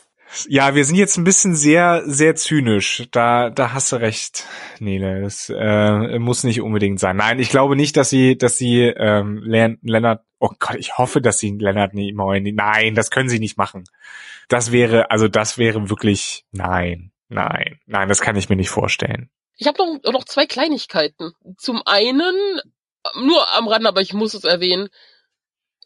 Ja, 0.47 0.75
wir 0.75 0.85
sind 0.85 0.95
jetzt 0.95 1.17
ein 1.17 1.23
bisschen 1.23 1.55
sehr, 1.55 2.03
sehr 2.05 2.35
zynisch. 2.35 3.07
Da, 3.11 3.49
da 3.49 3.73
hast 3.73 3.91
du 3.91 3.97
recht, 3.97 4.45
Nele. 4.79 5.21
Das 5.21 5.51
äh, 5.53 6.19
muss 6.19 6.43
nicht 6.43 6.61
unbedingt 6.61 6.99
sein. 6.99 7.17
Nein, 7.17 7.39
ich 7.39 7.49
glaube 7.49 7.75
nicht, 7.75 7.97
dass 7.97 8.09
sie, 8.09 8.37
dass 8.37 8.57
sie 8.57 8.81
ähm, 8.83 9.41
Lennart. 9.43 10.23
Oh 10.39 10.49
Gott, 10.59 10.77
ich 10.77 10.97
hoffe, 10.97 11.21
dass 11.21 11.39
sie 11.39 11.51
Lennart 11.57 11.93
Nimoy. 11.93 12.39
Nein, 12.53 12.95
das 12.95 13.11
können 13.11 13.29
sie 13.29 13.39
nicht 13.39 13.57
machen. 13.57 13.83
Das 14.47 14.71
wäre, 14.71 15.11
also 15.11 15.27
das 15.27 15.57
wäre 15.57 15.89
wirklich. 15.89 16.45
Nein, 16.51 17.11
nein, 17.27 17.79
nein, 17.85 18.07
das 18.07 18.21
kann 18.21 18.35
ich 18.35 18.49
mir 18.49 18.55
nicht 18.55 18.69
vorstellen. 18.69 19.29
Ich 19.57 19.67
habe 19.67 19.77
noch, 19.77 20.11
noch 20.11 20.25
zwei 20.25 20.45
Kleinigkeiten. 20.45 21.33
Zum 21.57 21.81
einen, 21.85 22.35
nur 23.15 23.53
am 23.55 23.67
Rand, 23.67 23.85
aber 23.85 24.01
ich 24.01 24.13
muss 24.13 24.33
es 24.33 24.43
erwähnen. 24.43 24.89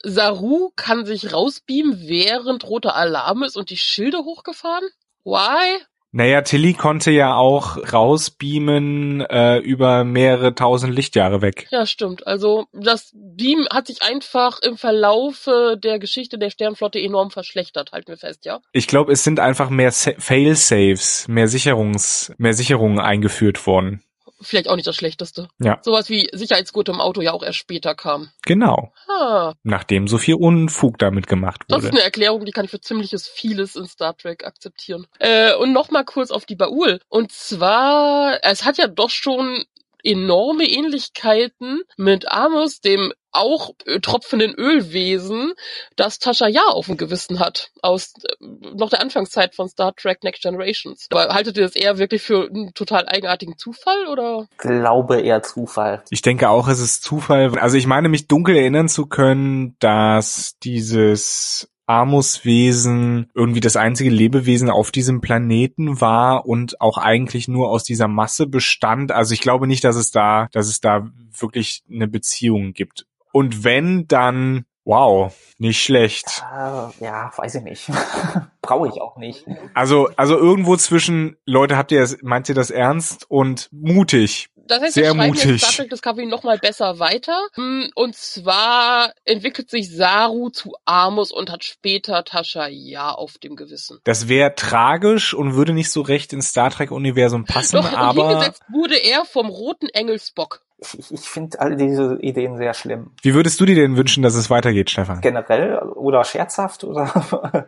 Saru 0.05 0.71
kann 0.75 1.05
sich 1.05 1.33
rausbeamen, 1.33 2.07
während 2.07 2.63
roter 2.65 2.95
Alarm 2.95 3.43
ist 3.43 3.57
und 3.57 3.69
die 3.69 3.77
Schilde 3.77 4.19
hochgefahren? 4.19 4.87
Why? 5.23 5.81
Naja, 6.11 6.43
Tilly 6.43 6.73
konnte 6.75 7.11
ja 7.11 7.35
auch 7.35 7.75
rausbeamen 7.91 9.19
äh, 9.19 9.57
über 9.57 10.05
mehrere 10.05 10.55
tausend 10.55 10.95
Lichtjahre 10.95 11.41
weg. 11.41 11.67
Ja, 11.71 11.85
stimmt. 11.85 12.25
Also 12.25 12.67
das 12.71 13.11
Beam 13.13 13.67
hat 13.69 13.87
sich 13.87 14.01
einfach 14.01 14.61
im 14.61 14.77
Verlaufe 14.77 15.77
der 15.77 15.99
Geschichte 15.99 16.37
der 16.37 16.51
Sternflotte 16.51 16.99
enorm 16.99 17.31
verschlechtert, 17.31 17.91
halten 17.91 18.07
wir 18.07 18.17
fest, 18.17 18.45
ja? 18.45 18.61
Ich 18.71 18.87
glaube, 18.87 19.11
es 19.11 19.25
sind 19.25 19.41
einfach 19.41 19.69
mehr 19.69 19.91
Fail-Saves, 19.91 21.27
mehr 21.27 21.49
Sicherungs, 21.49 22.31
mehr 22.37 22.53
Sicherungen 22.53 23.01
eingeführt 23.01 23.67
worden. 23.67 24.01
Vielleicht 24.41 24.67
auch 24.67 24.75
nicht 24.75 24.87
das 24.87 24.95
Schlechteste. 24.95 25.47
Ja. 25.59 25.79
Sowas 25.81 26.09
wie 26.09 26.29
Sicherheitsgurte 26.31 26.91
im 26.91 27.01
Auto 27.01 27.21
ja 27.21 27.31
auch 27.31 27.43
erst 27.43 27.59
später 27.59 27.95
kam. 27.95 28.29
Genau. 28.43 28.91
Ah, 29.07 29.53
Nachdem 29.63 30.07
so 30.07 30.17
viel 30.17 30.35
Unfug 30.35 30.97
damit 30.97 31.27
gemacht 31.27 31.63
das 31.67 31.79
ist 31.79 31.83
wurde. 31.85 31.97
eine 31.97 32.03
Erklärung, 32.03 32.45
die 32.45 32.51
kann 32.51 32.65
ich 32.65 32.71
für 32.71 32.81
ziemliches 32.81 33.27
vieles 33.27 33.75
in 33.75 33.87
Star 33.87 34.15
Trek 34.17 34.45
akzeptieren. 34.45 35.07
Äh, 35.19 35.55
und 35.55 35.73
noch 35.73 35.91
mal 35.91 36.03
kurz 36.03 36.31
auf 36.31 36.45
die 36.45 36.55
Baul. 36.55 36.99
Und 37.09 37.31
zwar, 37.31 38.39
es 38.43 38.65
hat 38.65 38.77
ja 38.77 38.87
doch 38.87 39.09
schon 39.09 39.63
enorme 40.03 40.65
Ähnlichkeiten 40.65 41.81
mit 41.97 42.31
Amos, 42.31 42.79
dem 42.79 43.11
auch 43.35 43.71
äh, 43.85 43.99
tropfenden 43.99 44.53
Ölwesen, 44.55 45.53
das 45.95 46.19
Tasha 46.19 46.47
Ja 46.47 46.65
auf 46.67 46.87
dem 46.87 46.97
Gewissen 46.97 47.39
hat, 47.39 47.71
aus 47.81 48.13
äh, 48.23 48.45
noch 48.75 48.89
der 48.89 49.01
Anfangszeit 49.01 49.55
von 49.55 49.69
Star 49.69 49.93
Trek 49.95 50.23
Next 50.23 50.43
Generations. 50.43 51.07
Aber 51.11 51.33
haltet 51.33 51.57
ihr 51.57 51.63
das 51.63 51.75
eher 51.75 51.97
wirklich 51.97 52.21
für 52.21 52.47
einen 52.47 52.73
total 52.73 53.07
eigenartigen 53.07 53.57
Zufall 53.57 54.07
oder? 54.07 54.47
Glaube 54.57 55.21
eher 55.21 55.43
Zufall. 55.43 56.03
Ich 56.09 56.21
denke 56.21 56.49
auch, 56.49 56.67
es 56.67 56.79
ist 56.79 57.03
Zufall. 57.03 57.57
Also 57.59 57.77
ich 57.77 57.87
meine, 57.87 58.09
mich 58.09 58.27
dunkel 58.27 58.55
erinnern 58.55 58.89
zu 58.89 59.05
können, 59.07 59.75
dass 59.79 60.57
dieses 60.63 61.69
Amuswesen 61.87 63.29
irgendwie 63.35 63.59
das 63.59 63.75
einzige 63.75 64.09
Lebewesen 64.09 64.69
auf 64.69 64.91
diesem 64.91 65.21
Planeten 65.21 66.01
war 66.01 66.45
und 66.45 66.81
auch 66.81 66.97
eigentlich 66.97 67.47
nur 67.47 67.69
aus 67.69 67.83
dieser 67.83 68.07
Masse 68.07 68.47
bestand. 68.47 69.11
Also 69.11 69.33
ich 69.33 69.41
glaube 69.41 69.67
nicht, 69.67 69.83
dass 69.83 69.95
es 69.95 70.11
da, 70.11 70.47
dass 70.51 70.67
es 70.67 70.79
da 70.79 71.07
wirklich 71.39 71.83
eine 71.91 72.07
Beziehung 72.07 72.73
gibt. 72.73 73.05
Und 73.35 73.65
wenn, 73.65 74.07
dann, 74.07 74.63
wow, 74.85 75.35
nicht 75.57 75.83
schlecht. 75.83 76.41
Äh, 76.53 77.03
ja, 77.03 77.33
weiß 77.35 77.55
ich 77.55 77.63
nicht. 77.63 77.89
Brauche 78.61 78.87
ich 78.87 79.01
auch 79.01 79.17
nicht. 79.17 79.43
Also, 79.73 80.07
also 80.15 80.37
irgendwo 80.37 80.77
zwischen, 80.77 81.35
Leute, 81.45 81.75
habt 81.75 81.91
ihr 81.91 81.99
das, 81.99 82.15
meint 82.21 82.47
ihr 82.47 82.55
das 82.55 82.69
ernst 82.69 83.29
und 83.29 83.67
mutig? 83.73 84.47
Das 84.67 84.81
heißt, 84.81 84.93
Sehr 84.93 85.03
wir 85.03 85.15
schreiben 85.15 85.27
mutig. 85.27 85.45
jetzt 85.51 85.63
Star 85.65 85.73
Trek 85.73 85.89
Discovery 85.89 86.25
noch 86.27 86.43
mal 86.43 86.57
besser 86.57 86.97
weiter. 86.97 87.37
Mm, 87.57 87.87
Und 87.93 88.15
zwar 88.15 89.11
entwickelt 89.25 89.69
sich 89.69 89.93
Saru 89.93 90.49
zu 90.49 90.73
Amos 90.85 91.33
und 91.33 91.51
hat 91.51 91.65
später 91.65 92.23
Tasha 92.23 92.67
Ja 92.67 93.11
auf 93.11 93.37
dem 93.37 93.57
Gewissen. 93.57 93.99
Das 94.05 94.29
wäre 94.29 94.55
tragisch 94.55 95.33
und 95.33 95.55
würde 95.55 95.73
nicht 95.73 95.91
so 95.91 95.99
recht 96.01 96.31
ins 96.31 96.51
Star 96.51 96.71
Trek-Universum 96.71 97.43
passen, 97.45 97.75
Doch, 97.75 97.91
und 97.91 97.97
aber 97.97 98.29
hingesetzt 98.29 98.63
wurde 98.71 98.95
er 98.95 99.25
vom 99.25 99.47
roten 99.49 99.89
Engel 99.89 100.19
Spock. 100.21 100.61
Ich, 100.93 101.11
ich, 101.11 101.21
finde 101.21 101.59
all 101.59 101.75
diese 101.75 102.17
Ideen 102.21 102.57
sehr 102.57 102.73
schlimm. 102.73 103.11
wie 103.21 103.33
würdest 103.33 103.59
du 103.59 103.65
dir 103.65 103.75
denn 103.75 103.97
wünschen, 103.97 104.23
dass 104.23 104.35
es 104.35 104.49
weitergeht, 104.49 104.89
Stefan? 104.89 105.21
Generell 105.21 105.79
oder 105.79 106.23
scherzhaft 106.23 106.83
oder 106.83 107.09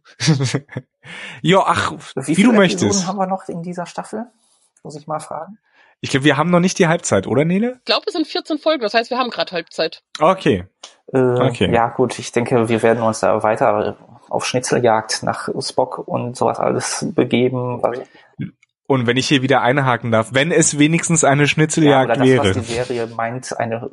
ja, 1.42 1.64
ach, 1.66 1.94
wie, 2.16 2.36
viele 2.36 2.50
du 2.50 2.54
möchtest. 2.54 2.84
Episoden 2.84 3.08
haben 3.08 3.18
wir 3.18 3.28
noch 3.28 3.48
in 3.48 3.64
dieser 3.64 3.86
Staffel? 3.86 4.26
Muss 4.84 4.96
ich 4.96 5.08
mal 5.08 5.20
fragen. 5.20 5.58
Ich 6.00 6.12
glaube, 6.12 6.26
wir 6.26 6.38
haben 6.38 6.52
noch 6.52 6.60
nicht 6.60 6.78
die 6.78 6.88
Halbzeit, 6.88 7.26
oder 7.26 7.44
Nele? 7.44 7.78
Ich 7.80 7.86
glaube, 7.86 8.04
es 8.06 8.14
sind 8.14 8.28
14 8.28 8.60
Folgen, 8.60 8.82
das 8.82 8.94
heißt, 8.94 9.10
wir 9.10 9.18
haben 9.18 9.32
gerade 9.32 9.52
Halbzeit. 9.52 10.04
Okay. 10.20 10.66
Äh, 11.12 11.18
Okay. 11.18 11.74
Ja, 11.74 11.90
gut, 11.90 12.20
ich 12.20 12.32
denke, 12.32 12.70
wir 12.70 12.84
werden 12.84 13.02
uns 13.02 13.22
da 13.22 13.42
weiter 13.42 13.98
auf 14.30 14.46
Schnitzeljagd 14.46 15.24
nach 15.24 15.50
Spock 15.60 16.08
und 16.08 16.36
sowas 16.36 16.60
alles 16.60 17.06
begeben. 17.16 17.82
Weil, 17.82 18.06
Und 18.90 19.06
wenn 19.06 19.18
ich 19.18 19.28
hier 19.28 19.42
wieder 19.42 19.62
einhaken 19.62 20.12
darf, 20.12 20.30
wenn 20.32 20.50
es 20.50 20.80
wenigstens 20.80 21.26
eine 21.26 21.44
ja, 21.44 21.48
Schnitzeljagd 21.48 22.10
oder 22.10 22.20
das, 22.20 22.28
wäre. 22.28 22.56
was 22.56 22.66
die 22.66 22.74
Serie 22.74 23.08
meint, 23.08 23.60
eine, 23.60 23.76
äh, 23.76 23.82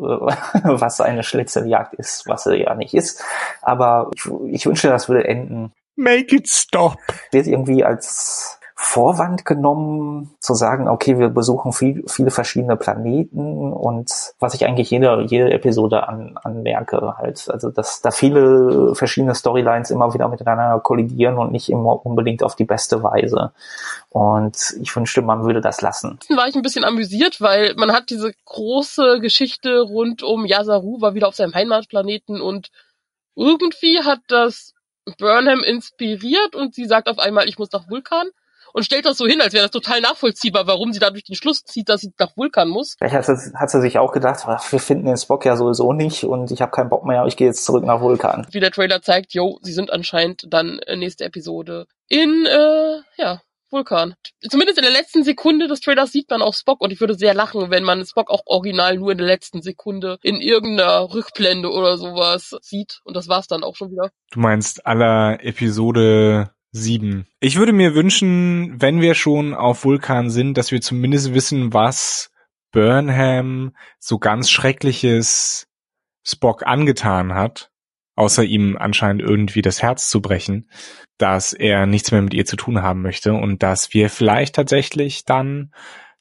was 0.64 1.00
eine 1.00 1.24
Schnitzeljagd 1.24 1.94
ist, 1.94 2.28
was 2.28 2.44
sie 2.44 2.62
ja 2.62 2.74
nicht 2.76 2.94
ist. 2.94 3.22
Aber 3.60 4.10
ich, 4.14 4.24
ich 4.52 4.66
wünschte, 4.66 4.88
das 4.88 5.08
würde 5.08 5.26
enden. 5.26 5.72
Make 5.96 6.36
it 6.36 6.48
stop. 6.48 6.96
Wird 7.32 7.48
irgendwie 7.48 7.84
als 7.84 8.60
Vorwand 8.76 9.44
genommen, 9.44 10.34
zu 10.40 10.54
sagen, 10.54 10.88
okay, 10.88 11.16
wir 11.18 11.28
besuchen 11.28 11.72
viel, 11.72 12.02
viele 12.08 12.32
verschiedene 12.32 12.76
Planeten 12.76 13.72
und 13.72 14.10
was 14.40 14.54
ich 14.54 14.66
eigentlich 14.66 14.90
jede, 14.90 15.22
jede 15.22 15.52
Episode 15.52 16.08
an, 16.08 16.36
anmerke 16.42 17.14
halt, 17.16 17.48
also 17.50 17.70
dass 17.70 18.02
da 18.02 18.10
viele 18.10 18.96
verschiedene 18.96 19.36
Storylines 19.36 19.92
immer 19.92 20.12
wieder 20.12 20.26
miteinander 20.28 20.80
kollidieren 20.80 21.38
und 21.38 21.52
nicht 21.52 21.70
immer 21.70 22.04
unbedingt 22.04 22.42
auf 22.42 22.56
die 22.56 22.64
beste 22.64 23.04
Weise. 23.04 23.52
Und 24.08 24.56
ich 24.80 24.94
wünschte, 24.94 25.22
man 25.22 25.44
würde 25.44 25.60
das 25.60 25.80
lassen. 25.80 26.18
War 26.34 26.48
ich 26.48 26.56
ein 26.56 26.62
bisschen 26.62 26.84
amüsiert, 26.84 27.40
weil 27.40 27.74
man 27.76 27.92
hat 27.92 28.10
diese 28.10 28.32
große 28.44 29.20
Geschichte 29.20 29.82
rund 29.82 30.24
um 30.24 30.46
Yasaru, 30.46 31.00
war 31.00 31.14
wieder 31.14 31.28
auf 31.28 31.36
seinem 31.36 31.54
Heimatplaneten 31.54 32.40
und 32.40 32.70
irgendwie 33.36 34.00
hat 34.02 34.20
das 34.26 34.74
Burnham 35.18 35.60
inspiriert 35.60 36.56
und 36.56 36.74
sie 36.74 36.86
sagt 36.86 37.08
auf 37.08 37.20
einmal, 37.20 37.48
ich 37.48 37.58
muss 37.58 37.70
nach 37.70 37.88
Vulkan 37.88 38.26
und 38.74 38.84
stellt 38.84 39.06
das 39.06 39.16
so 39.16 39.26
hin, 39.26 39.40
als 39.40 39.54
wäre 39.54 39.64
das 39.64 39.70
total 39.70 40.00
nachvollziehbar, 40.00 40.66
warum 40.66 40.92
sie 40.92 40.98
dadurch 40.98 41.24
den 41.24 41.36
Schluss 41.36 41.64
zieht, 41.64 41.88
dass 41.88 42.00
sie 42.02 42.12
nach 42.18 42.36
Vulkan 42.36 42.68
muss. 42.68 42.96
Vielleicht 42.98 43.14
hat 43.14 43.24
sie, 43.24 43.52
hat 43.54 43.70
sie 43.70 43.80
sich 43.80 43.98
auch 43.98 44.12
gedacht, 44.12 44.44
ach, 44.46 44.70
wir 44.70 44.80
finden 44.80 45.06
den 45.06 45.16
Spock 45.16 45.46
ja 45.46 45.56
sowieso 45.56 45.92
nicht 45.92 46.24
und 46.24 46.50
ich 46.50 46.60
habe 46.60 46.72
keinen 46.72 46.90
Bock 46.90 47.06
mehr, 47.06 47.24
ich 47.26 47.36
gehe 47.36 47.46
jetzt 47.46 47.64
zurück 47.64 47.84
nach 47.84 48.00
Vulkan. 48.00 48.46
Wie 48.50 48.60
der 48.60 48.72
Trailer 48.72 49.00
zeigt, 49.00 49.32
yo, 49.32 49.58
sie 49.62 49.72
sind 49.72 49.92
anscheinend 49.92 50.46
dann 50.52 50.80
äh, 50.80 50.96
nächste 50.96 51.24
Episode 51.24 51.86
in, 52.08 52.46
äh, 52.46 52.98
ja, 53.16 53.40
Vulkan. 53.70 54.14
Zumindest 54.48 54.78
in 54.78 54.84
der 54.84 54.92
letzten 54.92 55.24
Sekunde 55.24 55.66
des 55.66 55.80
Trailers 55.80 56.12
sieht 56.12 56.30
man 56.30 56.42
auch 56.42 56.54
Spock 56.54 56.80
und 56.80 56.92
ich 56.92 57.00
würde 57.00 57.14
sehr 57.14 57.34
lachen, 57.34 57.70
wenn 57.70 57.82
man 57.82 58.06
Spock 58.06 58.30
auch 58.30 58.42
original 58.46 58.96
nur 58.96 59.12
in 59.12 59.18
der 59.18 59.26
letzten 59.26 59.62
Sekunde 59.62 60.18
in 60.22 60.40
irgendeiner 60.40 61.12
Rückblende 61.12 61.70
oder 61.70 61.98
sowas 61.98 62.56
sieht. 62.62 63.00
Und 63.04 63.16
das 63.16 63.28
war's 63.28 63.48
dann 63.48 63.64
auch 63.64 63.74
schon 63.74 63.90
wieder. 63.90 64.10
Du 64.30 64.40
meinst 64.40 64.86
aller 64.86 65.44
Episode 65.44 66.50
7. 66.74 67.24
Ich 67.38 67.56
würde 67.56 67.72
mir 67.72 67.94
wünschen, 67.94 68.80
wenn 68.82 69.00
wir 69.00 69.14
schon 69.14 69.54
auf 69.54 69.84
Vulkan 69.84 70.28
sind, 70.28 70.58
dass 70.58 70.72
wir 70.72 70.80
zumindest 70.80 71.32
wissen, 71.32 71.72
was 71.72 72.32
Burnham 72.72 73.76
so 74.00 74.18
ganz 74.18 74.50
Schreckliches 74.50 75.68
Spock 76.24 76.66
angetan 76.66 77.32
hat, 77.32 77.70
außer 78.16 78.42
ihm 78.42 78.76
anscheinend 78.76 79.22
irgendwie 79.22 79.62
das 79.62 79.82
Herz 79.82 80.08
zu 80.08 80.20
brechen, 80.20 80.68
dass 81.16 81.52
er 81.52 81.86
nichts 81.86 82.10
mehr 82.10 82.22
mit 82.22 82.34
ihr 82.34 82.44
zu 82.44 82.56
tun 82.56 82.82
haben 82.82 83.02
möchte 83.02 83.34
und 83.34 83.62
dass 83.62 83.94
wir 83.94 84.10
vielleicht 84.10 84.56
tatsächlich 84.56 85.24
dann 85.24 85.72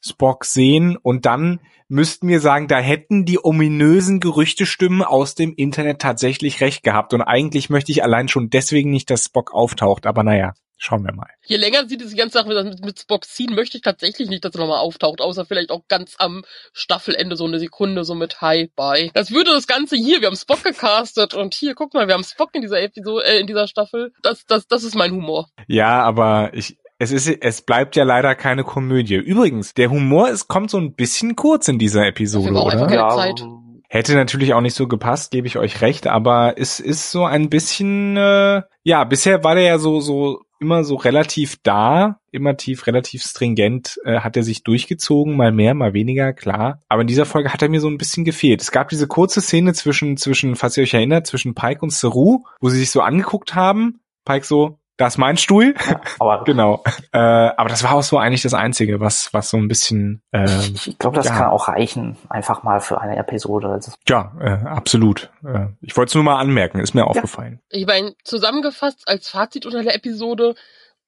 Spock 0.04 0.44
sehen 0.44 0.96
und 0.96 1.24
dann 1.24 1.60
müssten 1.88 2.28
wir 2.28 2.40
sagen, 2.40 2.68
da 2.68 2.78
hätten 2.78 3.24
die 3.24 3.42
ominösen 3.42 4.20
Gerüchtestimmen 4.20 5.02
aus 5.02 5.34
dem 5.34 5.54
Internet 5.54 6.00
tatsächlich 6.00 6.60
recht 6.60 6.82
gehabt 6.82 7.14
und 7.14 7.22
eigentlich 7.22 7.70
möchte 7.70 7.92
ich 7.92 8.02
allein 8.02 8.28
schon 8.28 8.50
deswegen 8.50 8.90
nicht, 8.90 9.10
dass 9.10 9.24
Spock 9.24 9.52
auftaucht, 9.52 10.06
aber 10.06 10.22
naja, 10.22 10.52
schauen 10.76 11.04
wir 11.04 11.14
mal. 11.14 11.28
Je 11.46 11.56
länger 11.56 11.86
sie 11.88 11.96
diese 11.96 12.16
ganze 12.16 12.38
Sache 12.38 12.48
mit, 12.48 12.84
mit 12.84 12.98
Spock 12.98 13.24
ziehen, 13.24 13.54
möchte 13.54 13.78
ich 13.78 13.82
tatsächlich 13.82 14.28
nicht, 14.28 14.44
dass 14.44 14.54
er 14.54 14.60
nochmal 14.60 14.80
auftaucht, 14.80 15.20
außer 15.20 15.46
vielleicht 15.46 15.70
auch 15.70 15.82
ganz 15.88 16.16
am 16.18 16.44
Staffelende 16.72 17.36
so 17.36 17.46
eine 17.46 17.58
Sekunde 17.58 18.04
so 18.04 18.14
mit 18.14 18.40
Hi, 18.40 18.70
bye. 18.76 19.10
Das 19.14 19.30
würde 19.30 19.52
das 19.52 19.66
Ganze 19.66 19.96
hier, 19.96 20.20
wir 20.20 20.26
haben 20.26 20.36
Spock 20.36 20.64
gecastet 20.64 21.34
und 21.34 21.54
hier, 21.54 21.74
guck 21.74 21.94
mal, 21.94 22.06
wir 22.06 22.14
haben 22.14 22.24
Spock 22.24 22.50
in 22.54 22.62
dieser 22.62 22.80
Episode, 22.82 23.24
äh, 23.24 23.40
in 23.40 23.46
dieser 23.46 23.68
Staffel. 23.68 24.12
Das, 24.22 24.44
das, 24.46 24.66
das 24.66 24.84
ist 24.84 24.94
mein 24.94 25.12
Humor. 25.12 25.48
Ja, 25.66 26.02
aber 26.02 26.50
ich, 26.54 26.76
es 27.04 27.12
ist, 27.12 27.28
es 27.40 27.62
bleibt 27.62 27.96
ja 27.96 28.04
leider 28.04 28.34
keine 28.34 28.64
Komödie. 28.64 29.16
Übrigens, 29.16 29.74
der 29.74 29.90
Humor 29.90 30.30
ist, 30.30 30.48
kommt 30.48 30.70
so 30.70 30.78
ein 30.78 30.94
bisschen 30.94 31.36
kurz 31.36 31.68
in 31.68 31.78
dieser 31.78 32.06
Episode, 32.06 32.52
Dafür 32.52 32.64
oder? 32.64 32.86
keine 32.86 33.08
Zeit. 33.08 33.44
Hätte 33.88 34.14
natürlich 34.14 34.54
auch 34.54 34.60
nicht 34.60 34.74
so 34.74 34.88
gepasst, 34.88 35.30
gebe 35.30 35.46
ich 35.46 35.56
euch 35.56 35.80
recht, 35.80 36.08
aber 36.08 36.54
es 36.56 36.80
ist 36.80 37.12
so 37.12 37.26
ein 37.26 37.48
bisschen, 37.48 38.16
äh, 38.16 38.62
ja, 38.82 39.04
bisher 39.04 39.44
war 39.44 39.54
der 39.54 39.64
ja 39.64 39.78
so, 39.78 40.00
so 40.00 40.40
immer 40.58 40.82
so 40.82 40.96
relativ 40.96 41.58
da, 41.62 42.18
immer 42.32 42.56
tief, 42.56 42.86
relativ 42.86 43.22
stringent, 43.22 44.00
äh, 44.04 44.20
hat 44.20 44.36
er 44.36 44.42
sich 44.42 44.64
durchgezogen, 44.64 45.36
mal 45.36 45.52
mehr, 45.52 45.74
mal 45.74 45.92
weniger, 45.92 46.32
klar. 46.32 46.80
Aber 46.88 47.02
in 47.02 47.06
dieser 47.06 47.26
Folge 47.26 47.52
hat 47.52 47.62
er 47.62 47.68
mir 47.68 47.80
so 47.80 47.88
ein 47.88 47.98
bisschen 47.98 48.24
gefehlt. 48.24 48.62
Es 48.62 48.72
gab 48.72 48.88
diese 48.88 49.06
kurze 49.06 49.40
Szene 49.40 49.74
zwischen, 49.74 50.16
zwischen, 50.16 50.56
falls 50.56 50.76
ihr 50.76 50.82
euch 50.82 50.94
erinnert, 50.94 51.26
zwischen 51.26 51.54
Pike 51.54 51.82
und 51.82 51.92
Saru, 51.92 52.44
wo 52.60 52.70
sie 52.70 52.78
sich 52.78 52.90
so 52.90 53.00
angeguckt 53.00 53.54
haben. 53.54 54.00
Pike 54.24 54.46
so, 54.46 54.78
das 54.96 55.14
ist 55.14 55.18
mein 55.18 55.36
Stuhl. 55.36 55.74
Aber 56.18 56.44
genau. 56.44 56.84
Äh, 57.12 57.18
aber 57.18 57.68
das 57.68 57.82
war 57.82 57.94
auch 57.94 58.02
so 58.02 58.18
eigentlich 58.18 58.42
das 58.42 58.54
Einzige, 58.54 59.00
was, 59.00 59.32
was 59.32 59.50
so 59.50 59.56
ein 59.56 59.68
bisschen, 59.68 60.22
äh, 60.32 60.44
ich, 60.44 60.88
ich 60.88 60.98
glaube, 60.98 61.16
das 61.16 61.26
ja. 61.26 61.34
kann 61.36 61.50
auch 61.50 61.68
reichen, 61.68 62.16
einfach 62.28 62.62
mal 62.62 62.80
für 62.80 63.00
eine 63.00 63.16
Episode. 63.16 63.68
Also, 63.68 63.92
ja, 64.08 64.32
äh, 64.40 64.66
absolut. 64.66 65.30
Äh, 65.44 65.68
ich 65.80 65.96
wollte 65.96 66.10
es 66.10 66.14
nur 66.14 66.24
mal 66.24 66.38
anmerken, 66.38 66.78
ist 66.78 66.94
mir 66.94 67.06
aufgefallen. 67.06 67.60
Ich 67.70 67.86
meine, 67.86 68.14
zusammengefasst 68.24 69.02
als 69.06 69.28
Fazit 69.28 69.66
unter 69.66 69.82
der 69.82 69.94
Episode, 69.94 70.54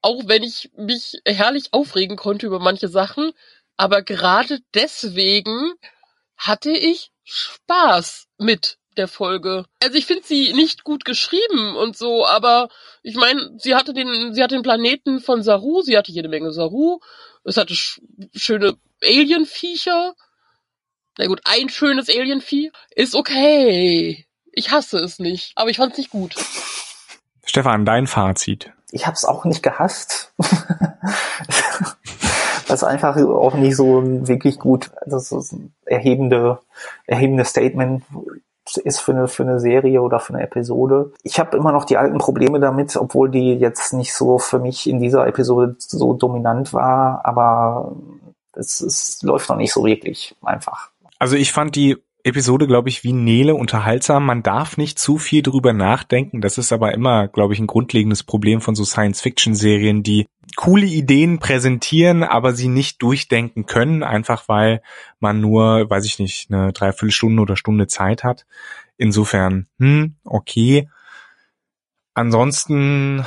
auch 0.03 0.23
wenn 0.27 0.43
ich 0.43 0.71
mich 0.77 1.21
herrlich 1.27 1.73
aufregen 1.73 2.17
konnte 2.17 2.47
über 2.47 2.59
manche 2.59 2.89
Sachen, 2.89 3.33
aber 3.77 4.03
gerade 4.03 4.61
deswegen 4.75 5.75
hatte 6.37 6.71
ich 6.71 7.11
Spaß 7.25 8.27
mit 8.39 8.79
der 8.99 9.09
Folge. 9.09 9.65
Also 9.83 9.97
ich 9.97 10.07
finde 10.07 10.23
sie 10.25 10.53
nicht 10.53 10.85
gut 10.85 11.05
geschrieben 11.05 11.77
und 11.77 11.97
so, 11.97 12.27
aber 12.27 12.69
ich 13.03 13.17
meine, 13.17 13.53
sie 13.59 13.75
hatte 13.75 13.95
den, 13.95 14.35
sie 14.35 14.43
hatte 14.43 14.55
den 14.55 14.63
Planeten 14.63 15.21
von 15.21 15.43
Saru, 15.43 15.83
sie 15.83 15.97
hatte 15.97 16.13
jede 16.13 16.29
Menge 16.29 16.53
Saru, 16.53 17.01
es 17.45 17.57
hatte 17.57 17.75
sch 17.75 18.01
schöne 18.35 18.77
Alienviecher. 19.03 20.15
Na 21.19 21.27
gut, 21.27 21.41
ein 21.45 21.69
schönes 21.69 22.09
Alienvieh 22.09 22.71
ist 22.95 23.15
okay. 23.15 24.27
Ich 24.53 24.71
hasse 24.71 24.99
es 24.99 25.19
nicht, 25.19 25.53
aber 25.55 25.71
ich 25.71 25.77
fand 25.77 25.93
es 25.93 25.99
nicht 25.99 26.11
gut. 26.11 26.35
Stefan, 27.45 27.85
dein 27.85 28.07
Fazit. 28.07 28.73
ich 28.91 29.07
habe 29.07 29.15
es 29.15 29.25
auch 29.25 29.45
nicht 29.45 29.63
gehasst. 29.63 30.33
das 32.67 32.83
ist 32.83 32.85
einfach 32.85 33.17
auch 33.17 33.55
nicht 33.55 33.77
so 33.77 34.03
wirklich 34.27 34.59
gut, 34.59 34.91
das 35.07 35.31
ist 35.33 35.53
ein 35.53 35.73
erhebende, 35.85 36.59
erhebende 37.07 37.45
Statement 37.45 38.03
ist 38.77 39.01
für 39.01 39.13
eine, 39.13 39.29
für 39.29 39.43
eine 39.43 39.61
Serie 39.61 40.03
oder 40.03 40.19
für 40.19 40.35
eine 40.35 40.43
Episode. 40.43 41.13
Ich 41.23 41.39
habe 41.39 41.57
immer 41.57 41.73
noch 41.73 41.85
die 41.85 41.97
alten 41.97 42.19
Probleme 42.19 42.61
damit, 42.61 42.97
obwohl 42.97 43.31
die 43.31 43.55
jetzt 43.55 43.93
nicht 43.93 44.13
so 44.13 44.39
für 44.39 44.59
mich 44.59 44.89
in 44.89 44.99
dieser 44.99 45.27
Episode 45.27 45.77
so 45.79 46.15
dominant 46.15 46.73
war, 46.73 47.21
aber 47.25 47.93
es, 48.55 48.81
es 48.81 49.23
läuft 49.23 49.49
noch 49.49 49.57
nicht 49.57 49.73
so 49.73 49.85
wirklich 49.85 50.35
einfach. 50.43 50.91
Also 51.19 51.37
ich 51.37 51.53
fand 51.53 51.77
die 51.77 51.97
Episode, 52.27 52.67
glaube 52.67 52.89
ich, 52.89 53.05
wie 53.05 53.13
Nele 53.13 53.55
unterhaltsam. 53.55 54.27
Man 54.27 54.43
darf 54.43 54.77
nicht 54.77 54.99
zu 54.99 55.17
viel 55.17 55.43
drüber 55.43 55.73
nachdenken. 55.73 56.41
Das 56.41 56.59
ist 56.59 56.73
aber 56.73 56.93
immer, 56.93 57.29
glaube 57.29 57.55
ich, 57.55 57.61
ein 57.61 57.69
grundlegendes 57.69 58.25
Problem 58.25 58.61
von 58.61 58.75
so 58.75 58.85
Science-Fiction-Serien, 58.85 60.03
die 60.03 60.27
coole 60.57 60.87
Ideen 60.87 61.39
präsentieren, 61.39 62.25
aber 62.25 62.53
sie 62.53 62.67
nicht 62.67 63.01
durchdenken 63.01 63.67
können, 63.67 64.03
einfach 64.03 64.49
weil 64.49 64.83
man 65.21 65.41
nur, 65.41 65.89
weiß 65.89 66.05
ich 66.05 66.19
nicht, 66.19 66.51
eine 66.51 66.73
Dreiviertelstunde 66.73 67.43
oder 67.43 67.57
Stunde 67.57 67.87
Zeit 67.87 68.25
hat. 68.25 68.45
Insofern, 68.97 69.69
hm, 69.79 70.17
okay. 70.25 70.89
Ansonsten, 72.15 73.25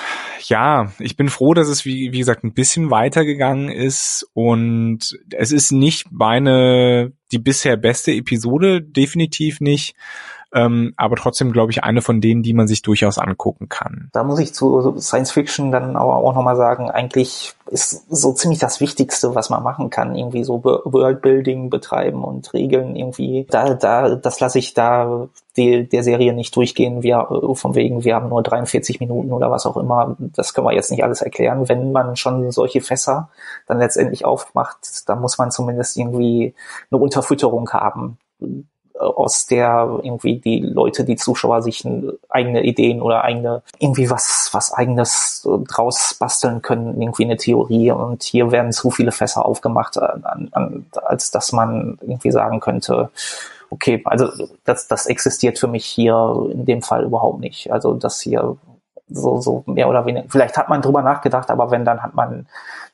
ja, 0.48 0.92
ich 1.00 1.16
bin 1.16 1.30
froh, 1.30 1.54
dass 1.54 1.68
es, 1.68 1.86
wie, 1.86 2.12
wie 2.12 2.20
gesagt, 2.20 2.44
ein 2.44 2.54
bisschen 2.54 2.92
weitergegangen 2.92 3.70
ist 3.70 4.28
und 4.34 5.18
es 5.32 5.52
ist 5.52 5.72
nicht 5.72 6.12
meine, 6.12 7.14
die 7.32 7.40
bisher 7.40 7.78
beste 7.78 8.12
Episode, 8.12 8.82
definitiv 8.82 9.62
nicht. 9.62 9.96
Ähm, 10.54 10.93
aber 10.97 11.16
trotzdem, 11.16 11.52
glaube 11.52 11.72
ich, 11.72 11.84
eine 11.84 12.02
von 12.02 12.22
denen, 12.22 12.41
die 12.41 12.54
man 12.54 12.68
sich 12.68 12.82
durchaus 12.82 13.18
angucken 13.20 13.70
kann. 13.70 14.10
Da 14.14 14.24
muss 14.24 14.39
ich 14.39 14.54
zu 14.54 14.97
Science 15.00 15.32
Fiction 15.32 15.72
dann 15.72 15.95
aber 15.95 16.16
auch 16.16 16.34
nochmal 16.34 16.56
sagen, 16.56 16.89
eigentlich 16.89 17.54
ist 17.68 18.08
so 18.10 18.34
ziemlich 18.34 18.58
das 18.58 18.80
Wichtigste, 18.80 19.36
was 19.36 19.52
man 19.52 19.62
machen 19.62 19.91
kann, 19.91 20.16
irgendwie 20.16 20.43
so 20.43 20.64
Worldbuilding 20.64 21.70
betreiben 21.70 22.24
und 22.24 22.52
Regeln 22.54 22.95
irgendwie. 22.95 23.45
Da, 23.52 23.76
da, 23.76 24.16
das 24.16 24.39
lasse 24.39 24.58
ich 24.58 24.74
da 24.74 25.28
die, 25.56 25.88
der 25.88 26.04
Serie 26.04 26.34
nicht 26.34 26.56
durchgehen. 26.56 27.04
Wir, 27.04 27.28
von 27.54 27.76
wegen, 27.76 28.04
wir 28.04 28.16
haben 28.16 28.30
nur 28.30 28.41
43 28.41 29.00
Minuten 29.00 29.32
oder 29.32 29.52
was 29.52 29.68
auch 29.68 29.78
immer. 29.78 30.16
Das 30.20 30.56
können 30.56 30.66
wir 30.66 30.74
jetzt 30.74 30.89
nicht 30.89 31.04
alles 31.04 31.22
erklären. 31.22 31.70
Wenn 31.70 31.91
man 31.91 32.16
schon 32.16 32.50
solche 32.50 32.82
Fässer 32.82 33.30
dann 33.68 33.78
letztendlich 33.78 34.26
aufmacht, 34.26 35.08
dann 35.08 35.22
muss 35.22 35.38
man 35.38 35.52
zumindest 35.52 35.95
irgendwie 35.95 36.56
eine 36.89 37.00
Unterfütterung 37.00 37.70
haben 37.70 38.18
aus 39.00 39.45
der 39.45 40.00
irgendwie 40.04 40.39
die 40.39 40.60
Leute, 40.60 41.06
die 41.06 41.16
Zuschauer 41.16 41.62
sich 41.62 41.88
eigene 42.30 42.64
Ideen 42.64 43.02
oder 43.02 43.24
eigene 43.24 43.62
irgendwie 43.80 44.10
was 44.10 44.50
was 44.52 44.74
eigenes 44.74 45.47
draus 45.68 46.16
basteln 46.20 46.62
können, 46.62 47.02
irgendwie 47.02 47.26
eine 47.26 47.38
Theorie 47.38 47.91
und 47.91 48.24
hier 48.24 48.52
werden 48.52 48.72
zu 48.72 48.91
viele 48.91 49.12
Fässer 49.12 49.45
aufgemacht, 49.45 49.97
an, 49.97 50.50
an, 50.52 50.86
als 51.06 51.32
dass 51.32 51.52
man 51.52 51.97
irgendwie 52.02 52.32
sagen 52.32 52.60
könnte, 52.60 53.10
okay, 53.70 54.02
also 54.06 54.28
das 54.66 54.88
das 54.88 55.06
existiert 55.06 55.60
für 55.60 55.68
mich 55.68 55.86
hier 55.86 56.50
in 56.52 56.66
dem 56.66 56.82
Fall 56.82 57.04
überhaupt 57.04 57.39
nicht. 57.39 57.72
Also 57.72 57.93
das 57.93 58.20
hier 58.22 58.58
so, 59.10 59.41
so 59.41 59.64
mehr 59.66 59.89
oder 59.89 60.06
weniger. 60.06 60.28
Vielleicht 60.30 60.58
hat 60.58 60.70
man 60.70 60.82
drüber 60.82 61.02
nachgedacht, 61.02 61.50
aber 61.50 61.72
wenn, 61.72 61.86
dann 61.86 62.04
hat 62.04 62.14
man 62.14 62.47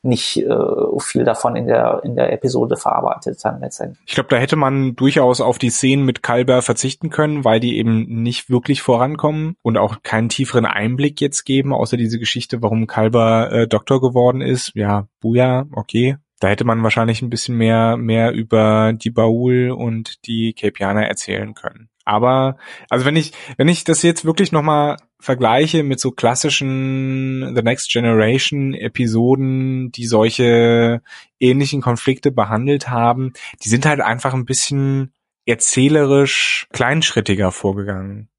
nicht 0.06 0.38
äh, 0.38 0.56
viel 1.00 1.24
davon 1.24 1.56
in 1.56 1.68
der, 1.68 2.02
in 2.04 2.16
der 2.16 2.32
Episode 2.32 2.78
verarbeitet 2.78 3.40
dann 3.44 3.60
letztendlich. 3.60 4.04
Ich 4.06 4.16
glaube, 4.16 4.30
da 4.30 4.38
hätte 4.38 4.56
man 4.56 4.96
durchaus 4.96 5.42
auf 5.42 5.58
die 5.58 5.70
Szenen 5.70 6.06
mit 6.06 6.24
Kalber 6.24 6.62
verzichten 6.62 7.10
können, 7.10 7.44
weil 7.44 7.60
die 7.60 7.78
eben 7.78 8.22
nicht 8.22 8.50
wirklich 8.50 8.82
vorankommen 8.82 9.56
und 9.62 9.78
auch 9.78 10.04
keinen 10.04 10.30
tieferen 10.30 10.66
Einblick 10.66 11.22
jetzt 11.22 11.44
geben, 11.44 11.74
außer 11.74 11.98
diese 11.98 12.20
Geschichte, 12.20 12.62
warum 12.62 12.88
Kalber 12.88 13.52
äh, 13.52 13.68
Doktor 13.68 14.02
geworden 14.02 14.42
ist. 14.42 14.72
Ja, 14.76 15.08
Buja, 15.22 15.66
okay, 15.72 16.18
da 16.40 16.50
hätte 16.50 16.66
man 16.66 16.84
wahrscheinlich 16.84 17.22
ein 17.22 17.30
bisschen 17.30 17.58
mehr, 17.58 17.98
mehr 17.98 18.32
über 18.32 18.94
die 18.94 19.10
Baul 19.10 19.72
und 19.72 20.26
die 20.28 20.54
Capianer 20.54 21.08
erzählen 21.08 21.54
können. 21.54 21.90
Aber, 22.06 22.58
also 22.90 23.04
wenn 23.06 23.16
ich, 23.16 23.34
wenn 23.58 23.68
ich 23.68 23.84
das 23.84 24.04
jetzt 24.04 24.26
wirklich 24.26 24.52
nochmal 24.52 24.98
vergleiche 25.20 25.82
mit 25.84 26.00
so 26.00 26.12
klassischen 26.12 27.54
The 27.56 27.64
Next 27.64 27.92
Generation 27.92 28.76
Episoden, 28.76 29.92
die 29.92 30.06
solche 30.06 31.02
ähnlichen 31.40 31.82
Konflikte 31.82 32.32
behandelt 32.32 32.90
haben, 32.90 33.34
die 33.64 33.70
sind 33.70 33.86
halt 33.88 34.02
einfach 34.02 34.34
ein 34.36 34.46
bisschen 34.46 35.14
erzählerisch 35.48 36.68
kleinschrittiger 36.72 37.52
vorgegangen 37.52 38.30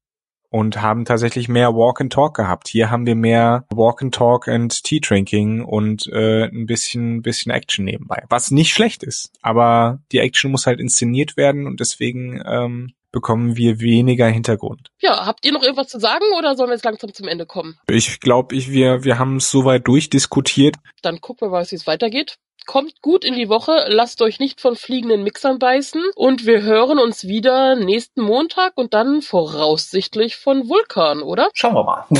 und 0.49 0.81
haben 0.81 1.05
tatsächlich 1.05 1.49
mehr 1.49 1.73
Walk 1.73 1.99
and 1.99 2.13
Talk 2.13 2.35
gehabt. 2.35 2.67
Hier 2.69 2.89
haben 2.89 3.05
wir 3.05 3.15
mehr 3.15 3.65
Walk 3.69 4.01
and 4.01 4.15
Talk 4.15 4.47
and 4.47 4.83
Tea 4.83 4.99
Drinking 4.99 5.63
und 5.63 6.07
äh, 6.07 6.45
ein 6.45 6.65
bisschen 6.65 7.21
bisschen 7.21 7.51
Action 7.51 7.85
nebenbei, 7.85 8.23
was 8.29 8.51
nicht 8.51 8.73
schlecht 8.73 9.03
ist. 9.03 9.31
Aber 9.41 9.99
die 10.11 10.19
Action 10.19 10.51
muss 10.51 10.65
halt 10.65 10.79
inszeniert 10.79 11.37
werden 11.37 11.67
und 11.67 11.79
deswegen 11.79 12.41
ähm, 12.45 12.93
bekommen 13.11 13.57
wir 13.57 13.79
weniger 13.79 14.27
Hintergrund. 14.27 14.89
Ja, 14.99 15.25
habt 15.25 15.45
ihr 15.45 15.51
noch 15.51 15.63
irgendwas 15.63 15.87
zu 15.87 15.99
sagen 15.99 16.25
oder 16.37 16.55
sollen 16.55 16.69
wir 16.69 16.75
jetzt 16.75 16.85
langsam 16.85 17.13
zum 17.13 17.27
Ende 17.27 17.45
kommen? 17.45 17.77
Ich 17.89 18.19
glaube, 18.19 18.55
ich, 18.55 18.71
wir, 18.71 19.03
wir 19.03 19.19
haben 19.19 19.37
es 19.37 19.49
soweit 19.49 19.87
durchdiskutiert. 19.87 20.75
Dann 21.01 21.21
gucken 21.21 21.47
wir 21.47 21.51
mal, 21.51 21.65
wie 21.69 21.75
es 21.75 21.87
weitergeht. 21.87 22.37
Kommt 22.65 23.01
gut 23.01 23.23
in 23.23 23.35
die 23.35 23.47
Woche, 23.47 23.85
lasst 23.87 24.21
euch 24.21 24.39
nicht 24.39 24.59
von 24.59 24.75
fliegenden 24.75 25.23
Mixern 25.23 25.57
beißen 25.57 26.03
und 26.15 26.45
wir 26.45 26.63
hören 26.63 26.99
uns 26.99 27.25
wieder 27.25 27.77
nächsten 27.77 28.21
Montag 28.21 28.73
und 28.75 28.93
dann 28.93 29.21
voraussichtlich 29.21 30.35
von 30.35 30.67
Vulkan, 30.67 31.21
oder? 31.21 31.49
Schauen 31.53 31.75
wir 31.75 31.83
mal. 31.83 32.05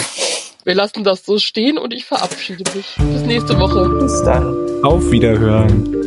Wir 0.64 0.76
lassen 0.76 1.06
das 1.06 1.26
so 1.26 1.38
stehen 1.38 1.78
und 1.78 1.94
ich 1.94 2.04
verabschiede 2.04 2.66
mich. 2.76 2.98
Bis 2.98 3.22
nächste 3.22 3.58
Woche. 3.58 3.88
Bis 4.02 4.22
dann. 4.26 4.84
Auf 4.84 5.12
Wiederhören. 5.12 5.98